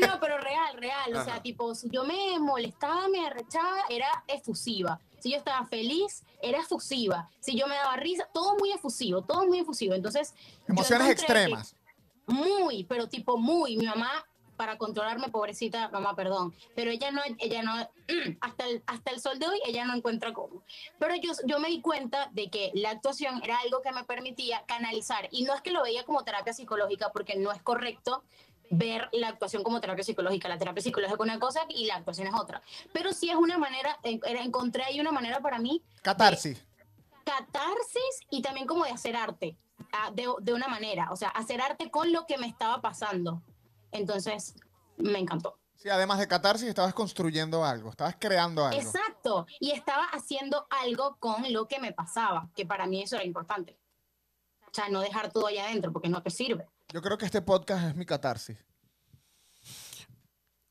No, 0.00 0.06
no, 0.08 0.20
pero 0.20 0.38
real, 0.38 0.76
real. 0.76 1.14
O 1.14 1.24
sea, 1.24 1.40
tipo, 1.40 1.72
si 1.74 1.88
yo 1.88 2.04
me 2.04 2.38
molestaba, 2.40 3.06
me 3.08 3.24
arrechaba, 3.24 3.76
era 3.88 4.08
efusiva. 4.26 4.98
Si 5.20 5.30
yo 5.30 5.36
estaba 5.38 5.64
feliz, 5.66 6.24
era 6.42 6.58
efusiva. 6.58 7.28
Si 7.38 7.56
yo 7.56 7.68
me 7.68 7.74
daba 7.76 7.96
risa, 7.96 8.28
todo 8.32 8.56
muy 8.58 8.72
efusivo, 8.72 9.22
todo 9.22 9.46
muy 9.46 9.60
efusivo. 9.60 9.94
Entonces, 9.94 10.34
Emociones 10.66 11.10
extremas. 11.10 11.76
muy, 12.26 12.82
pero 12.84 13.08
tipo 13.08 13.36
muy. 13.36 13.76
Mi 13.76 13.86
mamá, 13.86 14.10
para 14.58 14.76
controlarme, 14.76 15.28
pobrecita, 15.30 15.88
mamá, 15.88 16.14
perdón. 16.14 16.52
Pero 16.74 16.90
ella 16.90 17.10
no, 17.12 17.22
ella 17.38 17.62
no, 17.62 17.72
hasta 18.42 18.66
el, 18.66 18.82
hasta 18.86 19.12
el 19.12 19.20
sol 19.20 19.38
de 19.38 19.46
hoy, 19.46 19.60
ella 19.64 19.86
no 19.86 19.94
encuentra 19.94 20.34
cómo. 20.34 20.62
Pero 20.98 21.14
yo, 21.14 21.32
yo 21.46 21.58
me 21.60 21.68
di 21.68 21.80
cuenta 21.80 22.28
de 22.32 22.50
que 22.50 22.72
la 22.74 22.90
actuación 22.90 23.40
era 23.42 23.58
algo 23.60 23.80
que 23.80 23.92
me 23.92 24.04
permitía 24.04 24.64
canalizar. 24.66 25.28
Y 25.30 25.44
no 25.44 25.54
es 25.54 25.62
que 25.62 25.70
lo 25.70 25.82
veía 25.82 26.04
como 26.04 26.24
terapia 26.24 26.52
psicológica, 26.52 27.10
porque 27.12 27.36
no 27.36 27.52
es 27.52 27.62
correcto 27.62 28.24
ver 28.70 29.08
la 29.12 29.28
actuación 29.28 29.62
como 29.62 29.80
terapia 29.80 30.04
psicológica. 30.04 30.48
La 30.48 30.58
terapia 30.58 30.82
psicológica 30.82 31.14
es 31.14 31.20
una 31.20 31.38
cosa 31.38 31.60
y 31.70 31.86
la 31.86 31.94
actuación 31.94 32.26
es 32.26 32.34
otra. 32.34 32.60
Pero 32.92 33.12
sí 33.12 33.30
es 33.30 33.36
una 33.36 33.56
manera, 33.56 33.96
en- 34.02 34.20
era- 34.26 34.42
encontré 34.42 34.82
ahí 34.82 35.00
una 35.00 35.12
manera 35.12 35.40
para 35.40 35.58
mí 35.58 35.82
Catarsis. 36.02 36.62
catarsis 37.24 38.20
y 38.30 38.42
también 38.42 38.66
como 38.66 38.84
de 38.84 38.90
hacer 38.90 39.16
arte, 39.16 39.56
ah, 39.92 40.10
de, 40.12 40.26
de 40.40 40.52
una 40.52 40.68
manera, 40.68 41.08
o 41.12 41.16
sea, 41.16 41.28
hacer 41.28 41.60
arte 41.60 41.90
con 41.90 42.12
lo 42.12 42.26
que 42.26 42.38
me 42.38 42.46
estaba 42.46 42.80
pasando. 42.80 43.40
Entonces, 43.92 44.54
me 44.96 45.18
encantó. 45.18 45.58
Sí, 45.76 45.88
además 45.88 46.18
de 46.18 46.26
catarsis, 46.26 46.68
estabas 46.68 46.92
construyendo 46.92 47.64
algo, 47.64 47.90
estabas 47.90 48.16
creando 48.18 48.66
algo. 48.66 48.80
Exacto, 48.80 49.46
y 49.60 49.70
estaba 49.70 50.06
haciendo 50.06 50.66
algo 50.70 51.16
con 51.20 51.52
lo 51.52 51.68
que 51.68 51.78
me 51.78 51.92
pasaba, 51.92 52.50
que 52.54 52.66
para 52.66 52.86
mí 52.86 53.02
eso 53.02 53.14
era 53.14 53.24
importante. 53.24 53.78
O 54.66 54.74
sea, 54.74 54.88
no 54.88 55.00
dejar 55.00 55.32
todo 55.32 55.46
allá 55.46 55.66
adentro, 55.66 55.92
porque 55.92 56.08
no 56.08 56.22
te 56.22 56.30
sirve. 56.30 56.68
Yo 56.88 57.00
creo 57.00 57.16
que 57.16 57.26
este 57.26 57.42
podcast 57.42 57.86
es 57.86 57.94
mi 57.94 58.04
catarsis. 58.04 58.58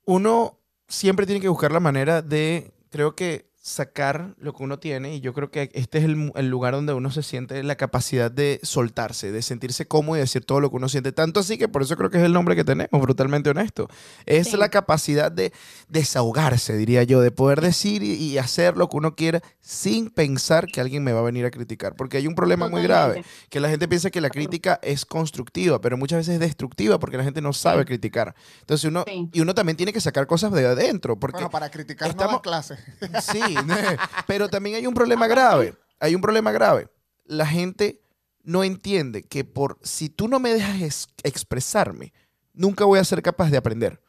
uno 0.05 0.59
siempre 0.87 1.25
tiene 1.25 1.41
que 1.41 1.49
buscar 1.49 1.71
la 1.71 1.79
manera 1.79 2.21
de, 2.21 2.73
creo 2.89 3.15
que 3.15 3.51
sacar 3.67 4.33
lo 4.39 4.53
que 4.53 4.63
uno 4.63 4.79
tiene 4.79 5.13
y 5.15 5.19
yo 5.19 5.33
creo 5.33 5.51
que 5.51 5.69
este 5.73 5.97
es 5.97 6.05
el, 6.05 6.31
el 6.35 6.47
lugar 6.47 6.73
donde 6.73 6.93
uno 6.93 7.11
se 7.11 7.21
siente 7.21 7.61
la 7.63 7.75
capacidad 7.75 8.31
de 8.31 8.61
soltarse, 8.63 9.33
de 9.33 9.41
sentirse 9.41 9.85
cómodo 9.85 10.15
y 10.15 10.21
decir 10.21 10.45
todo 10.45 10.61
lo 10.61 10.69
que 10.69 10.77
uno 10.77 10.87
siente. 10.87 11.11
Tanto 11.11 11.41
así 11.41 11.57
que 11.57 11.67
por 11.67 11.81
eso 11.81 11.97
creo 11.97 12.09
que 12.09 12.17
es 12.17 12.23
el 12.23 12.31
nombre 12.31 12.55
que 12.55 12.63
tenemos, 12.63 12.89
brutalmente 13.01 13.49
honesto. 13.49 13.89
Es 14.25 14.47
Sí. 14.51 14.57
la 14.57 14.69
capacidad 14.69 15.29
de 15.31 15.51
desahogarse, 15.89 16.77
diría 16.77 17.03
yo, 17.03 17.19
de 17.21 17.31
poder 17.31 17.59
decir 17.59 18.03
y, 18.03 18.13
y 18.13 18.37
hacer 18.37 18.77
lo 18.77 18.87
que 18.87 18.97
uno 18.97 19.15
quiera 19.15 19.41
sin 19.59 20.09
pensar 20.11 20.67
que 20.67 20.79
alguien 20.79 21.03
me 21.03 21.11
va 21.11 21.19
a 21.19 21.23
venir 21.23 21.45
a 21.45 21.51
criticar. 21.51 21.95
Porque 21.95 22.17
hay 22.17 22.27
un 22.27 22.35
problema 22.35 22.69
muy 22.69 22.81
grave, 22.83 23.23
que 23.49 23.59
la 23.59 23.69
gente 23.69 23.87
piensa 23.87 24.09
que 24.11 24.21
la 24.21 24.29
crítica 24.29 24.79
es 24.81 25.05
constructiva, 25.05 25.81
pero 25.81 25.97
muchas 25.97 26.19
veces 26.19 26.35
es 26.35 26.39
destructiva 26.39 26.99
porque 26.99 27.17
la 27.17 27.23
gente 27.23 27.41
no 27.41 27.51
sabe 27.51 27.83
criticar. 27.85 28.33
Entonces 28.61 28.85
uno, 28.85 29.03
Sí. 29.05 29.29
y 29.33 29.41
uno 29.41 29.53
también 29.53 29.75
tiene 29.75 29.91
que 29.91 29.99
sacar 30.01 30.25
cosas 30.27 30.51
de 30.53 30.65
adentro, 30.65 31.19
porque 31.19 31.35
Bueno, 31.37 31.49
para 31.49 31.69
criticar 31.69 32.09
estamos- 32.09 32.41
clases. 32.41 32.79
sí, 33.23 33.41
pero 34.27 34.49
también 34.49 34.75
hay 34.77 34.87
un 34.87 34.93
problema 34.93 35.27
grave, 35.27 35.75
hay 35.99 36.15
un 36.15 36.21
problema 36.21 36.51
grave. 36.51 36.89
La 37.25 37.45
gente 37.45 38.01
no 38.43 38.63
entiende 38.63 39.23
que 39.23 39.43
por 39.43 39.77
si 39.83 40.09
tú 40.09 40.27
no 40.27 40.39
me 40.39 40.53
dejas 40.53 40.81
es- 40.81 41.07
expresarme, 41.23 42.13
nunca 42.53 42.85
voy 42.85 42.99
a 42.99 43.03
ser 43.03 43.21
capaz 43.21 43.49
de 43.49 43.57
aprender. 43.57 44.01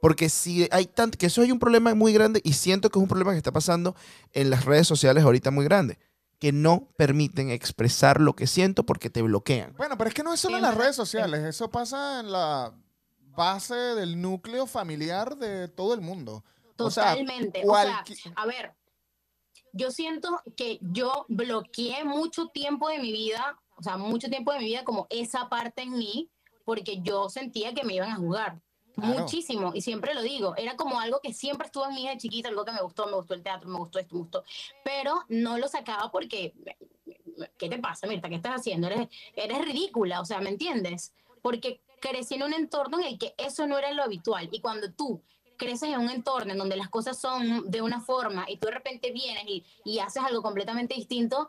Porque 0.00 0.28
si 0.28 0.68
hay 0.70 0.86
tanto, 0.86 1.18
que 1.18 1.26
eso 1.26 1.42
hay 1.42 1.50
un 1.50 1.58
problema 1.58 1.92
muy 1.94 2.12
grande 2.12 2.40
y 2.44 2.52
siento 2.52 2.88
que 2.88 2.98
es 2.98 3.02
un 3.02 3.08
problema 3.08 3.32
que 3.32 3.38
está 3.38 3.50
pasando 3.50 3.96
en 4.32 4.48
las 4.50 4.64
redes 4.64 4.86
sociales 4.86 5.24
ahorita 5.24 5.50
muy 5.50 5.64
grande, 5.64 5.98
que 6.38 6.52
no 6.52 6.88
permiten 6.96 7.50
expresar 7.50 8.20
lo 8.20 8.36
que 8.36 8.46
siento 8.46 8.86
porque 8.86 9.10
te 9.10 9.22
bloquean. 9.22 9.74
Bueno, 9.76 9.98
pero 9.98 10.06
es 10.08 10.14
que 10.14 10.22
no 10.22 10.32
es 10.32 10.38
solo 10.38 10.56
en 10.56 10.62
las 10.62 10.76
redes 10.76 10.94
sociales, 10.94 11.42
eso 11.44 11.68
pasa 11.68 12.20
en 12.20 12.30
la 12.30 12.72
base 13.36 13.74
del 13.74 14.20
núcleo 14.22 14.68
familiar 14.68 15.36
de 15.36 15.66
todo 15.66 15.94
el 15.94 16.00
mundo. 16.00 16.44
O 16.78 16.90
sea, 16.90 17.10
Totalmente. 17.10 17.62
O 17.66 17.74
sea, 17.74 18.04
a 18.36 18.46
ver, 18.46 18.74
yo 19.72 19.90
siento 19.90 20.40
que 20.56 20.78
yo 20.80 21.26
bloqueé 21.28 22.04
mucho 22.04 22.48
tiempo 22.48 22.88
de 22.88 22.98
mi 22.98 23.12
vida, 23.12 23.58
o 23.76 23.82
sea, 23.82 23.96
mucho 23.96 24.28
tiempo 24.28 24.52
de 24.52 24.58
mi 24.58 24.66
vida 24.66 24.84
como 24.84 25.06
esa 25.10 25.48
parte 25.48 25.82
en 25.82 25.92
mí, 25.92 26.30
porque 26.64 27.00
yo 27.00 27.28
sentía 27.28 27.74
que 27.74 27.84
me 27.84 27.94
iban 27.94 28.10
a 28.10 28.16
jugar. 28.16 28.60
Claro. 28.94 29.20
muchísimo, 29.20 29.70
y 29.74 29.80
siempre 29.80 30.12
lo 30.12 30.22
digo, 30.22 30.56
era 30.56 30.74
como 30.74 30.98
algo 30.98 31.20
que 31.20 31.32
siempre 31.32 31.66
estuvo 31.66 31.86
en 31.86 31.94
mí 31.94 32.08
de 32.08 32.16
chiquita, 32.16 32.48
algo 32.48 32.64
que 32.64 32.72
me 32.72 32.82
gustó, 32.82 33.06
me 33.06 33.14
gustó 33.14 33.34
el 33.34 33.44
teatro, 33.44 33.68
me 33.68 33.78
gustó 33.78 34.00
esto, 34.00 34.16
me 34.16 34.22
gustó, 34.22 34.42
pero 34.82 35.24
no 35.28 35.56
lo 35.56 35.68
sacaba 35.68 36.10
porque, 36.10 36.52
¿qué 37.56 37.68
te 37.68 37.78
pasa, 37.78 38.08
Mirta? 38.08 38.28
¿Qué 38.28 38.34
estás 38.34 38.56
haciendo? 38.56 38.88
Eres, 38.88 39.08
eres 39.36 39.64
ridícula, 39.64 40.20
o 40.20 40.24
sea, 40.24 40.40
¿me 40.40 40.50
entiendes? 40.50 41.14
Porque 41.42 41.80
crecí 42.00 42.34
en 42.34 42.42
un 42.42 42.54
entorno 42.54 42.98
en 42.98 43.06
el 43.06 43.18
que 43.20 43.36
eso 43.38 43.68
no 43.68 43.78
era 43.78 43.92
lo 43.92 44.02
habitual, 44.02 44.48
y 44.50 44.60
cuando 44.60 44.90
tú 44.92 45.22
creces 45.58 45.90
en 45.90 46.00
un 46.00 46.10
entorno 46.10 46.52
en 46.52 46.58
donde 46.58 46.76
las 46.76 46.88
cosas 46.88 47.18
son 47.18 47.70
de 47.70 47.82
una 47.82 48.00
forma 48.00 48.46
y 48.48 48.56
tú 48.56 48.68
de 48.68 48.74
repente 48.74 49.12
vienes 49.12 49.44
y, 49.46 49.64
y 49.84 49.98
haces 49.98 50.22
algo 50.22 50.40
completamente 50.40 50.94
distinto, 50.94 51.48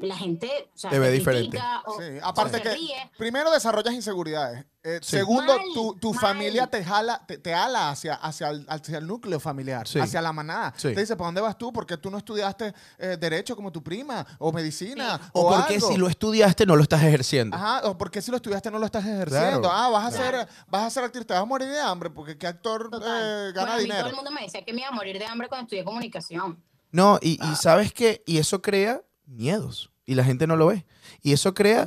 la 0.00 0.16
gente 0.16 0.50
o 0.74 0.78
sea, 0.78 0.90
Te 0.90 0.98
ve 0.98 1.06
te 1.06 1.12
diferente. 1.12 1.58
o- 1.86 1.98
Sí, 2.00 2.18
o 2.22 2.26
aparte 2.26 2.56
se 2.58 2.62
que 2.62 2.74
ríe. 2.74 3.10
primero 3.18 3.50
desarrollas 3.50 3.94
inseguridades. 3.94 4.64
Eh, 4.86 4.98
Sí. 5.02 5.16
Segundo, 5.16 5.56
Mal, 5.56 5.66
tu, 5.72 5.94
tu 5.96 6.12
mal. 6.12 6.20
familia 6.20 6.66
te 6.66 6.84
jala, 6.84 7.24
te, 7.26 7.38
te 7.38 7.54
ala 7.54 7.88
hacia, 7.90 8.14
hacia, 8.16 8.50
el, 8.50 8.66
hacia 8.68 8.98
el 8.98 9.06
núcleo 9.06 9.40
familiar, 9.40 9.88
Sí. 9.88 9.98
hacia 9.98 10.20
la 10.20 10.30
manada. 10.32 10.74
Sí. 10.76 10.92
Te 10.92 11.00
dice, 11.00 11.16
¿para 11.16 11.28
dónde 11.28 11.40
vas 11.40 11.56
tú? 11.56 11.72
¿Por 11.72 11.86
qué 11.86 11.96
tú 11.96 12.10
no 12.10 12.18
estudiaste 12.18 12.74
eh, 12.98 13.16
derecho 13.18 13.56
como 13.56 13.72
tu 13.72 13.82
prima? 13.82 14.26
¿O 14.38 14.52
medicina? 14.52 15.18
Sí. 15.22 15.30
O 15.32 15.48
porque 15.48 15.74
algo? 15.76 15.88
si 15.88 15.96
lo 15.96 16.06
estudiaste 16.08 16.66
no 16.66 16.76
lo 16.76 16.82
estás 16.82 17.02
ejerciendo. 17.02 17.56
Ajá, 17.56 17.80
o 17.88 17.96
porque 17.96 18.20
si 18.20 18.30
lo 18.30 18.36
estudiaste 18.36 18.70
no 18.70 18.78
lo 18.78 18.84
estás 18.84 19.06
ejerciendo. 19.06 19.62
Claro. 19.62 19.70
Ah, 19.72 19.88
vas 19.88 20.12
a 20.14 20.16
Claro. 20.18 20.38
ser, 20.40 20.48
vas 20.68 20.82
a 20.82 20.90
ser 20.90 21.04
actriz, 21.04 21.26
te 21.26 21.32
vas 21.32 21.42
a 21.42 21.46
morir 21.46 21.68
de 21.68 21.80
hambre 21.80 22.10
porque 22.10 22.36
qué 22.36 22.46
actor 22.46 22.90
eh, 22.92 22.98
Bueno, 22.98 23.52
gana 23.54 23.72
a 23.72 23.76
mí 23.76 23.82
dinero. 23.84 24.00
todo 24.00 24.10
el 24.10 24.16
mundo 24.16 24.30
me 24.32 24.42
decía 24.42 24.62
que 24.64 24.72
me 24.74 24.80
iba 24.80 24.88
a 24.88 24.92
morir 24.92 25.18
de 25.18 25.24
hambre 25.24 25.48
cuando 25.48 25.64
estudié 25.64 25.82
comunicación. 25.84 26.62
No, 26.92 27.18
y, 27.22 27.42
y 27.42 27.54
sabes 27.56 27.92
qué, 27.94 28.22
y 28.26 28.36
eso 28.38 28.60
crea 28.60 29.00
miedos 29.26 29.90
y 30.06 30.14
la 30.14 30.24
gente 30.24 30.46
no 30.46 30.56
lo 30.56 30.66
ve. 30.68 30.84
Y 31.22 31.32
eso 31.32 31.54
crea, 31.54 31.86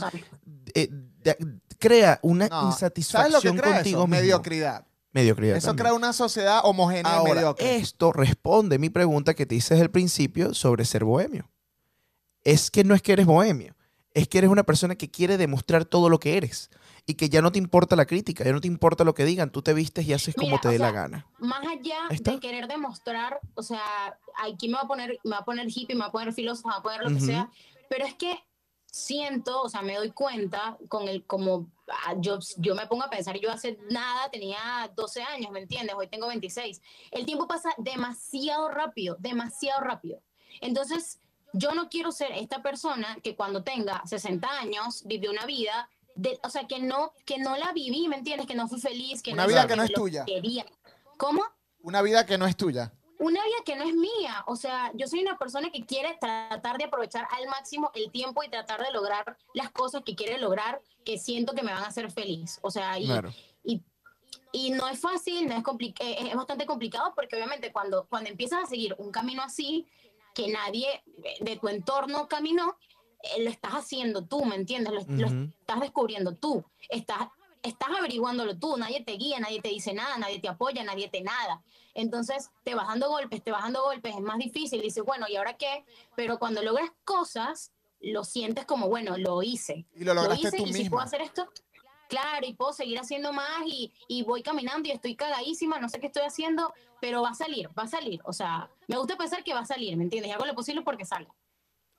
eh, 0.74 0.90
de- 0.92 1.38
crea 1.78 2.20
una 2.24 2.46
No, 2.48 2.50
¿Sabes 2.50 2.64
lo 2.64 2.70
insatisfacción 2.72 3.56
que 3.56 3.62
crea 3.62 3.74
contigo 3.76 4.00
eso? 4.00 4.08
mismo. 4.08 4.22
Mediocridad. 4.22 4.86
Mediocridad. 5.12 5.58
Eso 5.58 5.68
también. 5.68 5.84
crea 5.86 5.94
una 5.94 6.14
sociedad 6.14 6.60
homogénea 6.64 7.22
y 7.22 7.24
mediocre. 7.34 7.76
esto 7.78 8.12
responde 8.14 8.78
mi 8.78 8.90
pregunta 8.90 9.34
que 9.34 9.46
te 9.46 9.56
hice 9.56 9.74
desde 9.74 9.86
el 9.86 9.92
principio 9.92 10.54
sobre 10.54 10.86
ser 10.86 11.04
bohemio. 11.04 11.50
Es 12.44 12.70
que 12.72 12.84
no 12.84 12.94
es 12.96 13.02
que 13.02 13.14
eres 13.14 13.26
bohemio, 13.26 13.76
es 14.14 14.28
que 14.28 14.38
eres 14.38 14.50
una 14.50 14.64
persona 14.64 14.96
que 14.96 15.10
quiere 15.10 15.38
demostrar 15.38 15.86
todo 15.86 16.10
lo 16.10 16.20
que 16.20 16.38
eres 16.38 16.70
y 17.10 17.16
que 17.16 17.30
ya 17.30 17.42
no 17.42 17.54
te 17.54 17.58
importa 17.58 17.96
la 17.96 18.06
crítica, 18.06 18.44
ya 18.44 18.52
no 18.52 18.60
te 18.60 18.68
importa 18.68 19.06
lo 19.06 19.16
que 19.16 19.24
digan, 19.24 19.50
tú 19.50 19.62
te 19.62 19.74
vistes 19.74 20.06
y 20.06 20.14
haces 20.14 20.36
como 20.36 20.48
Mira, 20.50 20.60
te 20.62 20.68
o 20.68 20.72
dé 20.72 20.78
la 20.78 20.92
sea, 20.92 21.02
gana. 21.02 21.28
Más 21.40 21.66
allá 21.66 22.00
está. 22.10 22.34
de 22.34 22.40
querer 22.42 22.68
demostrar, 22.68 23.40
o 23.56 23.64
sea, 23.64 24.20
aquí 24.44 24.68
me 24.68 24.74
va 24.76 24.82
a 24.82 24.88
poner, 24.88 25.18
me 25.24 25.32
va 25.32 25.38
a 25.38 25.46
poner 25.46 25.68
hippie, 25.70 25.96
me 25.96 26.02
va 26.02 26.08
a 26.08 26.12
poner 26.12 26.34
filósofo, 26.34 26.68
me 26.68 26.74
va 26.74 26.80
a 26.80 26.84
poner 26.84 27.02
lo 27.02 27.08
Ujú. 27.08 27.16
que 27.20 27.22
sea, 27.26 27.50
pero 27.90 28.06
es 28.06 28.14
que 28.16 28.38
siento, 28.92 29.62
o 29.62 29.70
sea, 29.70 29.82
me 29.82 29.96
doy 29.96 30.12
cuenta 30.12 30.78
con 30.90 31.08
el, 31.08 31.24
como 31.24 31.70
ah, 31.88 32.16
yo, 32.18 32.40
yo 32.58 32.76
me 32.76 32.88
pongo 32.88 33.06
a 33.06 33.10
pensar, 33.10 33.40
yo 33.40 33.50
hace 33.52 33.80
nada 33.90 34.30
tenía 34.30 34.92
12 34.94 35.24
años, 35.24 35.50
¿me 35.52 35.62
entiendes? 35.62 35.96
Hoy 35.96 36.08
tengo 36.08 36.28
26. 36.28 36.82
El 37.12 37.26
tiempo 37.26 37.48
pasa 37.48 37.70
demasiado 37.78 38.68
rápido, 38.70 39.16
demasiado 39.20 39.80
rápido. 39.80 40.22
Entonces, 40.60 41.22
yo 41.54 41.74
no 41.74 41.88
quiero 41.88 42.12
ser 42.12 42.32
esta 42.34 42.62
persona 42.62 43.18
que 43.24 43.38
cuando 43.38 43.64
tenga 43.64 44.02
60 44.06 44.46
años 44.60 45.04
vivió 45.06 45.32
una 45.32 45.46
vida, 45.46 45.90
de, 46.18 46.40
o 46.44 46.50
sea, 46.50 46.68
que 46.68 46.80
no, 46.80 47.14
que 47.26 47.38
no 47.38 47.56
la 47.56 47.72
viví, 47.74 48.08
¿me 48.08 48.18
entiendes? 48.18 48.48
Que 48.48 48.56
no 48.56 48.68
fui 48.68 48.80
feliz, 48.82 49.22
que 49.22 49.32
Una 49.34 49.44
no 49.44 49.48
vida 49.50 49.68
que 49.68 49.76
no 49.76 49.84
es 49.84 49.94
tuya. 49.94 50.26
quería. 50.26 50.66
¿Cómo? 51.18 51.42
Una 51.82 52.02
vida 52.02 52.26
que 52.26 52.38
no 52.38 52.46
es 52.46 52.58
tuya. 52.58 52.92
una 53.20 53.44
vida 53.44 53.56
que 53.66 53.76
no 53.76 53.84
es 53.84 53.96
mía. 53.96 54.44
O 54.46 54.56
sea, 54.56 54.92
yo 54.94 55.08
soy 55.08 55.22
una 55.22 55.38
persona 55.40 55.72
que 55.72 55.86
quiere 55.86 56.18
tratar 56.20 56.78
de 56.78 56.84
aprovechar 56.84 57.28
al 57.32 57.48
máximo 57.48 57.90
el 57.96 58.12
tiempo 58.12 58.44
y 58.44 58.50
tratar 58.50 58.84
de 58.84 58.92
lograr 58.92 59.38
las 59.56 59.72
cosas 59.72 60.04
que 60.06 60.16
quiere 60.16 60.38
lograr, 60.38 60.82
que 61.04 61.18
siento 61.18 61.54
que 61.54 61.64
me 61.64 61.72
van 61.74 61.84
a 61.84 61.88
hacer 61.88 62.12
feliz. 62.12 62.60
O 62.62 62.70
sea, 62.70 63.00
y, 63.00 63.06
Claro. 63.06 63.32
y, 63.64 63.82
y 64.52 64.70
no 64.72 64.88
es 64.88 65.00
fácil, 65.00 65.48
no 65.48 65.56
es, 65.56 65.64
eh, 66.00 66.18
es 66.30 66.36
bastante 66.36 66.66
complicado 66.68 67.14
porque 67.16 67.36
obviamente 67.36 67.72
cuando, 67.72 68.06
cuando 68.08 68.30
empiezas 68.30 68.64
a 68.64 68.68
seguir 68.68 68.94
un 69.00 69.12
camino 69.12 69.42
así, 69.42 69.88
que 70.36 70.50
nadie 70.50 71.02
de 71.40 71.56
tu 71.58 71.68
entorno 71.70 72.28
caminó, 72.28 72.78
eh, 73.24 73.44
lo 73.44 73.50
estás 73.50 73.74
haciendo 73.74 74.26
tú, 74.26 74.46
¿me 74.46 74.56
entiendes? 74.56 74.94
Lo, 74.94 75.02
lo 75.16 75.28
Ujú. 75.28 75.52
estás 75.60 75.80
descubriendo 75.80 76.34
tú, 76.36 76.64
estás, 76.90 77.30
estás 77.64 77.90
averiguándolo 77.98 78.58
tú, 78.58 78.78
nadie 78.78 79.04
te 79.04 79.14
guía, 79.14 79.40
nadie 79.40 79.62
te 79.62 79.70
dice 79.70 79.94
nada, 79.94 80.18
nadie 80.18 80.40
te 80.40 80.48
apoya, 80.48 80.84
nadie 80.84 81.10
te 81.10 81.22
nada. 81.22 81.64
Entonces 81.94 82.52
te 82.64 82.76
vas 82.76 82.88
dando 82.88 83.10
golpes, 83.10 83.44
te 83.44 83.52
vas 83.52 83.64
dando 83.64 83.84
golpes, 83.84 84.16
es 84.16 84.22
más 84.22 84.38
difícil, 84.38 84.82
dices, 84.82 85.04
bueno, 85.04 85.26
¿y 85.30 85.36
ahora 85.36 85.58
qué? 85.58 85.84
Pero 86.16 86.38
cuando 86.38 86.62
logras 86.62 86.92
cosas, 87.04 87.72
lo 88.00 88.24
sientes 88.24 88.66
como, 88.66 88.88
bueno, 88.88 89.18
lo 89.18 89.42
hice. 89.42 89.86
Y 89.96 90.04
lo 90.04 90.14
lograste 90.14 90.48
hice 90.48 90.58
tú 90.58 90.64
y 90.64 90.68
si 90.68 90.74
misma. 90.84 90.90
puedo 90.92 91.04
hacer 91.04 91.22
esto, 91.22 91.50
claro, 92.08 92.46
y 92.46 92.54
puedo 92.54 92.74
seguir 92.74 93.00
haciendo 93.00 93.34
más 93.34 93.64
y, 93.66 93.92
y 94.08 94.24
voy 94.24 94.44
caminando 94.44 94.88
y 94.88 94.92
estoy 94.92 95.16
cagadísima, 95.16 95.80
no 95.80 95.90
sé 95.90 96.00
qué 96.00 96.08
estoy 96.08 96.24
haciendo, 96.24 96.74
pero 97.02 97.22
va 97.24 97.30
a 97.30 97.36
salir, 97.36 97.70
va 97.78 97.84
a 97.84 97.88
salir. 97.88 98.22
O 98.24 98.34
sea, 98.34 98.70
me 98.88 98.98
gusta 98.98 99.18
pensar 99.18 99.44
que 99.44 99.54
va 99.54 99.62
a 99.62 99.66
salir, 99.66 99.98
¿me 99.98 100.04
entiendes? 100.04 100.30
Y 100.30 100.34
hago 100.34 100.46
lo 100.46 100.56
posible 100.56 100.84
porque 100.84 101.06
salga. 101.06 101.34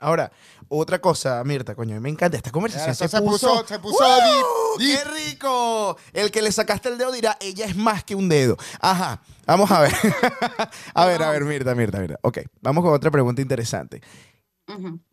Ahora, 0.01 0.31
otra 0.69 1.01
cosa, 1.01 1.43
Mirta, 1.45 1.75
coño, 1.75 2.01
me 2.01 2.09
encanta 2.09 2.37
esta 2.37 2.51
conversación. 2.53 2.95
Se, 2.95 3.09
se 3.09 3.21
puso, 3.21 3.49
puso- 3.49 3.67
se 3.67 3.79
puso 3.81 3.99
¡Uh! 4.05 4.79
deep, 4.79 4.97
¡Qué 4.99 5.05
rico! 5.31 5.97
El 6.13 6.31
que 6.31 6.41
le 6.41 6.53
sacaste 6.53 6.89
el 6.89 6.99
dedo 6.99 7.11
dirá, 7.11 7.37
ella 7.41 7.67
es 7.67 7.75
más 7.75 8.05
que 8.05 8.15
un 8.15 8.29
dedo. 8.29 8.57
Ajá, 8.81 9.21
vamos 9.47 9.71
a 9.73 9.81
ver. 9.81 9.93
a 10.95 11.05
ver, 11.07 11.23
a 11.23 11.31
ver, 11.31 11.45
Mirta, 11.45 11.75
Mirta, 11.75 11.99
Mirta. 11.99 12.19
Ok, 12.23 12.39
vamos 12.61 12.85
con 12.85 12.93
otra 12.95 13.11
pregunta 13.11 13.43
interesante. 13.43 14.01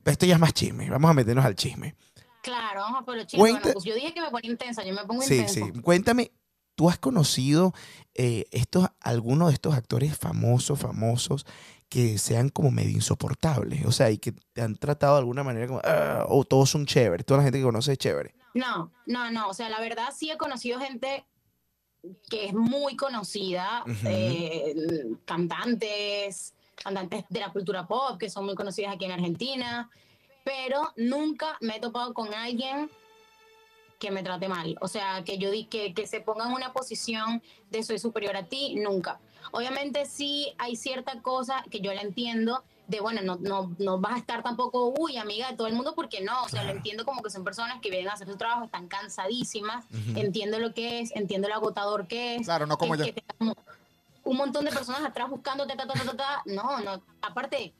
Esto 0.04 0.26
ya 0.26 0.36
es 0.36 0.39
más 0.39 0.54
chisme, 0.54 0.89
vamos 0.89 1.10
a 1.10 1.13
meternos 1.13 1.45
al 1.45 1.56
chisme. 1.56 1.95
Claro, 2.43 2.82
vamos 2.82 3.02
a 3.02 3.06
por 3.06 3.15
los 3.17 3.26
bueno, 3.34 3.60
pues 3.63 3.84
yo 3.86 3.95
dije 3.95 4.13
que 4.13 4.21
me 4.21 4.30
ponía 4.30 4.52
intensa, 4.52 4.84
yo 4.84 4.93
me 4.93 5.04
pongo 5.06 5.24
Sí, 5.24 5.38
intensa. 5.38 5.54
sí. 5.74 5.82
Cuéntame, 5.82 6.32
¿tú 6.76 6.89
has 6.89 7.00
conocido 7.00 7.74
eh, 8.13 8.45
estos, 8.52 8.88
algunos 9.00 9.48
de 9.48 9.56
estos 9.56 9.74
actores 9.74 10.15
famosos, 10.15 10.78
famosos, 10.78 11.45
que 11.89 12.17
sean 12.17 12.50
como 12.50 12.71
medio 12.71 12.91
insoportables? 12.91 13.86
O 13.86 13.91
sea, 13.91 14.10
y 14.12 14.17
que 14.17 14.32
te 14.54 14.62
han 14.62 14.76
tratado 14.76 15.13
de 15.15 15.19
alguna 15.19 15.43
manera 15.43 15.67
como, 15.67 15.82
"Ah", 15.84 16.26
o 16.28 16.43
todos 16.43 16.69
son 16.69 16.86
chéveres, 16.86 17.26
toda 17.26 17.39
la 17.39 17.43
gente 17.43 17.60
que 17.60 17.63
conoce 17.65 17.93
es 17.93 17.98
chévere. 17.98 18.36
No, 18.54 18.91
no, 19.06 19.32
no. 19.32 19.50
O 19.50 19.54
sea, 19.54 19.69
la 19.69 19.80
verdad 19.80 20.10
sí 20.15 20.30
he 20.32 20.38
conocido 20.38 20.80
gente 20.80 21.26
que 22.30 22.45
es 22.45 22.54
muy 22.54 22.95
conocida, 22.95 23.84
eh, 24.06 24.76
cantantes, 25.26 26.54
cantantes 26.76 27.26
de 27.30 27.39
la 27.39 27.52
cultura 27.52 27.88
pop 27.88 28.17
que 28.19 28.30
son 28.30 28.45
muy 28.45 28.56
conocidas 28.56 28.93
aquí 28.93 29.06
en 29.06 29.12
Argentina, 29.12 29.89
pero 30.43 30.93
nunca 30.98 31.58
me 31.62 31.78
he 31.78 31.80
topado 31.80 32.13
con 32.13 32.34
alguien 32.34 32.89
que 34.00 34.12
me 34.12 34.24
trate 34.24 34.48
mal. 34.48 34.78
O 34.82 34.88
sea, 34.88 35.24
que 35.24 35.38
yo 35.38 35.50
di 35.52 35.65
que, 35.65 35.93
que 35.93 36.06
se 36.06 36.19
ponga 36.21 36.45
en 36.45 36.52
una 36.54 36.74
posición 36.74 37.41
de 37.71 37.82
soy 37.82 37.98
superior 37.98 38.36
a 38.36 38.43
ti, 38.43 38.76
nunca. 38.76 39.19
Obviamente 39.52 40.06
sí 40.06 40.54
hay 40.58 40.76
cierta 40.76 41.22
cosa 41.22 41.64
que 41.70 41.80
yo 41.80 41.94
la 41.94 42.02
entiendo 42.02 42.64
de, 42.88 43.00
bueno, 43.00 43.22
no, 43.24 43.38
no, 43.38 43.76
no 43.80 44.00
vas 44.00 44.14
a 44.14 44.18
estar 44.18 44.44
tampoco, 44.44 44.94
uy, 44.98 45.18
amiga 45.18 45.50
de 45.50 45.58
todo 45.58 45.68
el 45.68 45.74
mundo, 45.74 45.94
porque 45.96 46.22
no, 46.22 46.44
o 46.44 46.50
sea, 46.50 46.64
lo 46.64 46.72
entiendo 46.72 47.04
como 47.06 47.24
que 47.24 47.30
son 47.30 47.44
personas 47.44 47.80
que 47.82 47.90
vienen 47.90 48.10
a 48.10 48.14
hacer 48.14 48.28
su 48.28 48.38
trabajo, 48.38 48.66
están 48.66 48.88
cansadísimas, 48.88 49.86
entiendo 50.16 50.60
lo 50.60 50.74
que 50.74 51.00
es, 51.00 51.12
entiendo 51.16 51.48
lo 51.48 51.56
agotador 51.56 52.08
que 52.08 52.36
es. 52.36 52.44
Claro, 52.44 52.68
no 52.68 52.78
como 52.78 52.96
yo. 52.96 53.06
un 54.24 54.38
montón 54.38 54.66
de 54.66 54.72
personas 54.72 55.04
atrás 55.04 55.30
buscándote, 55.30 55.76
ta, 55.76 55.88
ta, 55.88 55.94
ta, 55.94 56.06
ta, 56.06 56.18
ta. 56.18 56.44
no, 56.46 56.80
no, 56.82 57.02
aparte, 57.22 57.74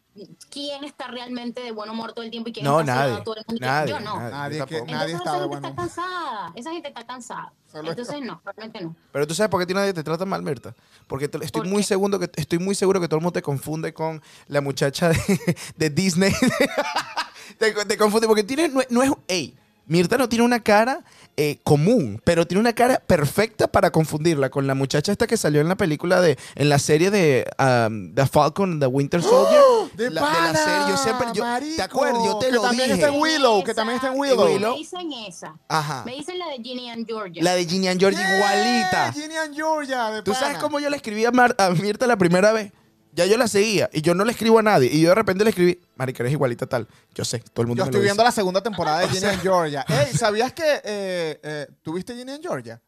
¿quién 0.49 0.84
está 0.84 1.08
realmente 1.08 1.62
de 1.62 1.71
buen 1.71 1.89
humor 1.89 2.13
todo 2.13 2.23
el 2.23 2.32
tiempo 2.32 2.49
y 2.49 2.54
quién 2.54 2.65
No, 2.65 2.80
está 2.80 2.95
nadie, 2.95 3.21
todo 3.23 3.36
el 3.36 3.43
mundo? 3.47 3.65
nadie, 3.65 3.89
Yo 3.91 3.99
no. 3.99 4.19
nadie. 4.30 4.65
Que- 4.65 4.75
tampoco. 4.78 4.91
nadie 4.91 5.12
Entonces 5.13 5.15
está 5.15 5.30
esa 5.30 5.34
de 5.34 5.39
gente 5.39 5.47
buen 5.47 5.58
está 5.58 5.67
humor. 5.69 5.75
cansada, 5.75 6.51
esa 6.56 6.71
gente 6.71 6.88
está 6.88 7.06
cansada. 7.06 7.54
Solo 7.71 7.89
Entonces 7.89 8.21
no, 8.21 8.41
realmente 8.45 8.82
no. 8.82 8.95
Pero 9.12 9.28
tú 9.28 9.34
sabes 9.36 9.49
por 9.49 9.65
qué 9.67 9.73
nadie 9.73 9.93
te 9.93 10.04
trata 10.04 10.23
mal, 10.25 10.41
Mirta. 10.41 10.73
Porque 11.08 11.28
te- 11.28 11.43
estoy 11.43 11.62
¿Por 11.63 11.69
muy 11.69 11.82
qué? 11.82 11.88
seguro 11.88 12.17
que 12.19 12.30
estoy 12.36 12.60
muy 12.60 12.75
seguro 12.75 13.01
que 13.01 13.08
todo 13.08 13.17
el 13.17 13.23
mundo 13.23 13.34
te 13.34 13.41
confunde 13.41 13.93
con 13.93 14.21
la 14.47 14.62
muchacha 14.62 15.10
de, 15.10 15.17
de 15.75 15.89
Disney. 15.89 16.32
te, 17.60 17.71
te 17.86 17.97
confunde 17.97 18.28
porque 18.28 18.43
tiene 18.43 18.69
no, 18.69 18.82
es- 18.82 18.91
no 18.91 19.04
es, 19.04 19.12
ey, 19.28 19.56
Mirta 19.88 20.17
no 20.17 20.28
tiene 20.30 20.43
una 20.45 20.60
cara 20.62 21.04
eh, 21.37 21.59
común, 21.63 22.21
pero 22.23 22.47
tiene 22.47 22.61
una 22.61 22.73
cara 22.73 23.01
perfecta 23.05 23.67
para 23.67 23.91
confundirla 23.91 24.49
con 24.49 24.67
la 24.67 24.75
muchacha 24.75 25.11
esta 25.11 25.27
que 25.27 25.37
salió 25.37 25.61
en 25.61 25.67
la 25.67 25.75
película 25.75 26.21
de, 26.21 26.37
en 26.55 26.69
la 26.69 26.79
serie 26.79 27.11
de 27.11 27.45
um, 27.59 28.13
The 28.15 28.25
Falcon, 28.25 28.79
The 28.79 28.87
Winter 28.87 29.21
Soldier. 29.21 29.61
¡De 29.95 30.09
la, 30.09 30.21
de 30.21 30.27
la 30.27 30.33
pana, 30.33 30.53
serie, 30.59 30.79
yo 30.89 30.97
siempre, 30.97 31.27
yo, 31.33 31.43
marico! 31.43 31.75
¿te 31.75 31.81
acuerdas? 31.81 32.23
Yo 32.25 32.37
te 32.39 32.45
que 32.47 32.51
lo 32.53 32.61
también 32.61 32.89
dije. 32.89 33.01
está 33.01 33.13
en 33.13 33.21
Willow, 33.21 33.63
que 33.63 33.73
también 33.73 33.95
está 33.97 34.07
en 34.13 34.19
Willow. 34.19 34.45
Willow. 34.45 34.71
Me 34.73 34.77
dicen 34.77 35.11
esa. 35.27 35.55
Ajá. 35.67 36.03
Me 36.05 36.13
dicen 36.15 36.37
la 36.39 36.47
de 36.47 36.55
Ginny 36.63 36.89
and 36.89 37.05
Georgia. 37.05 37.43
La 37.43 37.53
de 37.55 37.65
Ginny 37.65 37.87
and 37.87 37.99
George 37.99 38.17
Yeah, 38.17 38.37
igualita. 38.37 39.13
Ginny 39.13 39.35
and 39.35 39.55
Georgia, 39.55 40.11
de 40.11 40.21
¿Tú 40.23 40.33
sabes 40.33 40.57
cómo 40.57 40.79
yo 40.79 40.89
le 40.89 40.95
escribí 40.97 41.25
a, 41.25 41.31
Mar- 41.31 41.55
a 41.57 41.69
Mirta 41.71 42.07
la 42.07 42.17
primera 42.17 42.51
vez? 42.51 42.71
Ya 43.15 43.25
yo 43.25 43.38
la 43.38 43.47
seguía 43.47 43.89
y 43.93 44.01
yo 44.01 44.13
no 44.13 44.25
le 44.25 44.32
escribo 44.32 44.60
a 44.60 44.62
nadie. 44.62 44.89
Y 44.91 45.01
yo 45.01 45.09
de 45.09 45.16
repente 45.16 45.43
le 45.45 45.51
escribí, 45.51 45.80
Marica, 45.95 46.22
eres 46.24 46.34
igualita 46.34 46.68
tal. 46.68 46.86
Yo 47.13 47.24
sé, 47.24 47.39
todo 47.39 47.61
el 47.61 47.68
mundo 47.68 47.80
Yo 47.82 47.86
me 47.86 47.89
estoy 47.89 47.99
lo 48.01 48.03
viendo 48.03 48.22
dice. 48.22 48.28
la 48.28 48.32
segunda 48.34 48.61
temporada 48.61 48.99
de 48.99 49.07
Ginny 49.07 49.26
and 49.28 49.41
Georgia. 49.41 49.86
Ey, 49.88 50.13
¿sabías 50.18 50.51
que 50.53 50.82
eh, 50.84 51.39
eh, 51.41 51.68
tuviste 51.82 52.13
Ginny 52.13 52.34
and 52.34 52.41
Georgia? 52.43 52.82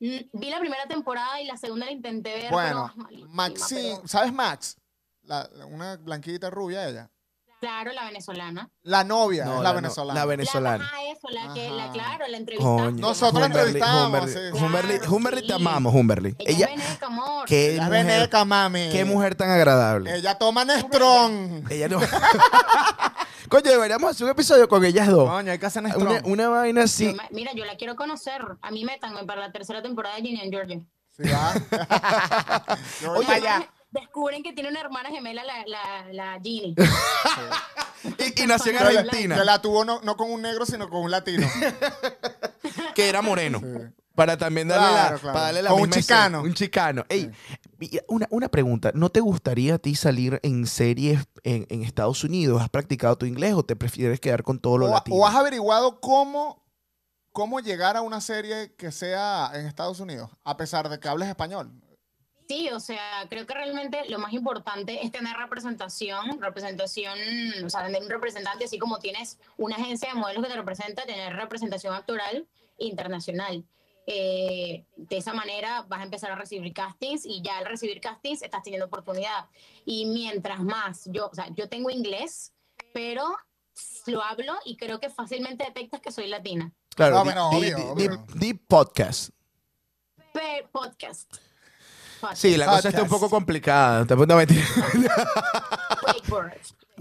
Mm, 0.00 0.16
Vi 0.32 0.50
la 0.50 0.58
primera 0.58 0.84
temporada 0.88 1.40
y 1.40 1.46
la 1.46 1.56
segunda 1.56 1.86
la 1.86 1.92
intenté 1.92 2.34
ver. 2.34 2.50
Bueno, 2.50 2.90
pero, 2.94 3.04
malísima, 3.06 3.28
Maxine, 3.34 3.94
pero- 3.96 4.08
¿sabes 4.08 4.32
Max? 4.32 4.76
La- 5.22 5.48
una 5.68 5.96
blanquita 5.96 6.50
rubia 6.50 6.88
ella. 6.88 7.08
Claro, 7.60 7.92
la 7.92 8.04
venezolana. 8.06 8.70
La 8.84 9.04
novia 9.04 9.44
No, 9.44 9.56
es 9.58 9.62
la 9.62 9.68
no, 9.70 9.74
venezolana. 9.76 10.20
La 10.20 10.26
venezolana. 10.26 10.78
La, 10.84 10.90
ah, 10.94 11.02
eso, 11.12 11.28
la 11.28 11.52
que, 11.54 11.70
la, 11.70 11.90
claro, 11.92 12.26
la 12.26 12.36
entrevistaste. 12.38 12.82
Coño, 12.82 12.90
Nosotros 13.00 13.34
Humberly, 13.44 13.58
entrevistábamos, 13.58 14.20
Humberly, 14.22 14.32
sí. 14.58 14.64
Humberly, 14.64 14.98
Claro, 14.98 15.14
Humberly, 15.16 15.46
te 15.46 15.52
amamos, 15.52 15.94
Humberly. 15.94 16.36
Ella, 16.38 16.50
Ella, 16.50 16.66
es 16.74 16.76
veneca, 16.86 17.06
amor. 17.06 17.44
qué 17.46 17.74
La 17.76 17.84
mujer, 17.84 18.06
veneca, 18.06 18.44
mami. 18.46 18.88
qué 18.90 19.04
mujer 19.04 19.34
tan 19.34 19.50
agradable. 19.50 20.14
Ella 20.16 20.38
toma 20.38 20.64
Nestrón. 20.64 21.64
Ella 21.70 21.88
no. 21.88 22.00
Coño, 23.50 23.70
deberíamos 23.70 24.10
hacer 24.10 24.24
un 24.24 24.30
episodio 24.30 24.66
con 24.68 24.82
ellas 24.84 25.08
dos. 25.08 25.28
Coño, 25.28 25.52
hay 25.52 25.58
que 25.58 25.66
hacer 25.66 25.82
Una, 25.82 25.94
Nestrón. 25.94 26.20
una 26.32 26.48
vaina 26.48 26.84
así. 26.84 27.14
mira, 27.30 27.52
yo 27.54 27.64
la 27.66 27.76
quiero 27.76 27.94
conocer. 27.96 28.40
A 28.62 28.70
mí 28.70 28.84
métanme 28.86 29.24
para 29.24 29.42
la 29.42 29.52
tercera 29.52 29.82
temporada 29.82 30.16
de 30.16 30.22
Ginny 30.22 30.40
and 30.40 30.50
Georgia. 30.50 30.80
Sí, 31.10 31.24
va. 31.28 31.52
Oye, 33.16 33.26
allá. 33.32 33.68
Descubren 33.90 34.42
que 34.42 34.52
tiene 34.52 34.68
una 34.70 34.80
hermana 34.80 35.08
gemela 35.10 35.42
la, 35.44 35.64
la, 35.66 36.12
la 36.12 36.40
Ginny. 36.42 36.74
Y, 38.18 38.44
y 38.44 38.46
nació 38.46 38.72
en 38.72 38.78
Argentina, 38.78 39.36
Que 39.36 39.44
la 39.44 39.60
tuvo 39.60 39.84
no, 39.84 40.00
no 40.00 40.16
con 40.16 40.30
un 40.30 40.40
negro, 40.40 40.64
sino 40.64 40.88
con 40.88 41.02
un 41.02 41.10
latino. 41.10 41.46
que 42.94 43.08
era 43.10 43.20
moreno. 43.20 43.60
Para 44.14 44.36
también 44.38 44.68
darle 44.68 44.88
Claro, 44.88 45.14
la, 45.16 45.20
claro. 45.20 45.32
para 45.34 45.44
darle 45.46 45.62
la 45.62 45.74
un 45.74 45.90
chicano. 45.90 46.38
escena. 46.38 46.40
Un 46.40 46.54
chicano. 46.54 47.04
Ey, 47.10 47.30
una, 48.08 48.26
una 48.30 48.48
pregunta. 48.48 48.90
¿No 48.94 49.10
te 49.10 49.20
gustaría 49.20 49.74
a 49.74 49.78
ti 49.78 49.94
salir 49.96 50.40
en 50.42 50.66
series 50.66 51.24
en, 51.44 51.66
en 51.68 51.82
Estados 51.82 52.24
Unidos? 52.24 52.62
¿Has 52.62 52.70
practicado 52.70 53.16
tu 53.18 53.26
inglés 53.26 53.52
o 53.54 53.62
te 53.64 53.76
prefieres 53.76 54.18
quedar 54.18 54.42
con 54.44 54.58
todo 54.58 54.78
lo 54.78 54.86
O, 54.86 54.90
latino? 54.94 55.16
o 55.16 55.26
has 55.26 55.34
averiguado 55.34 56.00
cómo, 56.00 56.64
cómo 57.32 57.60
llegar 57.60 57.96
a 57.98 58.02
una 58.02 58.20
serie 58.22 58.74
que 58.76 58.92
sea 58.92 59.50
en 59.54 59.66
Estados 59.66 60.00
Unidos, 60.00 60.30
a 60.44 60.56
pesar 60.56 60.88
de 60.88 60.98
que 60.98 61.08
hables 61.08 61.28
español. 61.28 61.70
Sí, 62.50 62.68
o 62.70 62.80
sea, 62.80 63.26
creo 63.28 63.46
que 63.46 63.54
realmente 63.54 64.02
lo 64.08 64.18
más 64.18 64.32
importante 64.32 65.04
es 65.04 65.12
tener 65.12 65.36
representación, 65.36 66.40
representación, 66.40 67.16
o 67.64 67.70
sea, 67.70 67.86
tener 67.86 68.02
un 68.02 68.10
representante, 68.10 68.64
así 68.64 68.76
como 68.76 68.98
tienes 68.98 69.38
una 69.56 69.76
agencia 69.76 70.08
de 70.08 70.16
modelos 70.16 70.42
que 70.42 70.50
te 70.50 70.56
representa, 70.56 71.04
tener 71.06 71.32
representación 71.36 71.94
actoral 71.94 72.48
internacional. 72.76 73.64
Eh, 74.08 74.84
de 74.96 75.16
esa 75.16 75.32
manera 75.32 75.82
vas 75.86 76.00
a 76.00 76.02
empezar 76.02 76.32
a 76.32 76.34
recibir 76.34 76.72
castings 76.72 77.24
y 77.24 77.40
ya 77.40 77.58
al 77.58 77.66
recibir 77.66 78.00
castings 78.00 78.42
estás 78.42 78.64
teniendo 78.64 78.86
oportunidad. 78.86 79.46
Y 79.84 80.06
mientras 80.06 80.58
más, 80.60 81.04
yo, 81.06 81.28
o 81.30 81.34
sea, 81.36 81.46
yo 81.54 81.68
tengo 81.68 81.88
inglés, 81.88 82.52
pero 82.92 83.28
lo 84.06 84.24
hablo 84.24 84.54
y 84.64 84.76
creo 84.76 84.98
que 84.98 85.08
fácilmente 85.08 85.62
detectas 85.64 86.00
que 86.00 86.10
soy 86.10 86.26
latina. 86.26 86.72
Claro, 86.96 87.24
No, 87.24 87.50
di- 87.50 87.56
obvio, 87.58 87.76
di- 87.76 87.82
obvio. 87.84 88.26
di- 88.34 88.38
di 88.48 88.54
podcast. 88.54 89.30
Pe- 90.32 90.66
podcast. 90.72 91.32
Sí, 92.34 92.56
la 92.56 92.66
cosa 92.66 92.88
está 92.88 93.02
un 93.02 93.08
poco 93.08 93.30
complicada. 93.30 94.04
Te 94.04 94.16
mentira. 94.16 94.64
Wakeboard. 96.06 96.52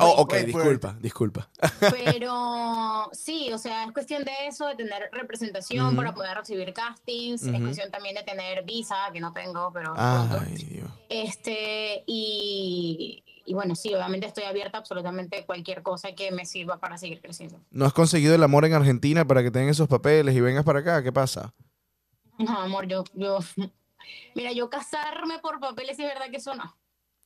Oh, 0.01 0.21
ok, 0.21 0.33
disculpa, 0.45 0.95
disculpa. 1.01 1.49
Pero 1.79 3.09
sí, 3.11 3.51
o 3.51 3.57
sea, 3.57 3.83
es 3.83 3.91
cuestión 3.91 4.23
de 4.23 4.31
eso, 4.47 4.65
de 4.67 4.75
tener 4.75 5.09
representación 5.11 5.95
para 5.95 6.13
poder 6.13 6.37
recibir 6.37 6.73
castings, 6.73 7.43
es 7.43 7.61
cuestión 7.61 7.91
también 7.91 8.15
de 8.15 8.23
tener 8.23 8.63
visa, 8.63 8.95
que 9.11 9.19
no 9.19 9.33
tengo, 9.33 9.71
pero 9.73 9.93
pronto. 9.93 10.39
Ay, 10.39 10.53
Dios. 10.55 10.89
Este, 11.09 12.03
y, 12.07 13.23
y 13.45 13.53
bueno, 13.53 13.75
sí, 13.75 13.93
obviamente 13.93 14.25
estoy 14.25 14.45
abierta 14.45 14.77
a 14.77 14.79
absolutamente 14.79 15.45
cualquier 15.45 15.83
cosa 15.83 16.13
que 16.13 16.31
me 16.31 16.45
sirva 16.45 16.79
para 16.79 16.97
seguir 16.97 17.19
creciendo. 17.19 17.59
¿No 17.69 17.85
has 17.85 17.93
conseguido 17.93 18.33
el 18.35 18.43
amor 18.43 18.63
en 18.63 18.73
Argentina 18.73 19.25
para 19.25 19.43
que 19.43 19.51
tengan 19.51 19.69
esos 19.69 19.89
papeles 19.89 20.33
y 20.33 20.39
vengas 20.39 20.63
para 20.63 20.79
acá? 20.79 21.03
¿Qué 21.03 21.11
pasa? 21.11 21.53
No, 22.37 22.57
amor, 22.57 22.87
yo, 22.87 23.03
yo, 23.15 23.39
mira, 24.35 24.51
yo 24.51 24.69
casarme 24.69 25.39
por 25.39 25.59
papeles, 25.59 25.97
es 25.99 26.05
verdad 26.05 26.29
que 26.29 26.37
eso 26.37 26.55
no. 26.55 26.77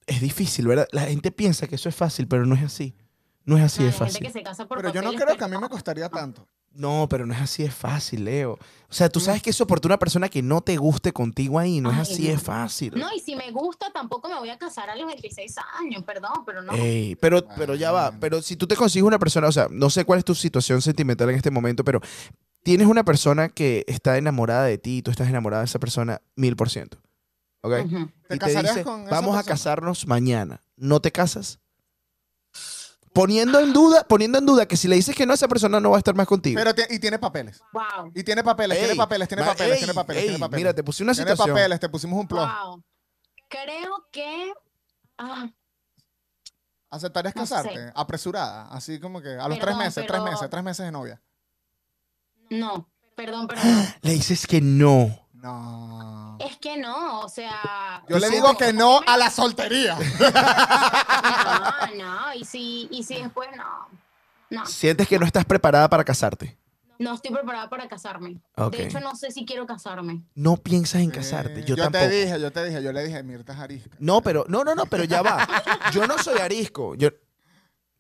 Es 0.06 0.20
difícil, 0.22 0.68
¿verdad? 0.68 0.88
La 0.92 1.04
gente 1.04 1.32
piensa 1.32 1.68
que 1.68 1.76
eso 1.76 1.88
es 1.90 1.96
fácil, 1.96 2.28
pero 2.28 2.46
no 2.46 2.56
es 2.56 2.64
así. 2.64 2.96
No 3.46 3.58
es 3.58 3.64
así 3.64 3.80
No, 3.80 3.86
de 3.86 3.92
hay 3.92 3.98
gente 3.98 4.20
que 4.20 4.26
fácil. 4.26 4.32
se 4.34 4.44
casa 4.44 4.66
por 4.68 4.78
Pero 4.78 4.94
yo 4.94 5.02
no 5.02 5.14
creo 5.14 5.38
que 5.38 5.44
a 5.44 5.48
mí 5.48 5.58
me 5.58 5.70
costaría 5.70 6.10
tanto. 6.10 6.48
No, 6.76 7.08
pero 7.08 7.26
no 7.28 7.34
es 7.36 7.42
así 7.42 7.62
de 7.62 7.70
fácil, 7.70 8.26
Leo. 8.26 8.54
O 8.54 8.94
sea, 8.94 9.08
tú 9.08 9.20
sabes 9.20 9.44
que 9.44 9.54
soportar 9.54 9.90
una 9.92 10.00
persona 10.00 10.28
que 10.28 10.42
no 10.42 10.62
te 10.62 10.76
guste 10.78 11.14
contigo 11.14 11.60
ahí 11.60 11.80
no 11.80 11.92
es 11.92 11.98
Ay, 11.98 12.02
así 12.02 12.28
de 12.28 12.38
fácil. 12.38 12.94
No, 12.98 13.14
y 13.14 13.20
si 13.20 13.36
me 13.36 13.52
gusta, 13.52 13.92
tampoco 13.94 14.28
me 14.28 14.40
voy 14.40 14.50
a 14.50 14.58
casar 14.58 14.90
a 14.90 14.96
los 14.96 15.06
26 15.06 15.56
años, 15.80 16.04
perdón, 16.04 16.32
pero 16.46 16.64
no. 16.64 16.74
Ey, 16.74 17.16
pero, 17.18 17.46
pero 17.58 17.76
ya 17.76 17.92
va. 17.92 18.12
Pero 18.20 18.42
si 18.42 18.56
tú 18.56 18.66
te 18.66 18.76
consigues 18.76 19.06
una 19.06 19.20
persona, 19.20 19.48
o 19.48 19.52
sea, 19.52 19.68
no 19.70 19.90
sé 19.92 20.04
cuál 20.04 20.20
es 20.20 20.26
tu 20.26 20.34
situación 20.34 20.82
sentimental 20.82 21.30
en 21.30 21.36
este 21.36 21.52
momento, 21.52 21.84
pero 21.84 22.02
tienes 22.64 22.88
una 22.88 23.04
persona 23.04 23.50
que 23.50 23.84
está 23.88 24.18
enamorada 24.18 24.64
de 24.66 24.78
ti 24.78 24.98
y 24.98 25.02
tú 25.02 25.12
estás 25.12 25.28
enamorada 25.30 25.62
de 25.62 25.66
esa 25.68 25.80
persona 25.80 26.22
mil 26.36 26.56
por 26.56 26.70
ciento. 26.70 26.98
¿Ok? 27.62 27.74
Ujú. 27.86 28.12
¿Te 28.28 28.36
y 28.36 28.40
te 28.40 28.40
casarías 28.40 28.76
dice, 28.76 28.84
con 28.84 29.02
esa 29.02 29.12
vamos 29.12 29.38
a 29.38 29.44
casarnos 29.44 30.08
mañana. 30.08 30.62
¿No 30.76 31.00
te 31.02 31.12
casas? 31.12 31.60
Poniendo 33.14 33.60
en 33.60 33.74
duda, 33.74 34.06
poniendo 34.08 34.40
en 34.40 34.46
duda 34.46 34.66
que 34.66 34.76
si 34.76 34.88
le 34.88 34.96
dices 34.96 35.16
que 35.16 35.26
no, 35.26 35.34
esa 35.34 35.48
persona 35.48 35.80
no 35.80 35.92
va 35.92 35.98
a 35.98 36.00
estar 36.00 36.16
más 36.16 36.26
contigo. 36.26 36.60
Pero 36.62 36.72
y 36.90 36.98
tiene 36.98 37.20
papeles. 37.20 37.62
Wow. 37.72 38.12
Y 38.16 38.24
tiene 38.24 38.44
papeles, 38.44 38.78
tiene 38.80 38.96
papeles, 38.96 39.28
tiene 39.28 39.44
papeles, 39.44 39.74
ey, 39.74 39.78
tiene 39.78 39.94
papeles, 39.94 40.22
ey, 40.24 40.30
tiene 40.30 40.40
papeles. 40.40 40.60
Mira, 40.60 40.74
te 40.74 40.84
puse 40.84 41.04
una 41.04 41.14
tiene 41.14 41.30
situación. 41.30 41.56
papeles, 41.56 41.80
te 41.80 41.90
pusimos 41.90 42.20
un. 42.20 42.28
Wow. 42.28 42.84
Creo 43.48 44.08
que. 44.12 44.52
Ah, 45.20 45.48
¿Aceptarías 46.90 47.36
No 47.36 47.44
casarte? 47.44 47.74
sé. 47.74 47.92
Apresurada, 47.96 48.68
así 48.70 49.00
como 49.00 49.22
que 49.22 49.30
a 49.30 49.48
los 49.48 49.60
tres 49.60 49.78
meses, 49.78 50.06
tres 50.08 50.22
meses, 50.24 50.50
tres 50.50 50.64
meses 50.64 50.86
de 50.86 50.92
novia. 50.92 51.22
No, 52.60 52.90
perdón, 53.16 53.48
pero 53.48 53.62
no. 53.64 53.86
Le 54.02 54.12
dices 54.14 54.48
que 54.48 54.62
no. 54.62 55.20
No. 55.34 56.38
Es 56.40 56.56
que 56.58 56.78
no, 56.78 57.20
o 57.22 57.30
sea. 57.30 58.02
Yo 58.08 58.18
le 58.18 58.30
digo 58.30 58.56
que 58.58 58.72
no 58.72 59.02
a 59.06 59.18
la 59.18 59.30
soltería. 59.30 59.98
No, 61.98 62.04
no, 62.06 62.34
y 62.34 62.46
si, 62.46 62.88
y 62.92 63.04
si 63.04 63.16
después 63.16 63.50
no. 63.56 63.88
No, 64.50 64.66
Sientes 64.66 65.08
que 65.08 65.18
no 65.20 65.26
estás 65.26 65.46
preparada 65.46 65.90
para 65.90 66.04
casarte. 66.04 66.58
no 67.00 67.16
estoy 67.16 67.32
preparada 67.32 67.70
para 67.70 67.88
casarme. 67.88 68.40
Ok. 68.56 68.72
De 68.76 68.86
hecho, 68.86 69.00
no 69.00 69.16
sé 69.16 69.32
si 69.32 69.46
quiero 69.46 69.66
casarme. 69.66 70.24
No 70.36 70.58
piensas 70.58 71.02
en 71.02 71.10
casarte. 71.12 71.62
Eh, 71.62 71.66
Yo, 71.66 71.76
tampoco. 71.76 72.04
te 72.06 72.10
dije, 72.10 72.40
yo 72.40 72.52
te 72.52 72.64
dije, 72.66 72.84
yo 72.84 72.94
le 72.94 73.04
dije, 73.04 73.24
Mirta 73.24 73.54
es 73.54 73.60
arisca. 73.60 73.96
No, 74.00 74.22
pero, 74.22 74.46
no, 74.48 74.64
no, 74.64 74.76
no, 74.76 74.86
pero 74.86 75.04
ya 75.06 75.22
va. 75.24 75.48
Yo 75.92 76.06
no 76.08 76.18
soy 76.20 76.40
arisco. 76.40 76.94
Yo, 76.96 77.10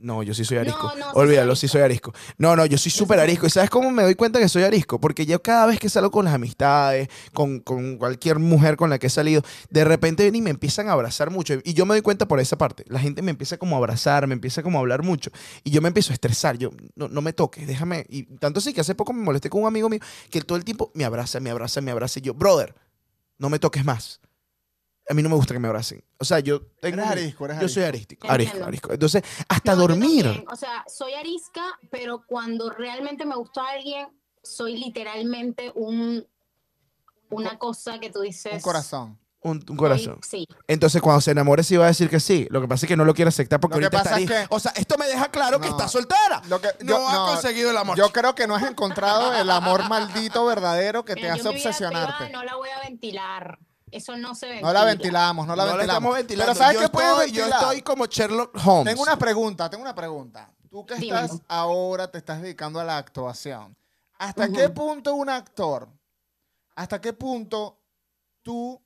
no, 0.03 0.21
yo 0.21 0.33
sí 0.33 0.43
soy 0.43 0.57
arisco. 0.57 0.91
No, 0.99 1.11
Olvídalo, 1.13 1.55
soy 1.55 1.69
sí 1.69 1.71
soy 1.71 1.81
arisco. 1.81 2.13
No, 2.37 2.55
no, 2.55 2.65
yo 2.65 2.77
soy 2.77 2.91
súper 2.91 3.19
arisco. 3.19 3.47
¿Y 3.47 3.49
sabes 3.49 3.69
cómo 3.69 3.89
me 3.89 4.03
doy 4.03 4.15
cuenta 4.15 4.37
que 4.37 4.49
soy 4.49 4.63
arisco? 4.63 4.99
Porque 4.99 5.25
yo 5.25 5.41
cada 5.41 5.65
vez 5.65 5.79
que 5.79 5.87
salgo 5.87 6.11
con 6.11 6.25
las 6.25 6.33
amistades, 6.33 7.07
con, 7.33 7.61
con 7.61 7.97
cualquier 7.97 8.37
mujer 8.37 8.75
con 8.75 8.89
la 8.89 8.99
que 8.99 9.07
he 9.07 9.09
salido, 9.09 9.41
de 9.69 9.85
repente 9.85 10.23
vienen 10.23 10.39
y 10.39 10.41
me 10.41 10.49
empiezan 10.49 10.89
a 10.89 10.91
abrazar 10.91 11.31
mucho. 11.31 11.55
Y 11.63 11.73
yo 11.73 11.85
me 11.85 11.95
doy 11.95 12.01
cuenta 12.01 12.27
por 12.27 12.41
esa 12.41 12.57
parte. 12.57 12.83
La 12.89 12.99
gente 12.99 13.21
me 13.21 13.31
empieza 13.31 13.57
como 13.57 13.75
a 13.75 13.79
abrazar, 13.79 14.27
me 14.27 14.33
empieza 14.33 14.61
como 14.61 14.77
a 14.77 14.81
hablar 14.81 15.03
mucho. 15.03 15.31
Y 15.63 15.71
yo 15.71 15.81
me 15.81 15.87
empiezo 15.87 16.11
a 16.11 16.15
estresar. 16.15 16.57
Yo, 16.57 16.71
no, 16.95 17.07
no 17.07 17.21
me 17.21 17.31
toques, 17.31 17.65
déjame. 17.65 18.05
Y 18.09 18.23
tanto 18.37 18.59
sí 18.59 18.73
que 18.73 18.81
hace 18.81 18.95
poco 18.95 19.13
me 19.13 19.23
molesté 19.23 19.49
con 19.49 19.61
un 19.61 19.67
amigo 19.67 19.87
mío 19.87 20.01
que 20.29 20.41
todo 20.41 20.57
el 20.57 20.65
tiempo 20.65 20.91
me 20.93 21.05
abraza, 21.05 21.39
me 21.39 21.49
abraza, 21.49 21.79
me 21.79 21.91
abraza. 21.91 22.19
Y 22.19 22.23
yo, 22.23 22.33
brother, 22.33 22.75
no 23.37 23.49
me 23.49 23.57
toques 23.57 23.85
más. 23.85 24.19
A 25.09 25.13
mí 25.13 25.21
no 25.21 25.29
me 25.29 25.35
gusta 25.35 25.53
que 25.53 25.59
me 25.59 25.67
abracen. 25.67 26.03
O 26.17 26.23
sea, 26.25 26.39
yo 26.39 26.61
tengo... 26.79 26.97
Eres 27.01 27.11
arisco, 27.11 27.45
eres 27.45 27.59
Yo 27.59 27.67
soy 27.67 27.83
arístico, 27.83 28.29
arisco, 28.29 28.63
arisco. 28.63 28.93
Entonces, 28.93 29.21
hasta 29.49 29.75
No, 29.75 29.81
dormir. 29.81 30.23
también, 30.23 30.45
O 30.49 30.55
sea, 30.55 30.83
soy 30.87 31.13
arisca, 31.13 31.61
pero 31.91 32.23
cuando 32.25 32.69
realmente 32.69 33.25
me 33.25 33.35
gustó 33.35 33.61
a 33.61 33.71
alguien, 33.71 34.07
soy 34.41 34.77
literalmente 34.77 35.71
un 35.75 36.25
una 37.29 37.57
cosa 37.57 37.99
que 37.99 38.09
tú 38.11 38.21
dices. 38.21 38.53
Un 38.53 38.61
corazón. 38.61 39.19
Un, 39.41 39.61
un 39.67 39.75
corazón. 39.75 40.19
Sí. 40.21 40.47
Entonces, 40.67 41.01
cuando 41.01 41.19
se 41.19 41.31
enamore, 41.31 41.63
sí 41.63 41.75
va 41.75 41.85
a 41.85 41.87
decir 41.87 42.09
que 42.09 42.19
sí. 42.21 42.47
Lo 42.49 42.61
que 42.61 42.67
pasa 42.67 42.85
es 42.85 42.87
que 42.87 42.95
no 42.95 43.03
lo 43.03 43.13
quiere 43.13 43.27
aceptar 43.29 43.59
porque 43.59 43.75
Lo 43.75 43.89
que 43.89 43.97
ahorita 43.97 43.97
está 43.97 44.09
pasa 44.27 44.41
es 44.41 44.47
que- 44.47 44.55
O 44.55 44.59
sea, 44.59 44.71
esto 44.75 44.97
me 44.97 45.05
deja 45.07 45.29
claro 45.31 45.59
que 45.59 45.67
está 45.67 45.87
soltera. 45.89 46.41
Lo 46.47 46.61
que, 46.61 46.69
no, 46.81 46.91
yo- 46.99 47.07
ha 47.09 47.33
conseguido 47.33 47.71
el 47.71 47.77
amor. 47.77 47.97
Yo 47.97 48.09
creo 48.11 48.35
que 48.35 48.47
no 48.47 48.55
has 48.55 48.63
encontrado 48.63 49.33
el 49.33 49.49
amor 49.49 49.81
maldito 49.89 50.45
verdadero 50.45 51.03
que 51.03 51.15
te 51.15 51.21
Mira, 51.23 51.33
hace 51.33 51.49
mi 51.49 51.55
vida 51.55 51.69
obsesionarte. 51.69 52.23
privada 52.25 52.29
no 52.37 52.43
la 52.45 52.55
voy 52.55 52.69
a 52.69 52.79
ventilar. 52.87 53.59
Eso 53.93 54.17
no 54.17 54.33
se 54.35 54.47
ventila. 54.47 54.67
No 54.67 54.73
la 54.73 54.83
ventilamos, 54.85 55.47
no 55.47 55.55
la 55.55 55.63
no 55.63 55.71
la 55.71 55.77
ventilamos. 55.77 56.15
ventilando. 56.15 56.53
Pero 56.53 56.59
¿sabes 56.65 56.75
yo 56.75 56.81
qué 56.81 56.89
puedes 56.89 57.09
estoy, 57.11 57.31
Yo 57.31 57.43
ventilar? 57.43 57.61
estoy 57.61 57.81
como 57.83 58.05
Sherlock 58.07 58.57
Holmes. 58.65 58.85
Tengo 58.93 59.03
una 59.03 59.17
pregunta, 59.17 59.69
tengo 59.69 59.83
una 59.83 59.95
pregunta. 59.95 60.51
Tú 60.69 60.85
que 60.85 60.95
Dímelo. 60.95 61.25
estás 61.25 61.41
ahora, 61.47 62.09
te 62.09 62.17
estás 62.17 62.41
dedicando 62.41 62.79
a 62.79 62.83
la 62.83 62.97
actuación. 62.97 63.77
¿Hasta 64.17 64.49
qué 64.49 64.69
punto 64.69 65.13
un 65.15 65.29
actor, 65.29 65.87
hasta 66.75 66.99
qué 66.99 67.13
punto 67.13 67.79
tú 68.41 68.81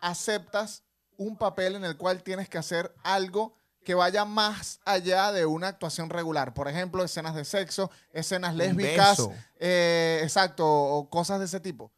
aceptas 0.00 0.82
un 1.16 1.36
papel 1.36 1.76
en 1.76 1.84
el 1.84 1.96
cual 1.96 2.22
tienes 2.22 2.48
que 2.48 2.58
hacer 2.58 2.94
algo 3.02 3.54
que 3.84 3.94
vaya 3.94 4.24
más 4.24 4.80
allá 4.84 5.30
de 5.32 5.46
una 5.46 5.68
actuación 5.68 6.10
regular? 6.10 6.52
Por 6.54 6.68
ejemplo, 6.68 7.04
escenas 7.04 7.34
de 7.34 7.44
sexo, 7.44 7.90
escenas 8.12 8.54
lésbicas, 8.54 9.26
eh, 9.58 10.20
exacto, 10.22 10.66
o 10.66 11.08
cosas 11.08 11.38
de 11.38 11.46
ese 11.46 11.60
tipo. 11.60 11.92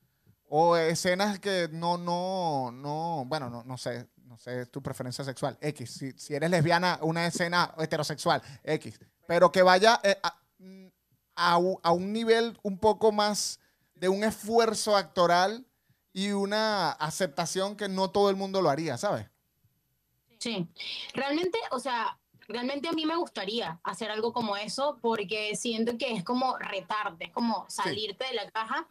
O 0.49 0.77
escenas 0.77 1.39
que 1.41 1.69
no, 1.73 1.99
no, 1.99 2.71
no, 2.71 3.25
bueno, 3.27 3.51
no, 3.51 3.65
no 3.65 3.77
sé, 3.77 4.09
no 4.17 4.39
sé 4.39 4.67
tu 4.67 4.83
preferencia 4.83 5.25
sexual, 5.25 5.59
X. 5.61 5.91
Si, 5.91 6.13
si 6.13 6.35
eres 6.35 6.51
lesbiana, 6.51 6.99
una 7.03 7.27
escena 7.27 7.75
heterosexual, 7.79 8.43
X. 8.63 9.01
Pero 9.27 9.51
que 9.51 9.63
vaya 9.63 10.01
eh, 10.05 10.17
a, 10.23 11.55
a 11.83 11.93
un 11.93 12.13
nivel 12.13 12.59
un 12.63 12.79
poco 12.79 13.11
más 13.13 13.59
de 13.95 14.09
un 14.09 14.23
esfuerzo 14.25 14.97
actoral 14.97 15.67
y 16.13 16.31
una 16.31 16.93
aceptación 16.93 17.77
que 17.77 17.89
no 17.89 18.11
todo 18.11 18.31
el 18.31 18.37
mundo 18.37 18.63
lo 18.63 18.71
haría, 18.71 18.97
¿sabes? 18.97 19.27
Sí. 20.39 20.69
Realmente, 21.13 21.59
o 21.73 21.79
sea, 21.79 22.19
realmente 22.49 22.89
a 22.89 22.93
mí 22.93 23.05
me 23.05 23.17
gustaría 23.17 23.79
hacer 23.83 24.11
algo 24.11 24.33
como 24.33 24.57
eso 24.57 24.99
porque 25.01 25.55
siento 25.57 25.99
que 25.99 26.13
es 26.13 26.25
como 26.25 26.57
retarte, 26.59 27.27
es 27.27 27.33
como 27.33 27.67
salirte 27.69 28.27
de 28.27 28.35
la 28.35 28.51
caja 28.51 28.89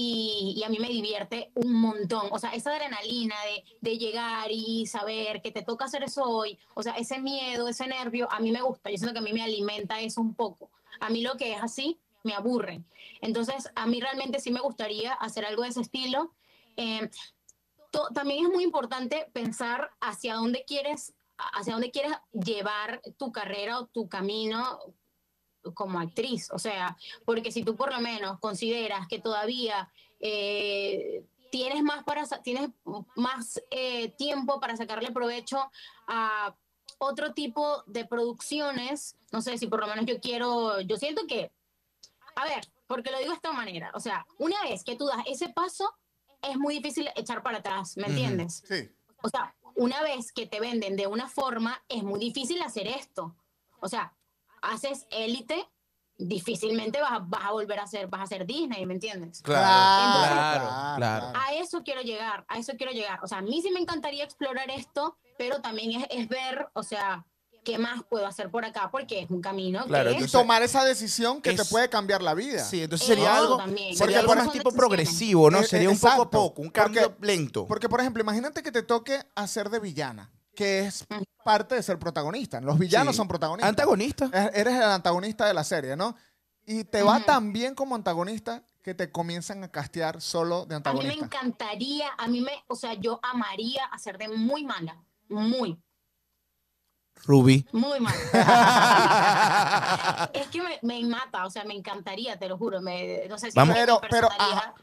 y, 0.00 0.62
a 0.64 0.68
mí 0.68 0.78
me 0.78 0.88
divierte 0.88 1.50
un 1.54 1.72
montón. 1.72 2.28
O 2.30 2.38
sea, 2.38 2.50
esa 2.50 2.70
adrenalina 2.70 3.34
de, 3.80 3.98
llegar 3.98 4.48
y 4.50 4.86
saber 4.86 5.42
que 5.42 5.50
te 5.50 5.62
toca 5.62 5.86
hacer 5.86 6.04
eso 6.04 6.22
hoy, 6.22 6.56
o 6.74 6.82
sea, 6.84 6.92
ese 6.94 7.18
miedo, 7.18 7.66
ese 7.66 7.88
nervio, 7.88 8.30
a 8.30 8.38
mí 8.38 8.52
me 8.52 8.62
gusta. 8.62 8.90
Yo 8.90 8.96
siento 8.96 9.12
que 9.12 9.18
a 9.18 9.22
mí 9.22 9.32
me 9.32 9.42
alimenta 9.42 10.00
eso 10.00 10.20
un 10.20 10.34
poco. 10.34 10.70
A 11.00 11.10
mí 11.10 11.22
lo 11.22 11.36
que 11.36 11.52
es 11.54 11.60
así 11.60 11.98
me 12.22 12.34
aburre. 12.34 12.84
Entonces, 13.20 13.70
a 13.74 13.86
mí 13.86 14.00
realmente 14.00 14.38
sí 14.38 14.52
me 14.52 14.60
gustaría 14.60 15.14
hacer 15.14 15.44
algo 15.44 15.64
de 15.64 15.70
ese 15.70 15.80
estilo. 15.80 16.32
To- 17.90 18.08
también 18.14 18.46
es 18.46 18.52
muy 18.52 18.62
importante 18.62 19.28
pensar 19.32 19.90
hacia 20.00 20.34
dónde 20.34 20.64
quieres 20.64 21.14
hacia 21.54 21.72
dónde 21.72 21.92
quieres 21.92 22.12
llevar 22.32 23.00
tu 23.16 23.30
carrera 23.30 23.78
o 23.78 23.86
tu 23.86 24.08
camino 24.08 24.80
como 25.74 26.00
actriz. 26.00 26.50
O 26.52 26.58
sea, 26.58 26.96
porque 27.24 27.52
si 27.52 27.62
tú 27.62 27.76
por 27.76 27.92
lo 27.92 28.00
menos 28.00 28.38
consideras 28.40 29.06
que 29.08 29.18
todavía 29.18 29.90
eh, 30.20 31.24
tienes 31.50 31.82
más 31.82 32.04
para 32.04 32.26
tienes 32.42 32.70
más 33.16 33.60
eh, 33.70 34.10
tiempo 34.10 34.60
para 34.60 34.76
sacarle 34.76 35.12
provecho 35.12 35.70
a 36.06 36.54
otro 36.98 37.32
tipo 37.32 37.82
de 37.86 38.04
producciones, 38.04 39.16
no 39.32 39.40
sé 39.40 39.56
si 39.58 39.66
por 39.66 39.80
lo 39.80 39.86
menos 39.86 40.06
yo 40.06 40.20
quiero, 40.20 40.80
yo 40.80 40.96
siento 40.96 41.26
que, 41.26 41.52
a 42.34 42.44
ver, 42.44 42.66
porque 42.86 43.10
lo 43.10 43.18
digo 43.18 43.30
de 43.30 43.36
esta 43.36 43.52
manera, 43.52 43.90
o 43.94 44.00
sea, 44.00 44.26
una 44.38 44.60
vez 44.62 44.82
que 44.82 44.96
tú 44.96 45.06
das 45.06 45.24
ese 45.26 45.48
paso, 45.50 45.94
es 46.42 46.56
muy 46.56 46.76
difícil 46.76 47.08
echar 47.14 47.42
para 47.42 47.58
atrás, 47.58 47.96
¿me 47.96 48.06
entiendes? 48.06 48.62
Sí. 48.66 48.90
O 49.22 49.28
sea, 49.28 49.54
una 49.74 50.02
vez 50.02 50.32
que 50.32 50.46
te 50.46 50.60
venden 50.60 50.96
de 50.96 51.06
una 51.06 51.28
forma, 51.28 51.82
es 51.88 52.02
muy 52.02 52.18
difícil 52.18 52.60
hacer 52.62 52.86
esto. 52.88 53.36
O 53.80 53.88
sea, 53.88 54.12
haces 54.62 55.06
élite, 55.10 55.68
difícilmente 56.16 57.00
vas 57.00 57.12
a, 57.12 57.18
vas 57.20 57.44
a 57.44 57.52
volver 57.52 57.78
a 57.78 57.84
hacer, 57.84 58.08
vas 58.08 58.20
a 58.20 58.24
hacer 58.24 58.44
Disney, 58.44 58.84
¿me 58.86 58.94
entiendes? 58.94 59.40
Claro, 59.42 60.08
Entonces- 60.08 60.32
claro, 60.32 60.96
claro. 60.96 61.32
A 61.38 61.54
eso 61.54 61.82
quiero 61.84 62.02
llegar, 62.02 62.44
a 62.48 62.58
eso 62.58 62.72
quiero 62.76 62.92
llegar. 62.92 63.20
O 63.22 63.28
sea, 63.28 63.38
a 63.38 63.42
mí 63.42 63.62
sí 63.62 63.70
me 63.70 63.80
encantaría 63.80 64.24
explorar 64.24 64.70
esto, 64.70 65.16
pero 65.36 65.60
también 65.60 66.00
es, 66.02 66.06
es 66.10 66.28
ver, 66.28 66.66
o 66.72 66.82
sea, 66.82 67.24
qué 67.64 67.78
más 67.78 68.02
puedo 68.08 68.26
hacer 68.26 68.50
por 68.50 68.64
acá, 68.64 68.88
porque 68.90 69.20
es 69.20 69.30
un 69.30 69.40
camino 69.42 69.84
Claro, 69.86 70.10
que 70.16 70.26
tomar 70.26 70.62
esa 70.62 70.84
decisión 70.84 71.40
que 71.42 71.52
te 71.52 71.62
Es- 71.62 71.68
puede 71.68 71.88
cambiar 71.88 72.22
la 72.22 72.34
vida. 72.34 72.64
Sí, 72.64 72.82
entonces 72.82 73.08
Eh, 73.08 73.12
sería 73.14 73.36
algo, 73.36 73.56
también. 73.58 73.94
sería 73.96 74.20
algo 74.20 74.32
por 74.34 74.38
más 74.44 74.52
tipo 74.52 74.72
progresivo, 74.72 75.50
¿no? 75.50 75.60
Eh, 75.60 75.64
Sería 75.64 75.88
eh, 75.88 75.92
un 75.92 75.98
poco 76.00 76.22
a 76.22 76.30
poco, 76.30 76.62
un 76.62 76.70
cambio 76.70 77.02
Porque- 77.12 77.26
lento. 77.26 77.66
Porque, 77.66 77.88
por 77.88 78.00
ejemplo, 78.00 78.22
imagínate 78.22 78.62
que 78.62 78.72
te 78.72 78.82
toque 78.82 79.20
hacer 79.36 79.68
de 79.70 79.78
villana, 79.80 80.32
que 80.54 80.80
es. 80.86 81.04
Parte 81.48 81.74
de 81.76 81.82
ser 81.82 81.98
protagonista. 81.98 82.60
Los 82.60 82.78
villanos 82.78 83.14
Sí. 83.14 83.16
son 83.16 83.26
protagonistas. 83.28 83.70
Antagonista. 83.70 84.26
Es- 84.26 84.50
Eres 84.54 84.74
el 84.74 84.82
antagonista 84.82 85.46
de 85.46 85.54
la 85.54 85.64
serie, 85.64 85.96
¿no? 85.96 86.14
Y 86.66 86.84
te 86.84 87.02
va 87.02 87.20
tan 87.20 87.54
bien 87.54 87.74
como 87.74 87.94
antagonista 87.94 88.62
que 88.82 88.92
te 88.94 89.10
comienzan 89.10 89.64
a 89.64 89.68
castear 89.68 90.20
solo 90.20 90.66
de 90.66 90.74
a 90.74 90.78
mí 90.78 90.84
me 90.84 90.90
antagonista. 90.90 91.24
encantaría, 91.24 92.08
a 92.18 92.28
mí 92.28 92.42
me, 92.42 92.52
o 92.66 92.74
sea, 92.76 92.92
yo 92.92 93.18
amaría 93.22 93.82
hacer 93.86 94.18
de 94.18 94.28
muy 94.28 94.64
mala, 94.66 94.98
muy, 95.30 95.78
Ruby. 97.24 97.66
muy 97.72 97.98
mala. 98.00 98.18
es 100.34 100.46
que 100.48 100.60
me, 100.62 100.78
me 100.82 101.02
mata, 101.08 101.46
o 101.46 101.50
sea, 101.50 101.64
me 101.64 101.74
encantaría, 101.74 102.38
te 102.38 102.46
lo 102.48 102.58
juro. 102.58 102.82
Me, 102.82 103.26
no 103.28 103.38
sé 103.38 103.50
si 103.50 103.56
Vamos. 103.58 103.74
Pero- 103.74 104.00
pero. 104.10 104.28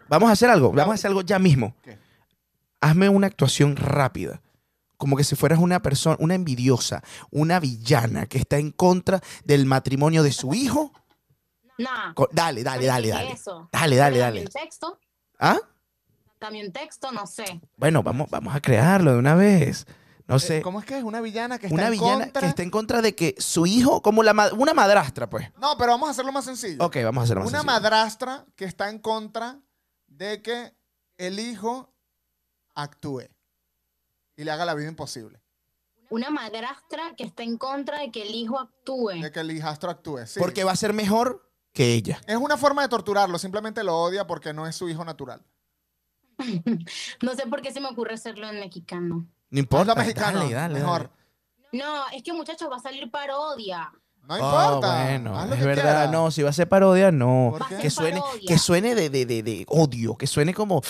Vamos 0.10 0.30
a 0.30 0.32
hacer 0.34 0.50
algo, 0.50 0.72
vamos 0.72 0.92
a 0.94 0.96
hacer 0.96 1.10
algo 1.10 1.22
ya 1.22 1.38
mismo. 1.38 1.76
¿Qué? 1.84 1.98
Hazme 2.82 3.10
una 3.10 3.28
actuación 3.28 3.76
rápida. 3.76 4.42
Como 4.98 5.16
que 5.18 5.24
si 5.24 5.36
fueras 5.36 5.60
una 5.60 5.82
persona, 5.82 6.16
una 6.20 6.36
envidiosa, 6.36 7.04
una 7.32 7.60
villana 7.60 8.26
que 8.28 8.38
está 8.38 8.58
en 8.58 8.72
contra 8.72 9.22
del 9.44 9.66
matrimonio 9.66 10.24
de 10.24 10.32
su 10.32 10.54
hijo. 10.54 10.92
Nah. 11.78 12.14
Co- 12.14 12.30
Dale, 12.32 12.64
dale, 12.64 12.86
dale, 12.86 13.08
¿qué 13.08 13.14
dale. 13.14 13.32
eso? 13.34 13.70
Dale, 13.72 13.96
dale, 13.98 14.18
dale. 14.20 14.42
Un 14.42 14.48
texto, 14.48 15.00
¿Ah? 15.40 15.60
un 16.50 16.72
texto, 16.72 17.12
no 17.12 17.26
sé. 17.28 17.60
Bueno, 17.76 18.04
vamos, 18.04 18.30
vamos 18.30 18.56
a 18.56 18.62
crearlo 18.62 19.12
de 19.14 19.18
una 19.20 19.36
vez. 19.36 19.86
No 20.28 20.38
Eh, 20.38 20.40
sé. 20.40 20.62
¿Cómo 20.62 20.80
es 20.80 20.86
que 20.86 20.98
es? 20.98 21.04
Una 21.04 21.20
villana 21.22 21.58
que 21.60 21.68
está 21.68 21.74
Una 21.76 21.86
en 21.88 21.92
villana 21.92 22.24
contra. 22.26 22.42
que 22.42 22.48
está 22.48 22.64
en 22.64 22.70
contra 22.70 23.02
de 23.02 23.14
que 23.16 23.36
su 23.38 23.66
hijo, 23.66 24.02
como 24.02 24.24
la 24.24 24.34
ma- 24.34 24.54
una 24.54 24.74
madrastra, 24.74 25.30
pues. 25.30 25.52
No, 25.60 25.76
pero 25.78 25.92
vamos 25.92 26.08
a 26.08 26.12
hacerlo 26.12 26.32
más 26.32 26.46
sencillo. 26.46 26.84
Ok, 26.84 26.98
vamos 27.04 27.22
a 27.22 27.24
hacerlo 27.26 27.42
más 27.44 27.50
Una 27.50 27.60
sencillo. 27.60 27.74
madrastra 27.82 28.46
que 28.56 28.66
está 28.66 28.90
en 28.90 29.00
contra 29.00 29.60
de 30.08 30.42
que 30.42 30.74
el 31.18 31.40
hijo 31.40 31.94
actúe 32.74 33.24
y 34.38 34.44
le 34.44 34.52
haga 34.52 34.66
la 34.66 34.74
vida 34.74 34.88
imposible. 34.90 35.42
Una 36.10 36.30
madrastra 36.30 37.14
que 37.18 37.24
está 37.24 37.44
en 37.44 37.58
contra 37.58 38.00
de 38.00 38.12
que 38.12 38.22
el 38.22 38.36
hijo 38.36 38.60
actúe. 38.60 39.22
De 39.22 39.32
que 39.32 39.40
el 39.40 39.52
hijastro 39.52 39.90
actúe. 39.90 40.26
sí. 40.28 40.40
Porque 40.40 40.64
va 40.64 40.72
a 40.72 40.76
ser 40.76 40.94
mejor 40.94 41.50
que 41.74 41.94
ella. 41.94 42.22
Es 42.28 42.38
una 42.38 42.58
forma 42.58 42.82
de 42.84 42.88
torturarlo, 42.90 43.38
simplemente 43.40 43.84
lo 43.84 43.98
odia 43.98 44.28
porque 44.28 44.54
no 44.54 44.68
es 44.68 44.76
su 44.76 44.88
hijo 44.90 45.04
natural. 45.04 45.44
No 47.22 47.34
sé 47.36 47.48
por 47.48 47.62
qué 47.62 47.72
se 47.72 47.80
me 47.80 47.88
ocurre 47.88 48.14
hacerlo 48.14 48.48
en 48.50 48.60
mexicano. 48.60 49.28
No 49.50 49.60
importa. 49.60 49.92
Hazlo 49.94 50.04
mexicano, 50.04 50.40
Dale, 50.40 50.54
dale, 50.54 50.74
mejor. 50.76 51.02
dale. 51.10 51.84
No, 51.84 52.08
es 52.14 52.24
que 52.24 52.34
muchachos 52.34 52.70
va 52.72 52.78
a 52.78 52.80
salir 52.80 53.10
parodia. 53.12 53.92
No 54.28 54.34
Ah, 54.34 54.40
importa. 54.40 55.04
bueno, 55.04 55.54
es 55.54 55.64
verdad. 55.66 56.10
No, 56.12 56.32
si 56.32 56.42
va 56.42 56.50
a 56.50 56.54
ser 56.54 56.68
parodia, 56.68 57.12
no. 57.12 57.56
¿Por 57.58 57.68
qué? 57.68 57.78
Que 57.78 57.90
suene, 57.90 58.20
parodia. 58.22 58.42
que 58.48 58.58
suene 58.58 58.96
de, 58.96 59.10
de, 59.10 59.26
de, 59.26 59.44
de 59.44 59.66
odio, 59.70 60.18
que 60.18 60.28
suene 60.28 60.54
como. 60.54 60.82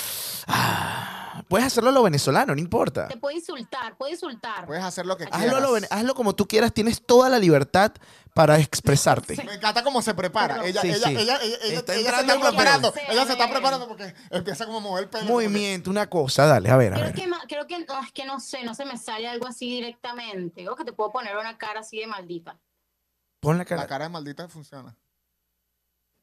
ah, 0.48 1.25
puedes 1.48 1.68
hacerlo 1.68 1.90
a 1.90 1.94
lo 1.94 2.04
venezolano, 2.04 2.54
no 2.56 2.60
importa. 2.62 3.08
Te 3.08 3.18
puede 3.18 3.36
insultar, 3.38 3.98
puede 3.98 4.14
insultar. 4.14 4.66
Puedes 4.66 4.84
hacer 4.84 5.06
lo 5.06 5.18
que 5.18 5.24
Hazlo 5.26 5.38
quieras. 5.38 5.56
Hazlo, 5.56 5.76
a 5.76 5.80
lo 5.80 5.88
hazlo 5.90 6.16
como 6.16 6.36
tú 6.36 6.48
quieras, 6.48 6.74
tienes 6.74 7.06
toda 7.06 7.30
la 7.30 7.40
libertad 7.40 7.92
para 8.34 8.60
expresarte. 8.60 9.36
Me 9.46 9.54
encanta 9.56 9.84
cómo 9.84 10.02
se 10.02 10.14
prepara. 10.14 10.56
Pero- 10.56 10.66
Ella, 10.68 10.82
Sí, 10.82 10.90
ella, 10.90 11.08
sí. 11.08 11.16
ella, 11.18 11.40
ella, 11.42 11.58
ella- 11.64 11.80
Está 11.80 11.96
ella 11.96 12.12
se 12.16 12.22
está 12.22 12.40
preparando. 12.40 12.94
Ella 13.10 13.26
se 13.26 13.32
está 13.32 13.50
preparando 13.50 13.88
porque 13.88 14.14
empieza 14.30 14.66
como 14.66 14.80
a 14.80 14.82
mover 14.82 15.04
el 15.06 15.10
pelo. 15.10 15.26
Movimiento, 15.26 15.90
una 15.90 16.10
cosa, 16.10 16.46
dale, 16.46 16.70
a 16.70 16.76
ver, 16.78 16.94
a 16.94 16.96
Creo 16.98 17.06
ver. 17.08 17.16
que, 17.16 17.32
creo 17.48 17.68
que 17.68 17.76
es 17.78 18.12
que 18.14 18.26
no 18.26 18.40
sé, 18.40 18.64
no 18.64 18.76
se 18.76 18.86
me 18.86 18.98
sale 18.98 19.28
algo 19.28 19.48
así 19.48 19.70
directamente. 19.70 20.62
Digo 20.62 20.76
que 20.76 20.84
te 20.84 20.92
puedo 20.94 21.12
poner 21.12 21.38
una 21.38 21.58
cara 21.58 21.80
así 21.80 22.00
de 22.00 22.08
maldita. 22.08 22.58
Pon 23.40 23.58
la 23.58 23.64
La 23.64 23.66
cara. 23.66 23.88
cara 23.88 24.06
de 24.06 24.10
maldita 24.10 24.48
funciona. 24.50 24.96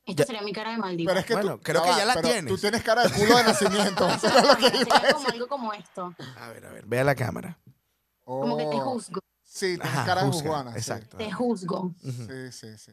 Esta 0.05 0.23
Ya. 0.23 0.27
sería 0.27 0.43
mi 0.43 0.53
cara 0.53 0.73
de 0.73 0.79
maldita. 0.79 1.09
Pero 1.11 1.21
es 1.21 1.27
que 1.27 1.35
Bueno, 1.35 1.57
tú, 1.57 1.63
creo 1.63 1.83
que 1.83 1.91
va, 1.91 1.99
ya 1.99 2.05
la 2.07 2.21
tienes. 2.21 2.47
Tú 2.53 2.59
tienes 2.59 2.83
cara 2.83 3.05
de 3.05 3.11
culo 3.13 3.37
de 3.37 3.45
nacimiento. 3.45 4.09
Eso 4.09 4.27
era 4.27 4.43
lo 4.43 4.57
que 4.57 4.71
Sería 4.71 5.13
como 5.15 5.29
algo 5.29 5.49
como 5.49 5.73
esto. 5.73 6.15
A 6.41 6.49
ver, 6.49 6.67
a 6.67 6.71
ver, 6.73 6.87
ve 6.87 7.01
a 7.01 7.05
la 7.05 7.15
cámara. 7.15 7.59
Como 8.25 8.57
que 8.57 8.65
te 8.67 8.77
Oh, 8.77 8.91
juzgo. 8.95 9.21
Sí, 9.45 9.77
tienes 9.77 9.87
Ajá, 9.87 10.05
cara 10.07 10.23
de 10.25 10.29
juzga, 10.29 10.49
juzgona. 10.49 10.73
sí. 10.73 10.79
Exacto. 10.79 11.17
Te 11.19 11.31
juzgo. 11.33 11.95
Sí, 12.03 12.53
sí, 12.53 12.79
sí. 12.79 12.93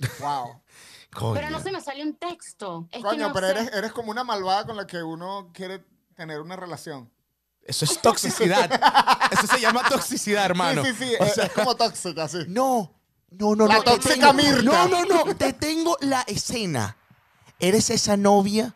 Wow. 0.20 0.62
Coño. 1.12 1.34
Pero 1.34 1.50
no 1.50 1.60
se 1.60 1.70
me 1.72 1.80
sale 1.80 2.02
un 2.02 2.14
texto. 2.16 2.88
Es 2.90 2.98
que 2.98 3.02
Coño, 3.02 3.28
no 3.28 3.34
pero 3.34 3.48
sé. 3.48 3.52
eres, 3.52 3.72
eres 3.74 3.92
como 3.92 4.10
una 4.10 4.24
malvada 4.24 4.64
con 4.64 4.76
la 4.76 4.86
que 4.86 5.02
uno 5.02 5.50
quiere 5.52 5.84
tener 6.14 6.40
una 6.40 6.56
relación. 6.56 7.12
Eso 7.62 7.84
es 7.84 8.00
toxicidad. 8.00 8.70
Eso 9.32 9.46
se 9.46 9.60
llama 9.60 9.82
toxicidad, 9.88 10.44
hermano. 10.46 10.82
Sí, 10.84 10.92
sí, 10.94 11.04
sí. 11.10 11.14
O 11.20 11.24
es, 11.24 11.34
sea, 11.34 11.44
es 11.44 11.52
como 11.52 11.74
tóxica, 11.76 12.26
sí. 12.28 12.38
No, 12.48 12.99
no, 13.30 13.54
no, 13.54 13.66
La 13.66 13.76
no. 13.76 13.82
tóxica 13.84 14.32
Mirta. 14.32 14.62
No, 14.62 14.88
no, 14.88 15.04
no. 15.04 15.34
Te 15.36 15.52
tengo 15.52 15.96
la 16.00 16.22
escena. 16.22 16.96
Eres 17.58 17.90
esa 17.90 18.16
novia 18.16 18.74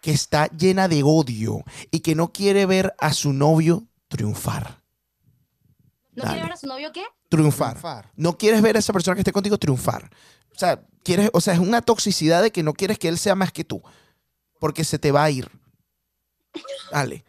que 0.00 0.10
está 0.12 0.46
llena 0.48 0.88
de 0.88 1.02
odio 1.02 1.64
y 1.90 2.00
que 2.00 2.14
no 2.14 2.32
quiere 2.32 2.66
ver 2.66 2.94
a 2.98 3.12
su 3.12 3.32
novio 3.32 3.84
triunfar. 4.08 4.80
¿No 6.12 6.22
Dale. 6.22 6.34
quiere 6.34 6.42
ver 6.44 6.52
a 6.52 6.56
su 6.56 6.66
novio 6.66 6.92
qué? 6.92 7.04
Triunfar. 7.28 7.70
Triunfar. 7.72 8.10
No 8.16 8.38
quieres 8.38 8.62
ver 8.62 8.76
a 8.76 8.78
esa 8.78 8.92
persona 8.92 9.14
que 9.14 9.20
esté 9.20 9.32
contigo 9.32 9.58
triunfar. 9.58 10.08
O 10.54 10.58
sea, 10.58 10.80
quieres, 11.02 11.28
o 11.34 11.40
sea, 11.40 11.52
es 11.54 11.60
una 11.60 11.82
toxicidad 11.82 12.42
de 12.42 12.50
que 12.52 12.62
no 12.62 12.72
quieres 12.72 12.98
que 12.98 13.08
él 13.08 13.18
sea 13.18 13.34
más 13.34 13.52
que 13.52 13.64
tú. 13.64 13.82
Porque 14.58 14.84
se 14.84 14.98
te 14.98 15.12
va 15.12 15.24
a 15.24 15.30
ir. 15.30 15.50
Dale. 16.90 17.24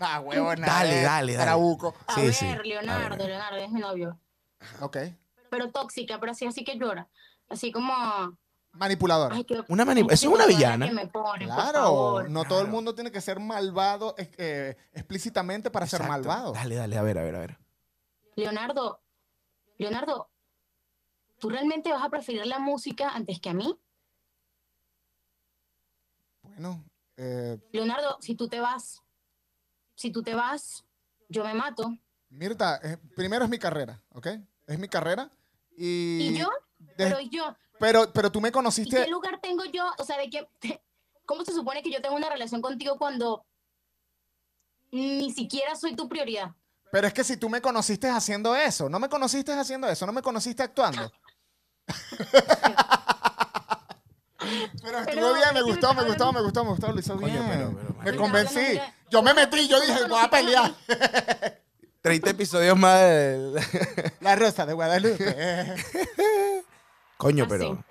Ah, 0.00 0.20
huevo, 0.20 0.54
nada. 0.56 0.72
Dale, 0.72 1.00
eh, 1.00 1.02
dale, 1.02 1.32
dale. 1.34 1.44
Trabuco. 1.44 1.94
A 2.06 2.14
Sí, 2.14 2.20
ver, 2.22 2.34
sí. 2.34 2.46
A 2.46 2.62
Leonardo, 2.62 3.16
ver. 3.18 3.26
Leonardo 3.28 3.56
es 3.58 3.70
mi 3.70 3.80
novio. 3.80 4.18
Ok. 4.80 4.96
Pero 5.54 5.70
tóxica, 5.70 6.18
pero 6.18 6.32
así, 6.32 6.44
así 6.46 6.64
que 6.64 6.76
llora. 6.76 7.08
Así 7.48 7.70
como. 7.70 8.36
Manipuladora. 8.72 9.36
Ay, 9.36 9.44
qué, 9.44 9.62
Una 9.68 9.84
manip- 9.84 10.10
eso 10.10 10.26
es 10.28 10.34
una 10.34 10.46
villana. 10.46 10.86
que 10.88 10.92
me 10.92 11.06
pone, 11.06 11.46
por 11.46 11.54
Claro, 11.54 11.78
favor. 11.80 12.28
no 12.28 12.44
todo 12.44 12.60
el 12.60 12.66
mundo 12.66 12.92
tiene 12.96 13.12
que 13.12 13.20
ser 13.20 13.38
malvado 13.38 14.16
eh, 14.18 14.28
eh, 14.36 14.76
explícitamente 14.92 15.70
para 15.70 15.86
ser 15.86 16.02
malvado. 16.02 16.52
Dale, 16.54 16.74
dale, 16.74 16.98
a 16.98 17.02
ver, 17.02 17.18
a 17.18 17.22
ver, 17.22 17.36
a 17.36 17.38
ver. 17.38 17.58
Leonardo, 18.34 19.00
Leonardo, 19.78 20.28
¿tú 21.38 21.50
realmente 21.50 21.92
vas 21.92 22.02
a 22.02 22.10
preferir 22.10 22.44
la 22.46 22.58
música 22.58 23.10
antes 23.10 23.38
que 23.38 23.50
a 23.50 23.54
mí? 23.54 23.78
Bueno, 26.42 26.84
eh, 27.16 27.58
Leonardo, 27.70 28.18
si 28.20 28.34
tú 28.34 28.48
te 28.48 28.58
vas, 28.58 29.04
si 29.94 30.10
tú 30.10 30.20
te 30.24 30.34
vas, 30.34 30.84
yo 31.28 31.44
me 31.44 31.54
mato. 31.54 31.96
Mirta, 32.30 32.80
eh, 32.82 32.98
primero 33.14 33.44
es 33.44 33.50
mi 33.50 33.58
carrera, 33.60 34.02
¿ok? 34.10 34.26
Es 34.66 34.80
mi 34.80 34.88
carrera. 34.88 35.30
Y, 35.76 36.28
¿Y 36.32 36.38
yo? 36.38 36.48
de- 36.78 36.94
Pero 36.96 37.20
yo, 37.20 37.56
pero, 37.78 38.12
pero 38.12 38.30
tú 38.30 38.40
me 38.40 38.48
¿y 38.48 38.52
conociste. 38.52 39.04
qué 39.04 39.10
lugar 39.10 39.40
tengo 39.40 39.64
yo? 39.64 39.84
O 39.98 40.04
sea, 40.04 40.16
de 40.18 40.30
qué, 40.30 40.48
¿cómo 41.26 41.44
se 41.44 41.52
supone 41.52 41.82
que 41.82 41.90
yo 41.90 42.00
tengo 42.00 42.14
una 42.16 42.28
relación 42.28 42.60
contigo 42.62 42.96
cuando 42.98 43.44
ni 44.92 45.32
siquiera 45.32 45.74
soy 45.74 45.96
tu 45.96 46.08
prioridad? 46.08 46.52
Pero 46.92 47.08
es 47.08 47.12
que 47.12 47.24
si 47.24 47.36
tú 47.36 47.48
me 47.48 47.60
conociste 47.60 48.08
haciendo 48.08 48.54
eso, 48.54 48.88
no 48.88 49.00
me 49.00 49.08
conociste 49.08 49.52
haciendo 49.52 49.88
eso, 49.88 50.06
no 50.06 50.12
me 50.12 50.22
conociste 50.22 50.62
actuando. 50.62 51.10
Pero 54.82 54.98
estuvo 54.98 55.04
Pero 55.06 55.34
bien, 55.34 55.48
me 55.54 55.62
gustó, 55.62 55.94
me 55.94 56.04
gustó, 56.04 56.32
me 56.32 56.42
gustó, 56.42 56.64
me 56.64 56.70
gustó, 56.70 56.92
lo 56.92 57.00
hizo 57.00 57.16
bien. 57.16 57.42
pero- 57.48 57.74
pero, 57.76 57.94
me 58.12 58.16
convencí. 58.16 58.78
Yo 59.10 59.22
me 59.22 59.32
metí, 59.32 59.66
yo 59.68 59.80
dije, 59.80 60.04
voy 60.06 60.20
a 60.22 60.28
pelear. 60.30 60.74
30 62.04 62.30
episodios 62.30 62.78
más 62.78 63.00
del... 63.00 63.54
La 64.20 64.36
rosa 64.36 64.66
de 64.66 64.74
Guadalupe. 64.74 65.24
Coño, 67.16 67.44
Ah, 67.44 67.48
pero... 67.48 67.82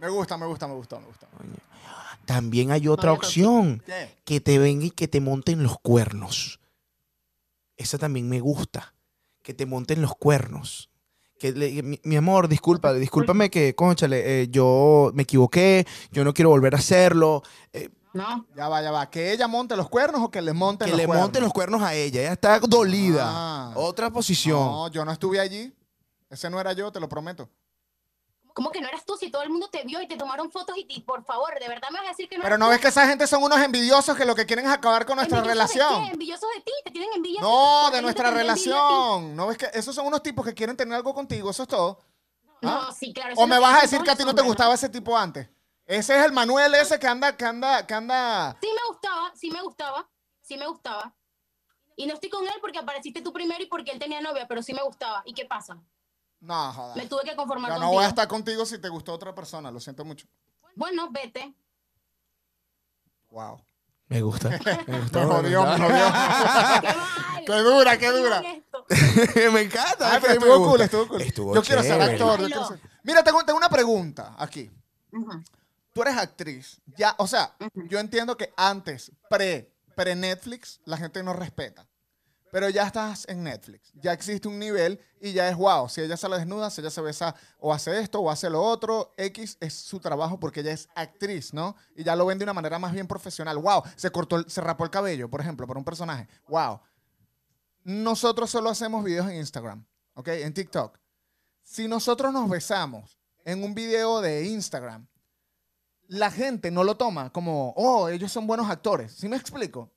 me 0.00 0.08
gusta, 0.08 0.36
me 0.36 0.46
gusta, 0.46 0.66
me 0.66 0.74
gustó, 0.74 0.98
me 0.98 1.06
gustó. 1.06 1.28
También 2.24 2.72
hay 2.72 2.88
otra 2.88 3.12
opción. 3.12 3.80
¿Qué? 3.86 4.16
Que 4.24 4.40
te 4.40 4.58
venga 4.58 4.86
y 4.86 4.90
que 4.90 5.06
te 5.06 5.20
monten 5.20 5.62
los 5.62 5.78
cuernos. 5.78 6.58
Esa 7.76 7.96
también 7.96 8.28
me 8.28 8.40
gusta. 8.40 8.92
Que 9.42 9.54
te 9.54 9.66
monten 9.66 10.02
los 10.02 10.16
cuernos. 10.16 10.90
Que 11.38 11.52
le- 11.52 11.80
mi, 11.84 12.00
mi 12.02 12.16
amor, 12.16 12.48
disculpa, 12.48 12.92
discúlpame 12.92 13.50
que, 13.50 13.76
conchale, 13.76 14.42
eh, 14.42 14.48
yo 14.48 15.12
me 15.14 15.22
equivoqué, 15.22 15.86
yo 16.10 16.24
no 16.24 16.34
quiero 16.34 16.48
volver 16.50 16.74
a 16.74 16.78
hacerlo. 16.78 17.44
Eh, 17.72 17.88
¿No? 18.14 18.46
Ya 18.56 18.68
va, 18.68 18.80
ya 18.80 18.90
va. 18.92 19.10
¿Que 19.10 19.32
ella 19.32 19.46
monte 19.48 19.76
los 19.76 19.88
cuernos 19.90 20.22
o 20.22 20.30
que 20.30 20.40
le 20.40 20.52
monten 20.52 20.86
que 20.86 20.92
los 20.92 20.98
le 20.98 21.06
cuernos? 21.06 21.24
monten 21.24 21.42
los 21.42 21.52
cuernos 21.52 21.82
a 21.82 21.94
ella. 21.94 22.20
Ella 22.22 22.32
está 22.32 22.58
dolida. 22.60 23.24
Ah. 23.26 23.72
Otra 23.74 24.08
posición. 24.10 24.58
No, 24.58 24.88
yo 24.88 25.04
no 25.04 25.10
estuve 25.12 25.40
allí. 25.40 25.74
Ese 26.30 26.48
no 26.48 26.58
era 26.60 26.72
yo, 26.72 26.90
te 26.92 27.00
lo 27.00 27.08
prometo. 27.08 27.48
¿Cómo 28.54 28.70
que 28.70 28.80
no 28.80 28.86
eras 28.86 29.04
tú 29.04 29.16
si 29.16 29.32
todo 29.32 29.42
el 29.42 29.50
mundo 29.50 29.68
te 29.68 29.82
vio 29.82 30.00
y 30.00 30.06
te 30.06 30.16
tomaron 30.16 30.48
fotos 30.48 30.76
y, 30.78 30.86
y 30.88 31.00
por 31.00 31.24
favor, 31.24 31.58
de 31.58 31.66
verdad 31.68 31.88
me 31.90 31.98
vas 31.98 32.06
a 32.06 32.10
decir 32.10 32.28
que 32.28 32.36
no 32.38 32.42
Pero 32.44 32.54
eras 32.54 32.58
no 32.60 32.66
tú? 32.66 32.70
ves 32.70 32.80
que 32.80 32.86
esa 32.86 33.08
gente 33.08 33.26
son 33.26 33.42
unos 33.42 33.58
envidiosos 33.58 34.16
que 34.16 34.24
lo 34.24 34.36
que 34.36 34.46
quieren 34.46 34.64
es 34.64 34.70
acabar 34.70 35.04
con 35.06 35.16
nuestra 35.16 35.38
¿Envidiosos 35.38 35.70
de 35.74 35.74
relación. 35.82 36.04
qué? 36.04 36.12
¿Envidiosos 36.12 36.48
de 36.56 36.60
ti? 36.62 36.72
¿Te 36.84 36.90
tienen 36.92 37.10
envidia? 37.16 37.40
No, 37.40 37.90
de 37.90 38.00
nuestra 38.00 38.30
relación. 38.30 39.34
¿No 39.34 39.48
ves 39.48 39.58
que 39.58 39.68
esos 39.74 39.92
son 39.92 40.06
unos 40.06 40.22
tipos 40.22 40.44
que 40.44 40.54
quieren 40.54 40.76
tener 40.76 40.94
algo 40.94 41.12
contigo? 41.12 41.50
Eso 41.50 41.64
es 41.64 41.68
todo. 41.68 41.98
No, 42.62 42.92
sí, 42.92 43.12
claro. 43.12 43.34
¿O 43.36 43.46
me 43.48 43.58
vas 43.58 43.78
a 43.78 43.82
decir 43.82 44.00
que 44.02 44.10
a 44.12 44.16
ti 44.16 44.24
no 44.24 44.32
te 44.34 44.42
gustaba 44.42 44.72
ese 44.74 44.88
tipo 44.88 45.18
antes? 45.18 45.48
Ese 45.86 46.18
es 46.18 46.24
el 46.24 46.32
Manuel 46.32 46.74
ese 46.74 46.98
que 46.98 47.06
anda, 47.06 47.36
que 47.36 47.44
anda, 47.44 47.86
que 47.86 47.94
anda. 47.94 48.56
Sí 48.60 48.68
me 48.68 48.88
gustaba, 48.88 49.32
sí 49.34 49.50
me 49.50 49.62
gustaba, 49.62 50.08
sí 50.40 50.56
me 50.56 50.66
gustaba. 50.66 51.14
Y 51.96 52.06
no 52.06 52.14
estoy 52.14 52.30
con 52.30 52.44
él 52.44 52.54
porque 52.60 52.78
apareciste 52.78 53.20
tú 53.22 53.32
primero 53.32 53.62
y 53.62 53.66
porque 53.66 53.90
él 53.92 53.98
tenía 53.98 54.20
novia, 54.20 54.46
pero 54.48 54.62
sí 54.62 54.72
me 54.72 54.82
gustaba. 54.82 55.22
¿Y 55.26 55.34
qué 55.34 55.44
pasa? 55.44 55.78
No, 56.40 56.72
joder. 56.72 56.96
Me 56.96 57.06
tuve 57.08 57.22
que 57.24 57.36
conformar 57.36 57.70
Yo 57.70 57.74
no 57.74 57.80
contigo. 57.82 57.92
voy 57.96 58.04
a 58.04 58.08
estar 58.08 58.26
contigo 58.28 58.66
si 58.66 58.78
te 58.78 58.88
gustó 58.88 59.12
otra 59.12 59.34
persona, 59.34 59.70
lo 59.70 59.78
siento 59.80 60.04
mucho. 60.04 60.26
Bueno, 60.74 61.08
vete. 61.10 61.54
Wow. 63.30 63.60
Me 64.08 64.20
gusta. 64.22 64.48
Me 64.50 64.56
gusta. 65.00 65.20
Me 65.20 65.26
jodió, 65.26 65.64
me 65.64 65.78
jodió. 65.78 66.06
¡Qué 66.80 66.94
mal! 66.94 67.44
Qué 67.46 67.52
dura, 67.60 67.98
qué 67.98 68.10
dura. 68.10 68.42
me 69.52 69.60
encanta. 69.62 70.12
Ay, 70.14 70.18
pero 70.20 70.40
me 70.40 70.46
estuvo 70.46 70.68
cool, 70.70 70.80
estuvo 70.80 71.08
cool. 71.08 71.20
Estuvo 71.22 71.54
yo 71.54 71.62
quiero 71.62 71.82
ser 71.82 72.00
actor. 72.00 72.40
yo 72.40 72.46
quiero 72.46 72.64
ser- 72.68 72.80
Mira, 73.02 73.22
tengo, 73.22 73.44
tengo 73.44 73.58
una 73.58 73.68
pregunta 73.68 74.34
aquí. 74.38 74.70
Tú 75.94 76.02
eres 76.02 76.16
actriz. 76.16 76.80
Ya, 76.96 77.14
o 77.18 77.26
sea, 77.26 77.54
yo 77.88 78.00
entiendo 78.00 78.36
que 78.36 78.52
antes, 78.56 79.12
pre, 79.30 79.72
pre 79.94 80.16
Netflix, 80.16 80.80
la 80.84 80.96
gente 80.96 81.22
no 81.22 81.32
respeta. 81.32 81.86
Pero 82.50 82.68
ya 82.68 82.84
estás 82.84 83.26
en 83.28 83.44
Netflix. 83.44 83.92
Ya 83.94 84.12
existe 84.12 84.48
un 84.48 84.58
nivel 84.58 85.00
y 85.20 85.32
ya 85.32 85.48
es 85.48 85.56
wow. 85.56 85.88
Si 85.88 86.00
ella 86.00 86.16
sale 86.16 86.36
desnuda, 86.36 86.70
si 86.70 86.80
ella 86.80 86.90
se 86.90 87.00
besa 87.00 87.34
o 87.58 87.72
hace 87.72 88.00
esto 88.00 88.20
o 88.20 88.30
hace 88.30 88.50
lo 88.50 88.60
otro, 88.62 89.12
X 89.16 89.56
es 89.60 89.74
su 89.74 89.98
trabajo 89.98 90.38
porque 90.38 90.60
ella 90.60 90.72
es 90.72 90.88
actriz, 90.96 91.52
¿no? 91.52 91.76
Y 91.96 92.04
ya 92.04 92.14
lo 92.14 92.26
ven 92.26 92.38
de 92.38 92.44
una 92.44 92.52
manera 92.52 92.78
más 92.78 92.92
bien 92.92 93.06
profesional. 93.06 93.58
Wow, 93.58 93.82
se 93.96 94.10
cortó, 94.10 94.48
se 94.48 94.60
rapó 94.60 94.84
el 94.84 94.90
cabello, 94.90 95.28
por 95.28 95.40
ejemplo, 95.40 95.66
por 95.66 95.78
un 95.78 95.84
personaje. 95.84 96.28
Wow. 96.48 96.80
Nosotros 97.84 98.50
solo 98.50 98.70
hacemos 98.70 99.04
videos 99.04 99.28
en 99.28 99.36
Instagram, 99.36 99.84
¿ok? 100.14 100.28
En 100.28 100.54
TikTok. 100.54 100.98
Si 101.62 101.88
nosotros 101.88 102.32
nos 102.32 102.48
besamos 102.48 103.18
en 103.44 103.64
un 103.64 103.74
video 103.74 104.20
de 104.20 104.44
Instagram, 104.44 105.08
la 106.08 106.30
gente 106.30 106.70
no 106.70 106.84
lo 106.84 106.96
toma 106.96 107.30
como, 107.32 107.72
oh, 107.76 108.08
ellos 108.08 108.30
son 108.32 108.46
buenos 108.46 108.68
actores. 108.70 109.12
¿Sí 109.12 109.28
me 109.28 109.36
explico? 109.36 109.90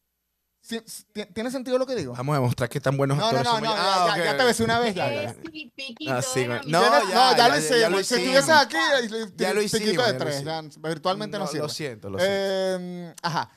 ¿Sí- 0.59 0.81
sí- 0.85 1.03
ti- 1.13 1.25
¿Tiene 1.27 1.49
sentido 1.49 1.77
lo 1.77 1.85
que 1.85 1.95
digo? 1.95 2.13
Vamos 2.13 2.33
a 2.33 2.39
demostrar 2.39 2.69
qué 2.69 2.81
tan 2.81 2.97
buenos 2.97 3.17
No, 3.17 3.21
no, 3.31 3.37
actores 3.39 3.45
no, 3.45 3.51
somos. 3.55 3.69
no, 3.69 3.75
ya, 3.75 4.13
Ah, 4.13 4.17
ya- 4.17 4.37
te 4.37 4.43
besé 4.43 4.63
una 4.65 4.79
vez. 4.79 4.95
Ya, 4.95 5.13
ya. 5.13 5.33
sí, 5.33 5.71
piquito 5.75 6.11
Ah, 6.13 6.21
sí. 6.21 6.45
No, 6.45 6.55
ya, 6.55 6.89
no, 6.89 7.09
ya 7.09 7.37
ya- 7.37 7.47
lo 7.47 7.53
ya- 7.53 7.59
hice. 7.59 7.79
ya 7.79 7.89
lo 7.89 7.93
güey. 7.95 8.03
Si 8.03 8.15
hicimos. 8.15 8.35
estuvieses 8.39 8.63
aquí, 8.65 8.75
Ya 9.37 9.53
lo 9.53 9.61
hicimos, 9.61 10.07
de 10.07 10.13
tres. 10.13 10.43
virtualmente 10.81 11.37
no, 11.37 11.45
No, 11.45 11.49
sirve. 11.49 11.63
lo 11.63 11.69
siento, 11.69 12.09
lo 12.09 12.17
siento. 12.19 12.35
Eh, 12.37 13.15
ajá. 13.21 13.49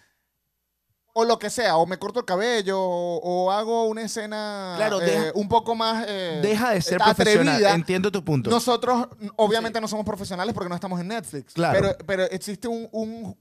O 1.12 1.24
lo 1.24 1.38
que 1.38 1.50
sea, 1.50 1.76
o 1.76 1.86
me 1.86 1.98
corto 1.98 2.20
el 2.20 2.24
cabello, 2.24 2.78
o, 2.80 3.16
o 3.18 3.50
hago 3.50 3.84
una 3.86 4.02
escena 4.02 4.74
Claro, 4.76 5.00
eh, 5.00 5.04
deja- 5.06 5.32
un 5.34 5.48
poco 5.48 5.74
más 5.74 6.04
eh, 6.08 6.38
Deja 6.42 6.70
de 6.70 6.80
ser 6.82 7.02
atrevida. 7.02 7.42
profesional. 7.42 7.74
Entiendo 7.74 8.12
tu 8.12 8.24
punto. 8.24 8.48
Nosotros, 8.48 9.08
obviamente, 9.36 9.80
no 9.80 9.88
somos 9.88 10.06
profesionales 10.06 10.54
porque 10.54 10.68
no 10.68 10.74
estamos 10.76 11.00
en 11.00 11.08
Netflix. 11.08 11.52
Claro. 11.54 11.80
Pero, 11.80 11.96
pero 12.06 12.22
existe 12.24 12.68
un, 12.68 12.88
un, 12.92 13.36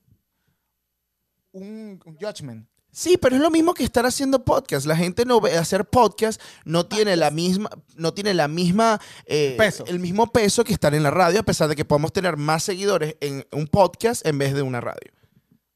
un, 1.52 2.00
un 2.06 2.16
judgment. 2.20 2.68
Sí, 2.92 3.18
pero 3.18 3.36
es 3.36 3.42
lo 3.42 3.52
mismo 3.52 3.76
que 3.76 3.84
estar 3.84 4.04
haciendo 4.08 4.44
podcast. 4.44 4.88
La 4.88 4.96
gente 4.96 5.24
no 5.24 5.40
ve 5.40 5.56
hacer 5.56 5.86
podcast 5.86 6.42
no 6.66 6.88
tiene 6.88 7.16
la 7.16 7.30
misma, 7.30 7.70
no 7.96 8.16
tiene 8.16 8.34
la 8.34 8.48
misma 8.48 9.00
eh, 9.28 9.54
Peso. 9.60 9.84
el 9.86 10.00
mismo 10.00 10.26
peso 10.32 10.64
que 10.64 10.74
estar 10.74 10.96
en 10.96 11.04
la 11.04 11.12
radio, 11.12 11.42
a 11.42 11.44
pesar 11.44 11.70
de 11.70 11.76
que 11.76 11.86
podemos 11.86 12.12
tener 12.12 12.36
más 12.36 12.64
seguidores 12.64 13.16
en 13.22 13.46
un 13.52 13.68
podcast 13.68 14.26
en 14.26 14.40
vez 14.40 14.56
de 14.56 14.64
una 14.64 14.82
radio. 14.82 15.12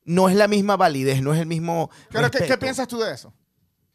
No 0.05 0.29
es 0.29 0.35
la 0.35 0.47
misma 0.47 0.75
validez, 0.75 1.21
no 1.21 1.33
es 1.33 1.39
el 1.39 1.45
mismo. 1.45 1.89
Pero, 2.11 2.29
¿qué, 2.29 2.45
qué 2.45 2.57
piensas 2.57 2.87
tú 2.87 2.99
de 2.99 3.13
eso? 3.13 3.33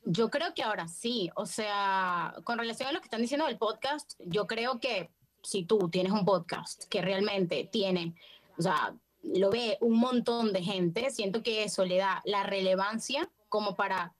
Yo 0.05 0.31
creo 0.31 0.55
que 0.55 0.63
ahora 0.63 0.89
sí, 0.89 1.31
o 1.35 1.45
sea, 1.45 2.35
con 2.45 2.59
relación 2.59 2.89
a 2.89 2.93
lo 2.93 3.01
que 3.01 3.05
están 3.05 3.21
diciendo 3.21 3.47
del 3.47 3.59
podcast, 3.59 4.15
yo 4.25 4.47
creo 4.47 4.81
que 4.81 5.11
si 5.43 5.65
tú 5.65 5.89
tienes 5.91 6.13
un 6.13 6.25
podcast 6.25 6.85
que 6.89 7.03
realmente 7.03 7.69
tiene, 7.71 8.15
o 8.57 8.63
sea, 8.63 8.95
lo 9.23 9.51
ve 9.51 9.77
un 9.81 9.99
montón 9.99 10.53
de 10.53 10.63
gente, 10.63 11.11
siento 11.11 11.43
que 11.43 11.65
eso 11.65 11.85
le 11.85 11.99
da 11.99 12.23
la 12.25 12.43
relevancia 12.43 13.29
como 13.49 13.77
para 13.77 14.15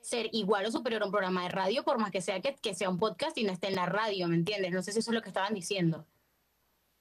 ser 0.00 0.28
igual 0.32 0.66
o 0.66 0.72
superior 0.72 1.02
a 1.02 1.06
un 1.06 1.12
programa 1.12 1.42
de 1.42 1.50
radio, 1.50 1.84
por 1.84 1.98
más 1.98 2.10
que 2.10 2.20
sea 2.20 2.40
que, 2.40 2.54
que 2.56 2.74
sea 2.74 2.88
un 2.88 2.98
podcast 2.98 3.36
y 3.38 3.44
no 3.44 3.52
esté 3.52 3.68
en 3.68 3.76
la 3.76 3.86
radio, 3.86 4.26
¿me 4.28 4.36
entiendes? 4.36 4.72
No 4.72 4.82
sé 4.82 4.92
si 4.92 5.00
eso 5.00 5.10
es 5.10 5.14
lo 5.14 5.22
que 5.22 5.28
estaban 5.28 5.54
diciendo. 5.54 6.06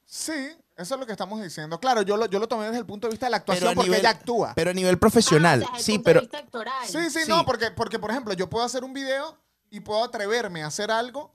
Sí, 0.05 0.55
eso 0.77 0.93
es 0.93 0.99
lo 0.99 1.05
que 1.05 1.11
estamos 1.11 1.41
diciendo. 1.41 1.79
Claro, 1.79 2.03
yo 2.03 2.15
lo, 2.17 2.27
yo 2.27 2.39
lo 2.39 2.47
tomé 2.47 2.65
desde 2.65 2.79
el 2.79 2.85
punto 2.85 3.07
de 3.07 3.11
vista 3.11 3.25
de 3.25 3.31
la 3.31 3.37
actuación 3.37 3.73
porque 3.75 3.89
nivel- 3.89 3.99
ella 3.99 4.11
actúa. 4.11 4.53
Pero 4.55 4.69
a 4.71 4.73
nivel 4.73 4.97
profesional, 4.99 5.63
Ah, 5.65 5.69
o 5.71 5.75
sea, 5.75 5.83
sí, 5.83 5.99
pero. 5.99 6.21
Sí, 6.21 7.09
sí, 7.09 7.23
Sí. 7.23 7.29
no, 7.29 7.45
porque, 7.45 7.71
porque, 7.71 7.99
por 7.99 8.11
ejemplo, 8.11 8.33
yo 8.33 8.49
puedo 8.49 8.63
hacer 8.65 8.83
un 8.83 8.93
video 8.93 9.37
y 9.69 9.79
puedo 9.81 10.03
atreverme 10.03 10.63
a 10.63 10.67
hacer 10.67 10.91
algo, 10.91 11.33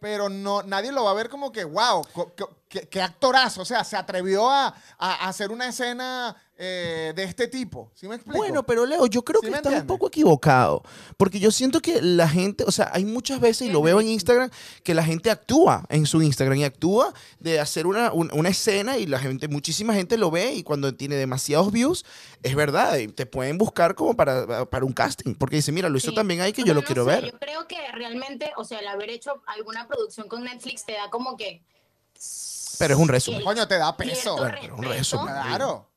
pero 0.00 0.28
no, 0.28 0.62
nadie 0.62 0.92
lo 0.92 1.04
va 1.04 1.12
a 1.12 1.14
ver 1.14 1.28
como 1.30 1.52
que, 1.52 1.64
wow, 1.64 2.04
qué, 2.68 2.88
qué 2.88 3.00
actorazo. 3.02 3.62
O 3.62 3.64
sea, 3.64 3.82
se 3.84 3.96
atrevió 3.96 4.50
a, 4.50 4.66
a- 4.66 4.74
a 4.98 5.28
hacer 5.28 5.50
una 5.50 5.68
escena 5.68 6.36
eh, 6.58 7.12
de 7.14 7.22
este 7.24 7.48
tipo. 7.48 7.90
¿Sí 7.94 8.08
me 8.08 8.14
explico? 8.14 8.38
Bueno, 8.38 8.64
pero 8.64 8.86
Leo, 8.86 9.06
yo 9.06 9.22
creo 9.22 9.40
¿Sí 9.40 9.48
que 9.48 9.54
estás 9.54 9.66
un 9.66 9.72
entiendes? 9.74 9.88
poco 9.94 10.08
equivocado. 10.08 10.82
Porque 11.18 11.38
yo 11.38 11.50
siento 11.50 11.80
que 11.80 12.00
la 12.00 12.28
gente, 12.28 12.64
o 12.64 12.70
sea, 12.72 12.90
hay 12.94 13.04
muchas 13.04 13.40
veces, 13.40 13.68
y 13.68 13.70
lo 13.70 13.82
veo 13.82 14.00
en 14.00 14.08
Instagram, 14.08 14.50
que 14.82 14.94
la 14.94 15.04
gente 15.04 15.30
actúa 15.30 15.84
en 15.90 16.06
su 16.06 16.22
Instagram 16.22 16.56
y 16.58 16.64
actúa 16.64 17.12
de 17.40 17.60
hacer 17.60 17.86
una, 17.86 18.10
un- 18.12 18.30
una 18.32 18.48
escena 18.48 18.96
y 18.96 19.06
la 19.06 19.18
gente, 19.18 19.48
muchísima 19.48 19.92
gente 19.94 20.16
lo 20.16 20.30
ve 20.30 20.54
y 20.54 20.62
cuando 20.62 20.94
tiene 20.94 21.16
demasiados 21.16 21.70
views, 21.72 22.04
es 22.42 22.54
verdad, 22.54 22.96
y 22.96 23.08
te 23.08 23.26
pueden 23.26 23.58
buscar 23.58 23.94
como 23.94 24.16
para, 24.16 24.64
para 24.70 24.84
un 24.86 24.92
casting. 24.94 25.34
Porque 25.34 25.56
dice, 25.56 25.72
mira, 25.72 25.88
lo 25.90 25.98
hizo 25.98 26.10
Sí. 26.10 26.14
también 26.14 26.40
ahí 26.40 26.52
que 26.54 26.62
No, 26.62 26.68
yo 26.68 26.74
lo 26.74 26.80
no 26.80 26.86
quiero 26.86 27.04
sé, 27.04 27.10
ver. 27.10 27.24
Yo 27.32 27.38
creo 27.38 27.66
que 27.66 27.76
realmente, 27.92 28.52
o 28.56 28.64
sea, 28.64 28.78
el 28.78 28.88
haber 28.88 29.10
hecho 29.10 29.42
alguna 29.46 29.86
producción 29.86 30.26
con 30.28 30.44
Netflix 30.44 30.86
te 30.86 30.92
da 30.92 31.10
como 31.10 31.36
que. 31.36 31.62
Pero 32.78 32.94
es 32.94 33.00
un 33.00 33.08
resumen. 33.08 33.42
Coño, 33.42 33.66
te 33.68 33.78
da 33.78 33.96
peso. 33.96 34.10
cierto 34.14 34.36
Bueno, 34.38 34.56
pero 34.60 34.74
un 34.76 34.82
respeto, 34.84 34.98
resumen. 34.98 35.34
Claro. 35.34 35.88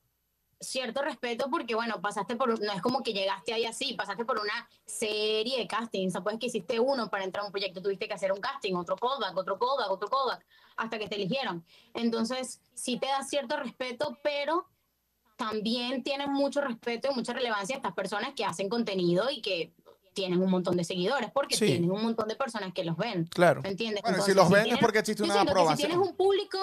Cierto 0.61 1.01
respeto 1.01 1.47
porque, 1.49 1.73
bueno, 1.73 2.01
pasaste 2.01 2.35
por. 2.35 2.59
No 2.61 2.71
es 2.73 2.81
como 2.81 3.01
que 3.01 3.13
llegaste 3.13 3.53
ahí 3.53 3.63
así, 3.65 3.93
pasaste 3.93 4.25
por 4.25 4.39
una 4.39 4.67
serie 4.85 5.57
de 5.57 5.67
castings. 5.67 6.11
O 6.11 6.13
sea, 6.13 6.21
pues 6.21 6.37
que 6.37 6.47
hiciste 6.47 6.79
uno 6.81 7.09
para 7.09 7.23
entrar 7.23 7.43
a 7.43 7.45
un 7.45 7.51
proyecto, 7.53 7.81
tuviste 7.81 8.07
que 8.09 8.13
hacer 8.13 8.31
un 8.33 8.41
casting, 8.41 8.73
otro 8.75 8.97
callback, 8.97 9.37
otro 9.37 9.57
callback, 9.57 9.89
otro 9.89 10.09
callback, 10.09 10.45
hasta 10.75 10.99
que 10.99 11.07
te 11.07 11.15
eligieron. 11.15 11.63
Entonces, 11.93 12.59
sí 12.73 12.97
te 12.99 13.07
da 13.07 13.23
cierto 13.23 13.55
respeto, 13.55 14.19
pero 14.21 14.67
también 15.37 16.03
tienen 16.03 16.31
mucho 16.33 16.59
respeto 16.59 17.07
y 17.09 17.15
mucha 17.15 17.31
relevancia 17.31 17.75
estas 17.77 17.93
personas 17.93 18.33
que 18.35 18.43
hacen 18.43 18.67
contenido 18.67 19.29
y 19.29 19.41
que 19.41 19.73
tienen 20.13 20.41
un 20.41 20.51
montón 20.51 20.75
de 20.75 20.83
seguidores, 20.83 21.31
porque 21.31 21.55
Sí. 21.55 21.67
tienen 21.67 21.89
un 21.91 22.01
montón 22.01 22.27
de 22.27 22.35
personas 22.35 22.73
que 22.73 22.83
los 22.83 22.97
ven. 22.97 23.25
Claro. 23.27 23.61
¿Me 23.61 23.69
entiendes? 23.69 24.01
Bueno, 24.01 24.17
y 24.17 24.21
si 24.23 24.31
Entonces, 24.31 24.35
los 24.35 24.49
ven 24.49 24.59
es 24.59 24.65
tienes- 24.65 24.81
porque 24.81 24.99
existe 24.99 25.23
una 25.23 25.33
que 25.35 25.39
aprobación. 25.39 25.77
Si 25.77 25.83
tienes 25.87 26.05
un 26.09 26.15
público, 26.17 26.59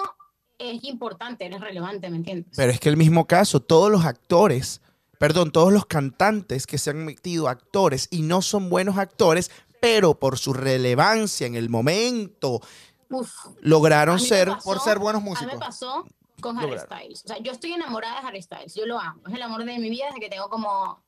es 0.57 0.83
importante, 0.83 1.45
eres 1.45 1.61
relevante, 1.61 2.09
¿me 2.09 2.17
entiendes? 2.17 2.53
Pero 2.55 2.71
es 2.71 2.79
que 2.79 2.89
el 2.89 2.97
mismo 2.97 3.25
caso, 3.27 3.59
todos 3.61 3.91
los 3.91 4.05
actores, 4.05 4.81
perdón, 5.19 5.51
todos 5.51 5.71
los 5.73 5.85
cantantes 5.85 6.65
que 6.67 6.77
se 6.77 6.89
han 6.91 7.05
metido 7.05 7.47
actores 7.47 8.07
y 8.11 8.21
no 8.21 8.41
son 8.41 8.69
buenos 8.69 8.97
actores, 8.97 9.51
pero 9.79 10.15
por 10.19 10.37
su 10.37 10.53
relevancia 10.53 11.45
en 11.47 11.55
el 11.55 11.69
momento 11.69 12.61
Uf, 13.09 13.31
lograron 13.61 14.19
ser... 14.19 14.49
pasó- 14.49 14.63
Por 14.63 14.79
ser 14.79 14.99
buenos 14.99 15.21
A 15.21 15.23
mí 15.23 15.29
músicos. 15.29 15.53
me 15.53 15.59
pasó 15.59 16.05
con 16.41 16.57
Harry 16.57 16.71
Lograron. 16.71 16.97
Styles. 16.99 17.25
O 17.25 17.27
sea, 17.27 17.37
yo 17.39 17.51
estoy 17.51 17.73
enamorada 17.73 18.21
de 18.21 18.27
Harry 18.27 18.41
Styles. 18.41 18.73
Yo 18.75 18.85
lo 18.85 18.99
amo. 18.99 19.21
Es 19.27 19.33
el 19.33 19.41
amor 19.41 19.63
de 19.63 19.77
mi 19.79 19.89
vida 19.89 20.05
desde 20.07 20.19
que 20.19 20.29
tengo 20.29 20.49
como 20.49 21.03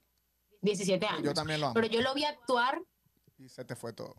17 0.62 1.06
años. 1.06 1.24
Yo 1.24 1.34
también 1.34 1.60
lo 1.60 1.68
amo. 1.68 1.74
Pero 1.76 1.88
yo 1.88 2.02
lo 2.02 2.14
vi 2.14 2.24
actuar 2.26 2.82
Y 3.38 3.50
se 3.50 3.64
te 3.66 3.76
fue 3.76 3.94
todo. 3.94 4.16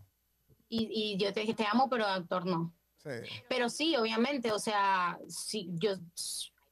Y, 0.69 0.89
y 0.93 1.17
yo 1.19 1.33
te 1.33 1.41
dije, 1.41 1.55
te 1.55 1.67
amo, 1.67 1.89
pero 1.91 2.07
actor 2.07 2.47
no. 2.47 2.73
Sí. 3.03 3.43
Pero 3.49 3.69
sí, 3.69 3.97
obviamente, 3.97 4.53
o 4.53 4.59
sea, 4.59 5.19
sí, 5.29 5.69
yo, 5.75 5.93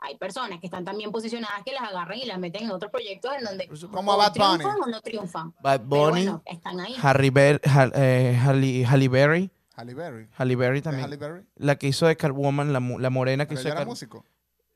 hay 0.00 0.16
personas 0.18 0.60
que 0.60 0.66
están 0.66 0.84
tan 0.84 0.96
bien 0.98 1.10
posicionadas 1.10 1.62
que 1.64 1.72
las 1.72 1.82
agarran 1.82 2.18
y 2.18 2.26
las 2.26 2.38
meten 2.38 2.64
en 2.64 2.70
otros 2.70 2.90
proyectos 2.92 3.32
en 3.38 3.44
donde 3.44 3.68
Como 3.90 4.12
a 4.12 4.14
o 4.14 4.18
Bad 4.18 4.34
Bunny. 4.34 4.58
triunfan 4.58 4.82
o 4.82 4.86
no 4.86 5.00
triunfan. 5.00 5.54
Bad 5.62 5.80
Bunny, 5.80 6.10
bueno, 6.26 6.42
están 6.46 6.78
ahí. 6.80 6.94
Harry 7.02 7.30
Ber- 7.30 7.60
Hal- 7.64 7.92
eh, 7.94 8.38
Halle, 8.44 8.84
Halle 8.86 9.08
Berry. 9.08 9.50
Halle 9.74 9.94
Berry. 9.94 10.28
Halle 10.36 10.56
Berry 10.56 10.78
¿De 10.78 10.82
también. 10.82 11.04
Halle 11.04 11.16
Berry? 11.16 11.46
La 11.56 11.76
que 11.76 11.86
hizo 11.88 12.06
de 12.06 12.16
Catwoman, 12.16 12.72
la, 12.72 12.80
mu- 12.80 12.98
la 12.98 13.10
morena 13.10 13.44
que 13.46 13.50
Pero 13.50 13.60
hizo 13.60 13.68
ella 13.68 13.74
de 13.76 13.80
era 13.82 13.88
músico. 13.88 14.24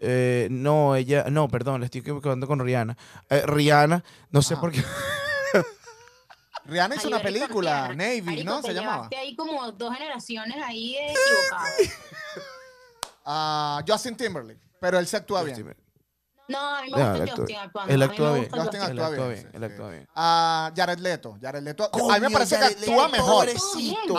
Eh, 0.05 0.49
no, 0.51 0.97
ella, 0.97 1.27
no, 1.31 1.49
perdón, 1.49 1.81
le 1.81 1.85
estoy 1.87 2.01
equivocando 2.01 2.47
con 2.49 2.59
Rihanna. 2.61 2.97
Eh, 3.31 3.43
Rihanna, 3.47 4.03
no 4.31 4.43
sé 4.43 4.57
por 4.57 4.73
qué. 4.73 4.83
Rihanna 6.65 6.95
hizo 6.97 7.09
una 7.09 7.21
película, 7.21 7.87
con 7.89 7.97
Navy, 7.97 8.23
Marico, 8.23 8.51
¿no? 8.51 8.63
Se 8.63 8.73
llamaba. 8.75 9.09
ahí 9.19 9.35
como 9.35 9.71
dos 9.73 9.93
generaciones 9.95 10.57
ahí 10.65 10.93
de 10.95 11.07
equivocadas. 11.13 11.73
Ah, 13.25 13.83
Justin 13.87 14.17
Timberlake. 14.17 14.61
Pero 14.81 14.99
él 14.99 15.07
se 15.07 15.17
actúa 15.17 15.45
bien. 15.45 15.77
No, 16.49 16.59
a 16.59 16.83
mí 16.83 16.91
me 16.91 16.99
No, 16.99 17.09
gusta 17.11 17.15
él 17.15 17.23
actúa- 17.23 17.37
Justin 17.37 17.57
actuando. 17.57 17.95
él 17.95 18.03
actúa 18.03 18.33
bien. 18.33 18.51
Justin 18.51 18.81
actúa 18.83 18.91
Él 18.91 18.99
actúa 19.01 19.29
bien. 19.29 19.51
él 19.53 19.65
actúa 19.65 19.91
bien. 19.91 20.09
Ah, 20.17 20.73
Jared 20.75 20.99
Leto. 20.99 21.39
Jared 21.41 21.63
Leto. 21.63 21.89
a 22.11 22.15
mí 22.15 22.21
me 22.21 22.31
parece 22.31 22.59
que 22.59 22.65
actúa 22.65 23.09
mejor. 23.09 23.49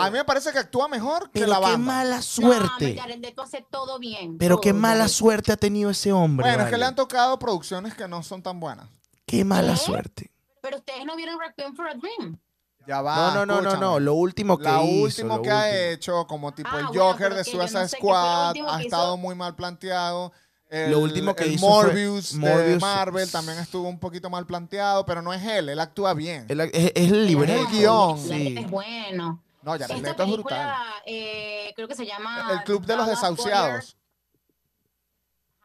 A 0.00 0.10
mí 0.10 0.16
me 0.16 0.24
parece 0.24 0.52
que 0.52 0.58
actúa 0.58 0.88
mejor 0.88 1.30
que 1.30 1.46
la 1.46 1.56
qué 1.56 1.62
banda. 1.62 1.78
mala 1.78 2.16
No, 2.16 2.22
suerte. 2.22 2.96
Jared 2.98 3.18
Leto 3.20 3.42
hace 3.42 3.64
todo 3.70 3.98
bien. 3.98 4.38
Pero 4.38 4.58
qué 4.58 4.72
mala 4.72 5.08
suerte 5.08 5.52
ha 5.52 5.56
tenido 5.58 5.90
ese 5.90 6.10
hombre. 6.12 6.48
Bueno, 6.48 6.64
es 6.64 6.70
que 6.70 6.78
le 6.78 6.86
han 6.86 6.94
tocado 6.94 7.38
producciones 7.38 7.94
que 7.94 8.08
no 8.08 8.22
son 8.22 8.42
tan 8.42 8.58
buenas. 8.58 8.88
Qué 9.26 9.44
mala 9.44 9.72
¿Qué? 9.74 9.78
suerte. 9.80 10.30
Pero 10.64 10.78
ustedes 10.78 11.04
no 11.04 11.14
vieron 11.14 11.38
Requiem 11.38 11.76
for 11.76 11.86
a 11.86 11.94
Dream. 11.94 12.38
Ya 12.86 13.02
va. 13.02 13.34
No, 13.34 13.44
no, 13.44 13.60
no, 13.60 13.60
no, 13.60 13.76
no. 13.76 14.00
Lo 14.00 14.14
último 14.14 14.56
que 14.56 14.64
La 14.64 14.82
hizo. 14.82 15.02
último 15.04 15.36
lo 15.36 15.42
que 15.42 15.50
ha 15.50 15.90
hecho, 15.90 16.26
como 16.26 16.52
tipo 16.54 16.70
Ah, 16.72 16.80
el 16.80 16.86
Joker 16.86 17.32
de 17.34 17.38
no 17.38 17.44
Suicide 17.44 17.88
sé 17.88 17.96
Squad, 17.98 18.54
ha 18.68 18.80
estado 18.82 19.12
hizo. 19.14 19.16
muy 19.18 19.34
mal 19.34 19.54
planteado. 19.54 20.32
El, 20.70 20.90
Lo 20.90 21.00
último 21.00 21.36
que 21.36 21.44
el 21.44 21.52
hizo 21.52 21.66
fue- 21.66 21.84
Morbius, 21.84 22.32
de 22.32 22.38
Morbius- 22.40 22.80
Marvel 22.80 23.30
también 23.30 23.58
estuvo 23.58 23.86
un 23.88 23.98
poquito 24.00 24.30
mal 24.30 24.46
planteado, 24.46 25.04
pero 25.04 25.20
no 25.20 25.32
es 25.34 25.42
él, 25.44 25.68
él 25.68 25.78
actúa 25.80 26.14
bien. 26.14 26.46
El- 26.48 26.60
es, 26.62 26.70
es 26.72 27.12
el 27.12 27.26
libreto. 27.26 27.60
el 27.60 27.66
guion. 27.68 28.18
Sí. 28.18 28.54
Es 28.58 28.70
bueno. 28.70 29.42
no, 29.62 29.72
Jared 29.72 29.90
Esta 30.06 30.24
es 30.24 30.30
brutal. 30.32 30.74
eh, 31.06 31.72
creo 31.76 31.86
que 31.88 31.94
se 31.94 32.06
llama... 32.06 32.48
El 32.52 32.64
Club 32.64 32.84
de 32.86 32.96
los 32.96 33.06
Desahuciados. 33.06 33.96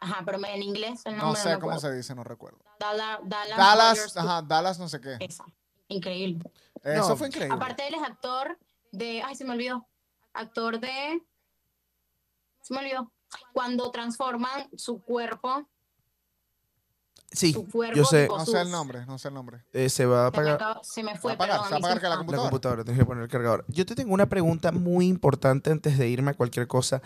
Ajá, 0.01 0.21
pero 0.25 0.37
en 0.45 0.63
inglés 0.63 1.01
el 1.05 1.17
No 1.17 1.23
nombre 1.23 1.41
sé 1.41 1.49
me 1.49 1.55
cómo 1.59 1.71
acuerdo. 1.73 1.89
se 1.89 1.95
dice, 1.95 2.15
no 2.15 2.23
recuerdo. 2.23 2.59
Dallas, 2.79 3.19
Dallas, 3.25 3.57
Dallas, 3.57 4.17
ajá, 4.17 4.41
Dallas 4.43 4.79
no 4.79 4.87
sé 4.87 5.01
qué. 5.01 5.17
Esa. 5.19 5.43
Increíble. 5.89 6.49
Eso 6.83 7.09
No, 7.09 7.17
fue 7.17 7.27
increíble. 7.27 7.53
Aparte 7.55 7.87
él 7.87 7.95
es 7.95 8.01
actor 8.03 8.57
de... 8.91 9.21
Ay, 9.23 9.35
se 9.35 9.43
me 9.43 9.51
olvidó. 9.53 9.85
Actor 10.33 10.79
de... 10.79 11.21
Se 12.61 12.73
me 12.73 12.79
olvidó. 12.79 13.11
Cuando 13.53 13.91
transforman 13.91 14.69
su 14.77 15.01
cuerpo, 15.01 15.67
Sí, 17.31 17.53
su 17.53 17.67
cuerpo... 17.69 17.95
yo 17.95 18.05
sé. 18.05 18.27
no 18.27 18.39
sus- 18.43 18.53
sé 18.53 18.61
el 18.61 18.71
nombre, 18.71 19.05
no 19.05 19.19
sé 19.19 19.27
el 19.27 19.35
nombre. 19.35 19.63
eh, 19.71 19.89
se 19.89 20.05
va 20.07 20.27
a 20.27 20.31
Se 20.31 20.41
me, 20.41 20.49
apagar 20.49 20.79
se 20.83 21.03
me 21.03 21.09
Se 21.11 21.15
va 21.15 21.19
fue, 21.21 21.31
a 21.31 21.35
apagar, 21.35 21.57
perdón. 21.61 21.67
se 21.67 21.71
va 21.73 21.75
a 21.75 21.79
apagar 21.79 21.99
que 21.99 22.03
la 22.03 22.07
ah, 22.07 22.09
la 22.09 22.17
computadora. 22.17 22.49
computadora. 22.49 22.83
Tienes 22.85 22.99
que 22.99 23.05
poner 23.05 23.23
el 23.23 23.29
cargador. 23.29 23.65
Yo 23.67 23.85
te 23.85 23.93
tengo 23.95 24.13
una 24.13 24.25
pregunta 24.27 24.71
muy 24.71 25.07
importante 25.07 25.69
antes 25.69 25.97
de 25.99 26.07
irme 26.09 26.31
a 26.31 26.33
cualquier 26.33 26.67
cosa. 26.67 27.01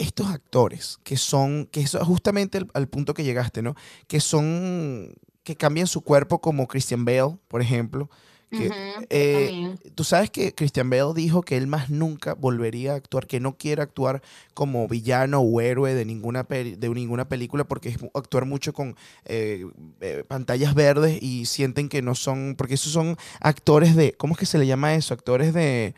Estos 0.00 0.28
actores 0.28 0.98
que 1.04 1.16
son, 1.16 1.66
que 1.70 1.80
es 1.80 1.96
justamente 2.02 2.58
el- 2.58 2.70
al 2.74 2.88
punto 2.88 3.12
que 3.14 3.22
llegaste, 3.24 3.60
¿no? 3.62 3.74
Que 4.08 4.18
son, 4.20 5.12
que 5.44 5.56
cambian 5.56 5.86
su 5.86 6.00
cuerpo 6.00 6.40
como 6.40 6.66
Christian 6.66 7.04
Bale, 7.04 7.36
por 7.48 7.60
ejemplo. 7.60 8.08
Que, 8.50 8.68
eh. 9.10 9.76
Tú 9.94 10.02
sabes 10.02 10.28
que 10.30 10.52
Christian 10.52 10.90
Bale 10.90 11.12
dijo 11.14 11.42
que 11.42 11.56
él 11.56 11.68
más 11.68 11.88
nunca 11.88 12.34
volvería 12.34 12.94
a 12.94 12.96
actuar, 12.96 13.28
que 13.28 13.38
no 13.38 13.56
quiere 13.56 13.80
actuar 13.80 14.22
como 14.54 14.88
villano 14.88 15.38
o 15.40 15.60
héroe 15.60 15.94
de 15.94 16.04
ninguna, 16.04 16.42
de 16.42 16.88
ninguna 16.92 17.28
película 17.28 17.62
porque 17.62 17.90
es 17.90 17.98
actuar 18.12 18.46
mucho 18.46 18.72
con 18.72 18.96
eh, 19.26 19.66
eh, 20.00 20.24
pantallas 20.26 20.74
verdes 20.74 21.22
y 21.22 21.46
sienten 21.46 21.88
que 21.88 22.02
no 22.02 22.16
son, 22.16 22.56
porque 22.58 22.74
esos 22.74 22.92
son 22.92 23.16
actores 23.38 23.94
de, 23.94 24.14
¿cómo 24.14 24.32
es 24.32 24.38
que 24.40 24.46
se 24.46 24.58
le 24.58 24.66
llama 24.66 24.94
eso? 24.96 25.14
Actores 25.14 25.54
de... 25.54 25.94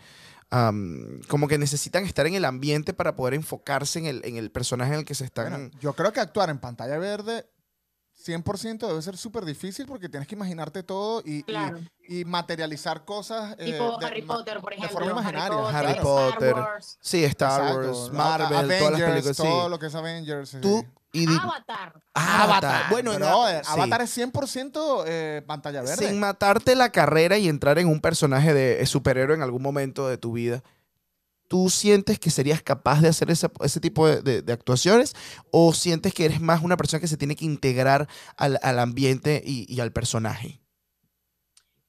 am, 0.52 1.20
como 1.28 1.48
que 1.48 1.58
necesitan 1.58 2.04
estar 2.04 2.26
en 2.26 2.34
el 2.34 2.44
ambiente 2.44 2.92
para 2.92 3.16
poder 3.16 3.34
enfocarse 3.34 3.98
en 3.98 4.06
el, 4.06 4.22
en 4.24 4.36
el 4.36 4.50
personaje 4.50 4.92
en 4.92 5.00
el 5.00 5.04
que 5.04 5.14
se 5.14 5.24
están... 5.24 5.50
Bueno, 5.50 5.70
yo 5.80 5.94
creo 5.94 6.12
que 6.12 6.20
actuar 6.20 6.50
en 6.50 6.58
pantalla 6.58 6.98
verde 6.98 7.46
100% 8.24 8.86
debe 8.86 9.02
ser 9.02 9.16
súper 9.16 9.44
difícil 9.44 9.86
porque 9.86 10.08
tienes 10.08 10.28
que 10.28 10.34
imaginarte 10.34 10.82
todo 10.82 11.20
y, 11.24 11.38
y- 11.38 11.42
Claro. 11.42 11.78
y 12.08 12.24
materializar 12.24 13.04
cosas. 13.04 13.54
eh, 13.58 13.72
Tipo 13.72 13.98
de- 13.98 14.06
Harry 14.06 14.22
Potter, 14.22 14.60
por 14.60 14.70
de 14.70 14.76
ejemplo. 14.76 14.98
forma 14.98 15.12
imaginaria. 15.20 15.68
Harry 15.68 15.90
Star 15.92 16.02
Potter. 16.02 16.54
Wars, 16.54 16.98
sí, 17.00 17.24
Star 17.24 17.60
Exacto. 17.62 17.88
Wars, 17.88 18.12
Marvel, 18.12 18.48
todas 18.48 18.92
las 18.92 19.00
películas. 19.10 19.36
Sí. 19.36 19.42
Todo 19.42 19.68
lo 19.68 19.78
que 19.78 19.86
es 19.86 19.94
Avengers. 19.94 20.48
sí. 20.50 20.58
Tú 20.60 20.84
y 21.14 21.26
Avatar. 21.26 21.92
Avatar. 22.14 22.84
Bueno, 22.90 23.12
en 23.12 23.20
la- 23.20 23.26
Brother, 23.28 23.64
sí. 23.64 23.70
Avatar 23.72 24.02
es 24.02 24.10
100% 24.10 25.04
eh, 25.06 25.42
pantalla 25.46 25.82
verde. 25.82 26.08
sin 26.08 26.18
matarte 26.18 26.74
la 26.74 26.90
carrera 26.90 27.36
y 27.38 27.48
entrar 27.48 27.78
en 27.78 27.88
un 27.88 28.00
personaje 28.00 28.54
de 28.54 28.84
superhéroe 28.86 29.36
en 29.36 29.42
algún 29.42 29.60
momento 29.62 30.08
de 30.08 30.16
tu 30.16 30.32
vida, 30.32 30.62
¿tú 31.52 31.68
sientes 31.68 32.18
que 32.18 32.30
serías 32.30 32.62
capaz 32.62 33.02
de 33.02 33.08
hacer 33.08 33.30
ese, 33.30 33.50
ese 33.62 33.78
tipo 33.78 34.08
de, 34.08 34.50
actuaciones? 34.50 35.14
¿O 35.50 35.74
sientes 35.74 36.14
que 36.14 36.24
eres 36.24 36.40
más 36.40 36.62
una 36.62 36.78
persona 36.78 36.98
que 36.98 37.08
se 37.08 37.18
tiene 37.18 37.36
que 37.36 37.44
integrar 37.44 38.08
al, 38.38 38.58
al 38.62 38.78
ambiente 38.78 39.42
y, 39.44 39.70
y 39.70 39.80
al 39.80 39.92
personaje? 39.92 40.62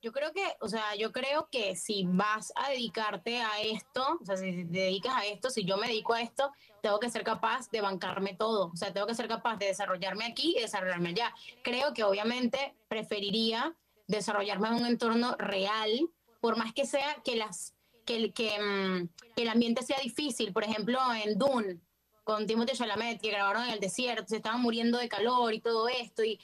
Yo 0.02 0.12
creo 0.12 0.34
que, 0.34 0.44
o 0.60 0.68
sea, 0.68 0.96
yo 1.00 1.14
creo 1.14 1.48
que 1.50 1.78
si 1.78 2.04
vas 2.06 2.52
a 2.58 2.72
dedicarte 2.72 3.42
a 3.42 3.62
esto, 3.62 4.20
o 4.22 4.26
sea, 4.26 4.36
si 4.36 4.66
te 4.66 4.80
dedicas 4.80 5.16
a 5.16 5.26
esto, 5.28 5.50
si 5.50 5.64
yo 5.64 5.78
me 5.78 5.88
dedico 5.88 6.14
a 6.14 6.22
esto, 6.22 6.52
tengo 6.82 7.00
que 7.00 7.10
ser 7.10 7.24
capaz 7.24 7.72
de 7.72 7.80
bancarme 7.80 8.34
todo. 8.34 8.66
O 8.66 8.76
sea, 8.76 8.92
tengo 8.92 9.08
que 9.08 9.16
ser 9.16 9.30
capaz 9.30 9.56
de 9.56 9.68
desarrollarme 9.68 10.26
aquí 10.26 10.56
y 10.58 10.60
desarrollarme 10.60 11.12
allá. 11.12 11.34
Creo 11.64 11.94
que 11.94 12.04
obviamente 12.04 12.76
preferiría 12.90 13.74
desarrollarme 14.08 14.68
en 14.68 14.74
un 14.74 14.88
entorno 14.88 15.38
real, 15.38 16.10
por 16.42 16.58
más 16.58 16.74
que 16.74 16.86
sea 16.86 17.16
que 17.24 17.38
las 17.38 17.74
que 18.06 18.16
el, 18.16 18.34
que, 18.34 18.58
mm, 18.60 19.10
que 19.36 19.44
el 19.44 19.50
ambiente 19.50 19.84
sea 19.84 20.00
difícil. 20.02 20.54
Por 20.54 20.64
ejemplo, 20.64 21.00
en 21.24 21.38
Dune, 21.38 21.80
con 22.24 22.48
Timothée 22.48 22.76
Chalamet, 22.76 23.22
que 23.22 23.32
grabaron 23.32 23.64
en 23.64 23.72
el 23.72 23.80
desierto, 23.80 24.26
se 24.28 24.38
estaban 24.38 24.62
muriendo 24.62 24.98
de 24.98 25.10
calor 25.10 25.54
y 25.54 25.60
todo 25.60 25.88
esto, 25.88 26.24
y 26.24 26.40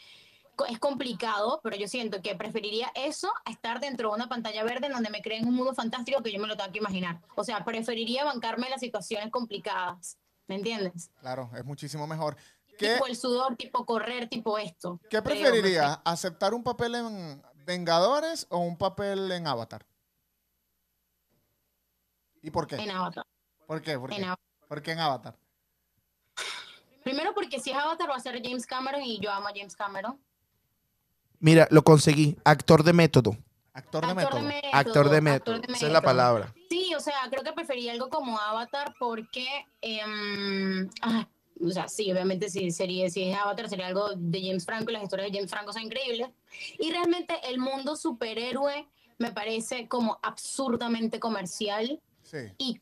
es 0.68 0.80
complicado, 0.80 1.62
pero 1.64 1.76
yo 1.78 1.88
siento 1.88 2.22
que 2.22 2.36
preferiría 2.36 2.91
eso 2.95 3.32
a 3.45 3.51
estar 3.51 3.80
dentro 3.80 4.10
de 4.10 4.16
una 4.16 4.28
pantalla 4.28 4.64
verde 4.64 4.88
en 4.88 4.93
donde 4.93 5.10
me 5.10 5.22
creen 5.22 5.47
un 5.47 5.55
mundo 5.55 5.74
fantástico 5.74 6.22
que 6.22 6.32
yo 6.32 6.39
me 6.39 6.47
lo 6.47 6.57
tengo 6.57 6.72
que 6.72 6.80
imaginar. 6.80 7.22
O 7.36 7.43
sea, 7.43 7.64
preferiría 7.64 8.26
bancarme 8.26 8.70
las 8.70 8.82
situaciones 8.82 9.32
complicadas, 9.32 10.18
¿me 10.47 10.55
entiendes? 10.55 11.12
Claro, 11.22 11.49
es 11.55 11.64
muchísimo 11.64 12.07
mejor. 12.07 12.36
¿Qué, 12.78 12.93
Tipo 12.93 13.07
el 13.07 13.16
sudor, 13.16 13.55
tipo 13.55 13.86
correr, 13.86 14.30
tipo 14.30 14.57
esto. 14.57 14.99
qué 15.10 15.22
preferirías? 15.22 15.99
¿Aceptar 16.03 16.53
un 16.53 16.64
papel 16.64 16.95
en 16.95 17.41
Vengadores 17.66 18.47
o 18.49 18.60
un 18.60 18.78
papel 18.78 19.32
en 19.32 19.47
Avatar? 19.47 19.86
¿Y 22.41 22.51
por 22.51 22.67
qué? 22.67 22.75
En 22.75 22.91
Avatar. 22.91 23.25
¿Por 23.65 23.81
qué? 23.81 23.97
¿Por 23.97 24.11
En 24.11 24.17
qué? 24.17 24.25
Avatar. 24.25 24.45
¿Por 24.67 24.81
qué 24.81 24.91
en 24.91 24.99
Avatar? 24.99 25.37
Primero 27.03 27.33
porque 27.33 27.59
si 27.59 27.71
es 27.71 27.77
Avatar 27.77 28.09
va 28.09 28.15
a 28.15 28.19
ser 28.19 28.41
James 28.43 28.65
Cameron 28.65 29.01
y 29.01 29.19
yo 29.19 29.31
amo 29.31 29.47
a 29.47 29.51
James 29.55 29.75
Cameron. 29.75 30.19
Mira, 31.39 31.67
lo 31.71 31.83
conseguí. 31.83 32.37
Actor 32.43 32.83
de 32.83 32.93
método. 32.93 33.37
Actor 33.73 34.05
de 34.05 34.11
Actor 34.11 34.15
método. 34.15 34.39
de 34.39 34.47
método. 34.47 34.71
Actor 34.73 35.09
de 35.09 35.17
actor 35.17 35.23
método. 35.23 35.59
de 35.59 35.73
Esa 35.73 35.87
es 35.87 35.93
la 35.93 36.01
palabra. 36.01 36.53
Sí, 36.69 36.93
o 36.95 36.99
sea, 36.99 37.15
creo 37.29 37.43
que 37.43 37.53
preferiría 37.53 37.93
algo 37.93 38.09
como 38.09 38.37
Avatar 38.37 38.93
porque, 38.99 39.47
em, 39.81 40.89
ah, 41.01 41.27
o 41.61 41.69
sea, 41.69 41.87
sí, 41.87 42.11
obviamente 42.11 42.49
si, 42.49 42.71
sería, 42.71 43.09
si 43.09 43.23
es 43.23 43.37
Avatar 43.37 43.69
sería 43.69 43.87
algo 43.87 44.09
de 44.15 44.41
James 44.41 44.65
Franco 44.65 44.91
y 44.91 44.93
las 44.93 45.03
historias 45.03 45.31
de 45.31 45.37
James 45.37 45.49
Franco 45.49 45.73
son 45.73 45.83
increíbles. 45.83 46.29
Y 46.77 46.91
realmente 46.91 47.35
el 47.43 47.59
mundo 47.59 47.95
superhéroe 47.95 48.87
me 49.17 49.31
parece 49.31 49.87
como 49.87 50.19
absurdamente 50.21 51.19
comercial 51.19 52.01
Sí. 52.30 52.53
y, 52.57 52.82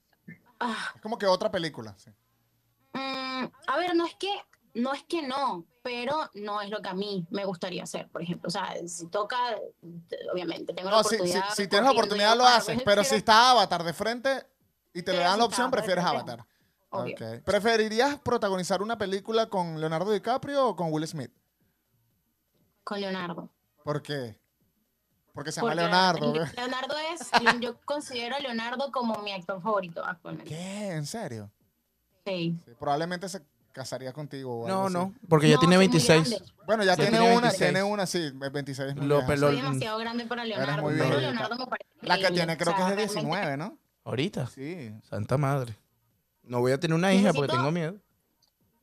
ah, 0.60 0.92
Es 0.96 1.02
como 1.02 1.18
que 1.18 1.26
otra 1.26 1.50
película. 1.52 1.96
sí. 1.98 2.10
mm, 2.94 3.46
a 3.68 3.78
ver, 3.78 3.96
no 3.96 4.06
es 4.06 4.16
que 4.16 4.30
no 4.74 4.94
es 4.94 5.04
que 5.06 5.22
no, 5.24 5.66
pero 5.82 6.30
no 6.36 6.62
es 6.62 6.70
lo 6.70 6.82
que 6.82 6.90
a 6.90 6.94
mí 6.94 7.26
me 7.32 7.46
gustaría 7.46 7.82
hacer, 7.84 8.08
por 8.10 8.22
ejemplo. 8.22 8.48
O 8.48 8.52
sea, 8.52 8.76
si 8.88 9.08
toca, 9.08 9.38
obviamente, 10.32 10.72
tengo 10.74 10.90
la 10.92 10.98
No, 10.98 11.04
si, 11.04 11.10
si- 11.10 11.16
oportunidad. 11.16 11.50
si 11.56 11.68
tienes 11.68 11.86
la 11.86 11.92
oportunidad 11.94 12.38
lo 12.38 12.46
haces, 12.46 12.80
pero 12.86 13.04
si 13.04 13.16
está 13.16 13.50
Avatar 13.52 13.84
de 13.84 13.94
frente 13.94 14.46
y 14.94 15.02
te 15.02 15.14
le 15.14 15.20
dan 15.20 15.34
si 15.34 15.40
la 15.40 15.46
opción, 15.46 15.72
prefieres 15.72 16.04
Avatar. 16.06 16.46
obvio. 16.92 17.16
Ok. 17.16 17.44
¿Preferirías 17.44 18.20
protagonizar 18.20 18.82
una 18.84 18.98
película 19.00 19.50
con 19.50 19.80
Leonardo 19.80 20.12
DiCaprio 20.12 20.68
o 20.68 20.76
con 20.76 20.92
Will 20.94 21.08
Smith? 21.08 21.32
Con 22.84 23.02
Leonardo. 23.02 23.50
¿Por 23.84 24.02
qué? 24.04 24.40
Porque 25.38 25.52
se 25.52 25.62
llama 25.62 25.70
Porque 25.74 25.82
Leonardo. 25.84 26.34
Leonardo 26.34 26.96
es, 27.14 27.30
yo 27.62 27.80
considero 27.86 28.36
a 28.38 28.40
Leonardo 28.40 28.92
como 28.92 29.22
mi 29.22 29.34
actor 29.34 29.62
favorito 29.62 30.04
actualmente. 30.04 30.50
¿Qué? 30.50 30.94
¿En 30.94 31.06
serio? 31.06 31.52
Sí. 32.26 32.58
Sí, 32.66 32.72
probablemente 32.80 33.30
se 33.30 33.44
casaría 33.72 34.12
contigo. 34.14 34.62
o 34.62 34.66
algo 34.66 34.80
No, 34.80 34.86
así. 34.86 34.94
no, 34.96 35.14
porque 35.30 35.48
ya 35.48 35.54
No, 35.54 35.60
tiene 35.60 35.76
soy 35.76 35.88
muy 35.88 35.94
26. 35.94 36.30
grande. 36.32 36.52
Bueno, 36.66 36.84
ya 36.84 36.94
Ya 36.94 36.96
tiene, 36.96 37.12
tiene 37.12 37.26
una, 37.38 37.42
26. 37.50 37.58
tiene 37.72 37.84
una, 37.84 38.06
sí, 38.08 38.32
26 38.52 38.90
es 38.90 38.96
muy 38.96 39.06
Lo- 39.06 39.18
vieja, 39.18 39.36
lo- 39.36 39.50
sí. 39.52 39.54
Soy 39.58 39.62
demasiado 39.62 40.00
grande 40.00 40.26
para 40.26 40.44
Leonardo. 40.44 40.82
muy 40.82 40.96
pero. 40.98 41.20
Leonardo 41.20 41.56
me 41.56 41.68
parece 41.68 41.90
La 42.02 42.18
que 42.18 42.32
tiene 42.32 42.58
creo 42.58 42.74
o 42.74 42.76
que 42.76 42.82
es 42.82 42.90
de 42.90 42.96
realmente 42.96 43.14
19, 43.22 43.58
¿no? 43.58 43.78
Ahorita. 44.06 44.48
Sí. 44.48 44.92
Santa 45.08 45.38
madre. 45.38 45.78
No 46.42 46.62
voy 46.62 46.72
a 46.72 46.80
tener 46.80 46.96
una 46.96 47.14
hija 47.14 47.32
porque 47.32 47.52
tengo 47.54 47.72
miedo. 47.72 47.94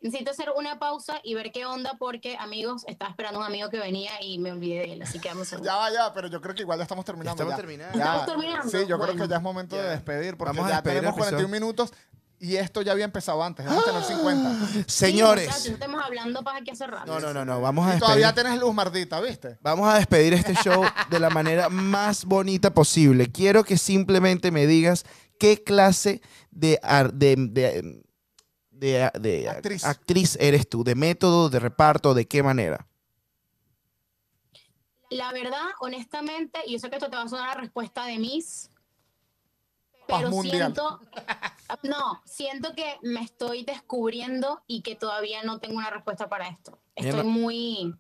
Necesito 0.05 0.31
hacer 0.33 0.51
una 0.55 0.79
pausa 0.79 1.19
y 1.25 1.33
ver 1.35 1.51
qué 1.51 1.65
onda 1.65 1.95
porque, 1.99 2.37
amigos, 2.39 2.85
estaba 2.87 3.11
esperando 3.11 3.41
un 3.41 3.47
amigo 3.47 3.71
que 3.71 3.79
venía 3.79 4.11
y 4.23 4.39
me 4.39 4.53
olvidé 4.53 4.81
de 4.81 4.93
él, 4.93 5.03
así 5.03 5.19
que 5.19 5.29
vamos 5.31 5.51
a 5.53 5.61
Ya 5.63 5.77
va, 5.77 5.91
ya, 5.91 6.13
pero 6.13 6.29
yo 6.29 6.41
creo 6.43 6.55
que 6.55 6.61
igual 6.61 6.79
ya 6.79 6.83
estamos 6.83 7.05
terminando. 7.07 7.33
estamos 7.43 7.53
ya. 7.53 7.57
terminando. 7.57 7.99
Ya. 7.99 8.05
¿Estamos 8.05 8.27
terminando? 8.27 8.71
Sí, 8.71 8.87
yo 8.87 8.99
creo 9.01 9.17
que 9.17 9.27
ya 9.27 9.37
es 9.37 9.43
momento 9.43 9.77
de 9.77 9.89
despedir 9.89 10.37
porque 10.37 10.55
Vamos 10.57 10.69
ya 10.71 10.77
despedir 10.77 10.99
tenemos 10.99 11.17
41 11.17 11.49
minutos 11.49 11.93
y 12.39 12.57
esto 12.57 12.83
ya 12.83 12.93
había 12.93 13.07
empezado 13.07 13.43
antes. 13.43 13.65
Vamos 13.65 13.83
a 13.83 13.87
tener 13.87 14.05
50. 14.05 14.51
Sí, 14.51 14.57
muchachos, 14.67 14.93
Señores. 14.93 15.67
estamos 15.67 16.03
hablando 16.05 16.43
para 16.45 16.59
aquí 16.59 16.71
hace 16.73 16.87
rato. 16.87 17.07
No, 17.11 17.19
no, 17.19 17.33
no, 17.33 17.47
no. 17.47 17.63
Vamos 17.63 17.85
a 17.87 17.93
despedir. 17.93 18.05
todavía 18.05 18.35
tenés 18.35 18.61
luz 18.61 18.75
mardita, 18.75 19.19
¿viste? 19.23 19.57
Vamos 19.63 19.89
a 19.89 19.97
despedir 19.97 20.35
este 20.35 20.55
show 20.57 20.85
de 21.09 21.19
la 21.19 21.31
manera 21.31 21.71
más 21.71 22.27
bonita 22.27 22.75
posible. 22.75 23.33
Quiero 23.33 23.65
que 23.65 23.79
simplemente 23.79 24.51
me 24.51 24.67
digas 24.67 25.07
qué 25.39 25.63
clase 25.65 26.21
de, 26.51 26.79
ar- 26.83 27.15
de, 27.15 27.37
de, 27.39 28.03
de- 28.93 29.11
de 29.21 29.49
Actriz. 29.49 29.85
actriz 29.85 30.37
eres 30.41 30.69
tú, 30.69 30.85
de 30.85 30.95
método, 30.95 31.49
de 31.49 31.59
reparto, 31.61 32.15
de 32.15 32.27
qué 32.27 32.43
manera. 32.43 32.87
La 35.11 35.33
verdad, 35.33 35.67
honestamente, 35.81 36.61
y 36.67 36.73
yo 36.73 36.79
sé 36.79 36.91
que 36.91 36.97
esto 36.97 37.09
te 37.11 37.17
va 37.17 37.23
a 37.23 37.29
sonar 37.29 37.55
la 37.57 37.61
respuesta 37.63 38.05
de 38.07 38.19
Miss, 38.19 38.71
Paz 40.09 40.19
pero 40.25 40.43
siento, 40.43 41.01
no, 41.83 42.21
siento 42.27 42.75
que 42.75 42.99
me 43.03 43.21
estoy 43.23 43.65
descubriendo 43.65 44.63
y 44.67 44.83
que 44.83 44.97
todavía 44.97 45.43
no 45.45 45.61
tengo 45.61 45.77
una 45.79 45.91
respuesta 45.91 46.29
para 46.29 46.49
esto. 46.49 46.81
Estoy 46.95 47.25
muy, 47.25 47.95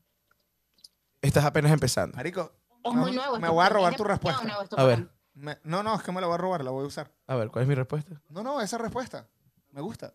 Estás 1.23 1.45
apenas 1.47 1.73
empezando. 1.73 2.15
Marico, 2.17 2.53
es 2.85 2.93
No, 2.93 3.01
muy 3.01 3.13
nuevo. 3.13 3.39
me 3.39 3.49
voy 3.49 3.65
a 3.65 3.69
robar 3.71 3.97
tu 3.97 4.05
respuesta. 4.05 4.43
nuevo 4.45 4.63
A 4.77 4.85
ver. 4.85 5.09
me- 5.33 5.59
no, 5.65 5.83
no, 5.83 5.95
es 5.95 6.03
que 6.03 6.13
me 6.13 6.21
la 6.21 6.27
voy 6.27 6.35
a 6.35 6.39
robar, 6.39 6.63
la 6.65 6.71
voy 6.71 6.85
a 6.85 6.87
usar. 6.89 7.11
A 7.27 7.35
ver, 7.37 7.51
¿cuál 7.51 7.63
es 7.63 7.69
mi 7.69 7.75
respuesta? 7.75 8.21
No, 8.29 8.43
no, 8.43 8.61
esa 8.61 8.77
respuesta. 8.77 9.27
Me 9.71 9.81
gusta. 9.81 10.13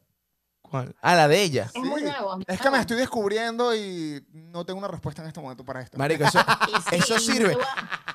¿Cuál? 0.69 0.95
Ah, 1.01 1.15
la 1.15 1.27
de 1.27 1.41
ella. 1.41 1.71
Es 1.73 1.81
muy 1.81 2.03
nuevo. 2.03 2.39
Es 2.45 2.61
que 2.61 2.69
me 2.69 2.79
estoy 2.79 2.97
descubriendo 2.97 3.75
y 3.75 4.23
no 4.31 4.65
tengo 4.65 4.77
una 4.77 4.87
respuesta 4.87 5.21
en 5.23 5.27
este 5.27 5.39
momento 5.39 5.65
para 5.65 5.81
esto. 5.81 5.97
Marico, 5.97 6.23
eso, 6.91 7.19
sirve. 7.19 7.57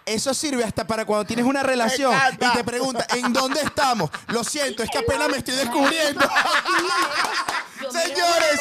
Eso 0.07 0.32
sirve 0.34 0.62
hasta 0.62 0.86
para 0.86 1.05
cuando 1.05 1.24
tienes 1.24 1.44
una 1.46 1.62
relación 1.62 2.14
y 2.32 2.57
te 2.57 2.62
pregunta, 2.62 3.07
¿en 3.16 3.32
dónde 3.32 3.61
estamos? 3.61 4.11
Lo 4.28 4.44
siento, 4.44 4.82
es 4.82 4.90
que 4.90 4.98
apenas 4.98 5.28
me 5.30 5.38
estoy 5.38 5.55
descubriendo. 5.55 6.20
Señores. 7.90 8.61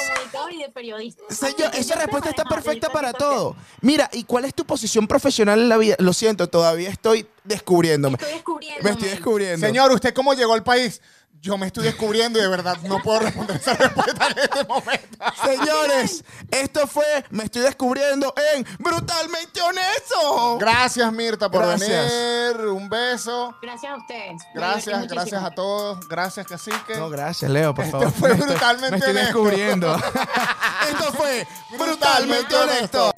Señor, 1.29 1.75
esa 1.75 1.95
respuesta 1.95 2.29
está 2.29 2.45
perfecta 2.45 2.89
para 2.89 3.13
todo. 3.13 3.55
Mira, 3.81 4.09
¿y 4.13 4.23
cuál 4.23 4.45
es 4.45 4.53
tu 4.53 4.65
posición 4.65 5.07
profesional 5.07 5.59
en 5.59 5.69
la 5.69 5.77
vida? 5.77 5.95
Lo 5.99 6.13
siento, 6.13 6.47
todavía 6.47 6.89
estoy 6.89 7.27
descubriéndome. 7.43 8.15
Estoy 8.15 8.33
descubriendo. 8.33 8.83
Me 8.83 8.89
estoy 8.89 9.09
descubriendo. 9.09 9.67
Señor, 9.67 9.91
¿usted 9.91 10.13
cómo 10.13 10.33
llegó 10.33 10.53
al 10.53 10.63
país? 10.63 11.01
Yo 11.43 11.57
me 11.57 11.67
estoy 11.67 11.83
descubriendo 11.83 12.39
y 12.39 12.41
de 12.41 12.47
verdad 12.47 12.77
no 12.83 12.99
puedo 13.03 13.19
responder 13.19 13.57
esa 13.57 13.73
respuesta 13.77 14.27
en 14.27 14.37
este 14.39 14.63
momento. 14.63 15.17
Señores, 15.43 16.23
esto 16.49 16.87
fue 16.87 17.03
Me 17.31 17.43
estoy 17.43 17.63
descubriendo 17.63 18.33
en 18.55 18.65
Brutalmente 18.79 19.61
Honesto. 19.61 20.57
Gracias, 20.57 21.11
Mirta, 21.11 21.51
por 21.51 21.65
Gracias. 21.65 21.89
venir. 21.89 22.67
Un 22.69 22.87
beso. 22.87 23.53
Gracias 23.61 23.91
a 23.91 23.97
ustedes. 23.97 24.41
Gracias, 24.55 24.85
gracias 24.85 25.17
muchísimo. 25.19 25.45
a 25.47 25.51
todos. 25.51 26.07
Gracias, 26.07 26.47
Cacique. 26.47 26.95
No, 26.95 27.09
gracias, 27.09 27.51
Leo, 27.51 27.75
por 27.75 27.87
favor. 27.91 28.09
fue 28.13 28.29
Me 28.29 28.35
estoy- 28.35 28.49
brutalmente 28.49 28.91
Me 28.91 28.97
estoy 28.99 29.11
honesto. 29.11 29.25
descubriendo. 29.43 29.95
esto 30.91 31.11
fue 31.13 31.45
Brutalmente 31.77 32.55
Honesto. 32.55 33.11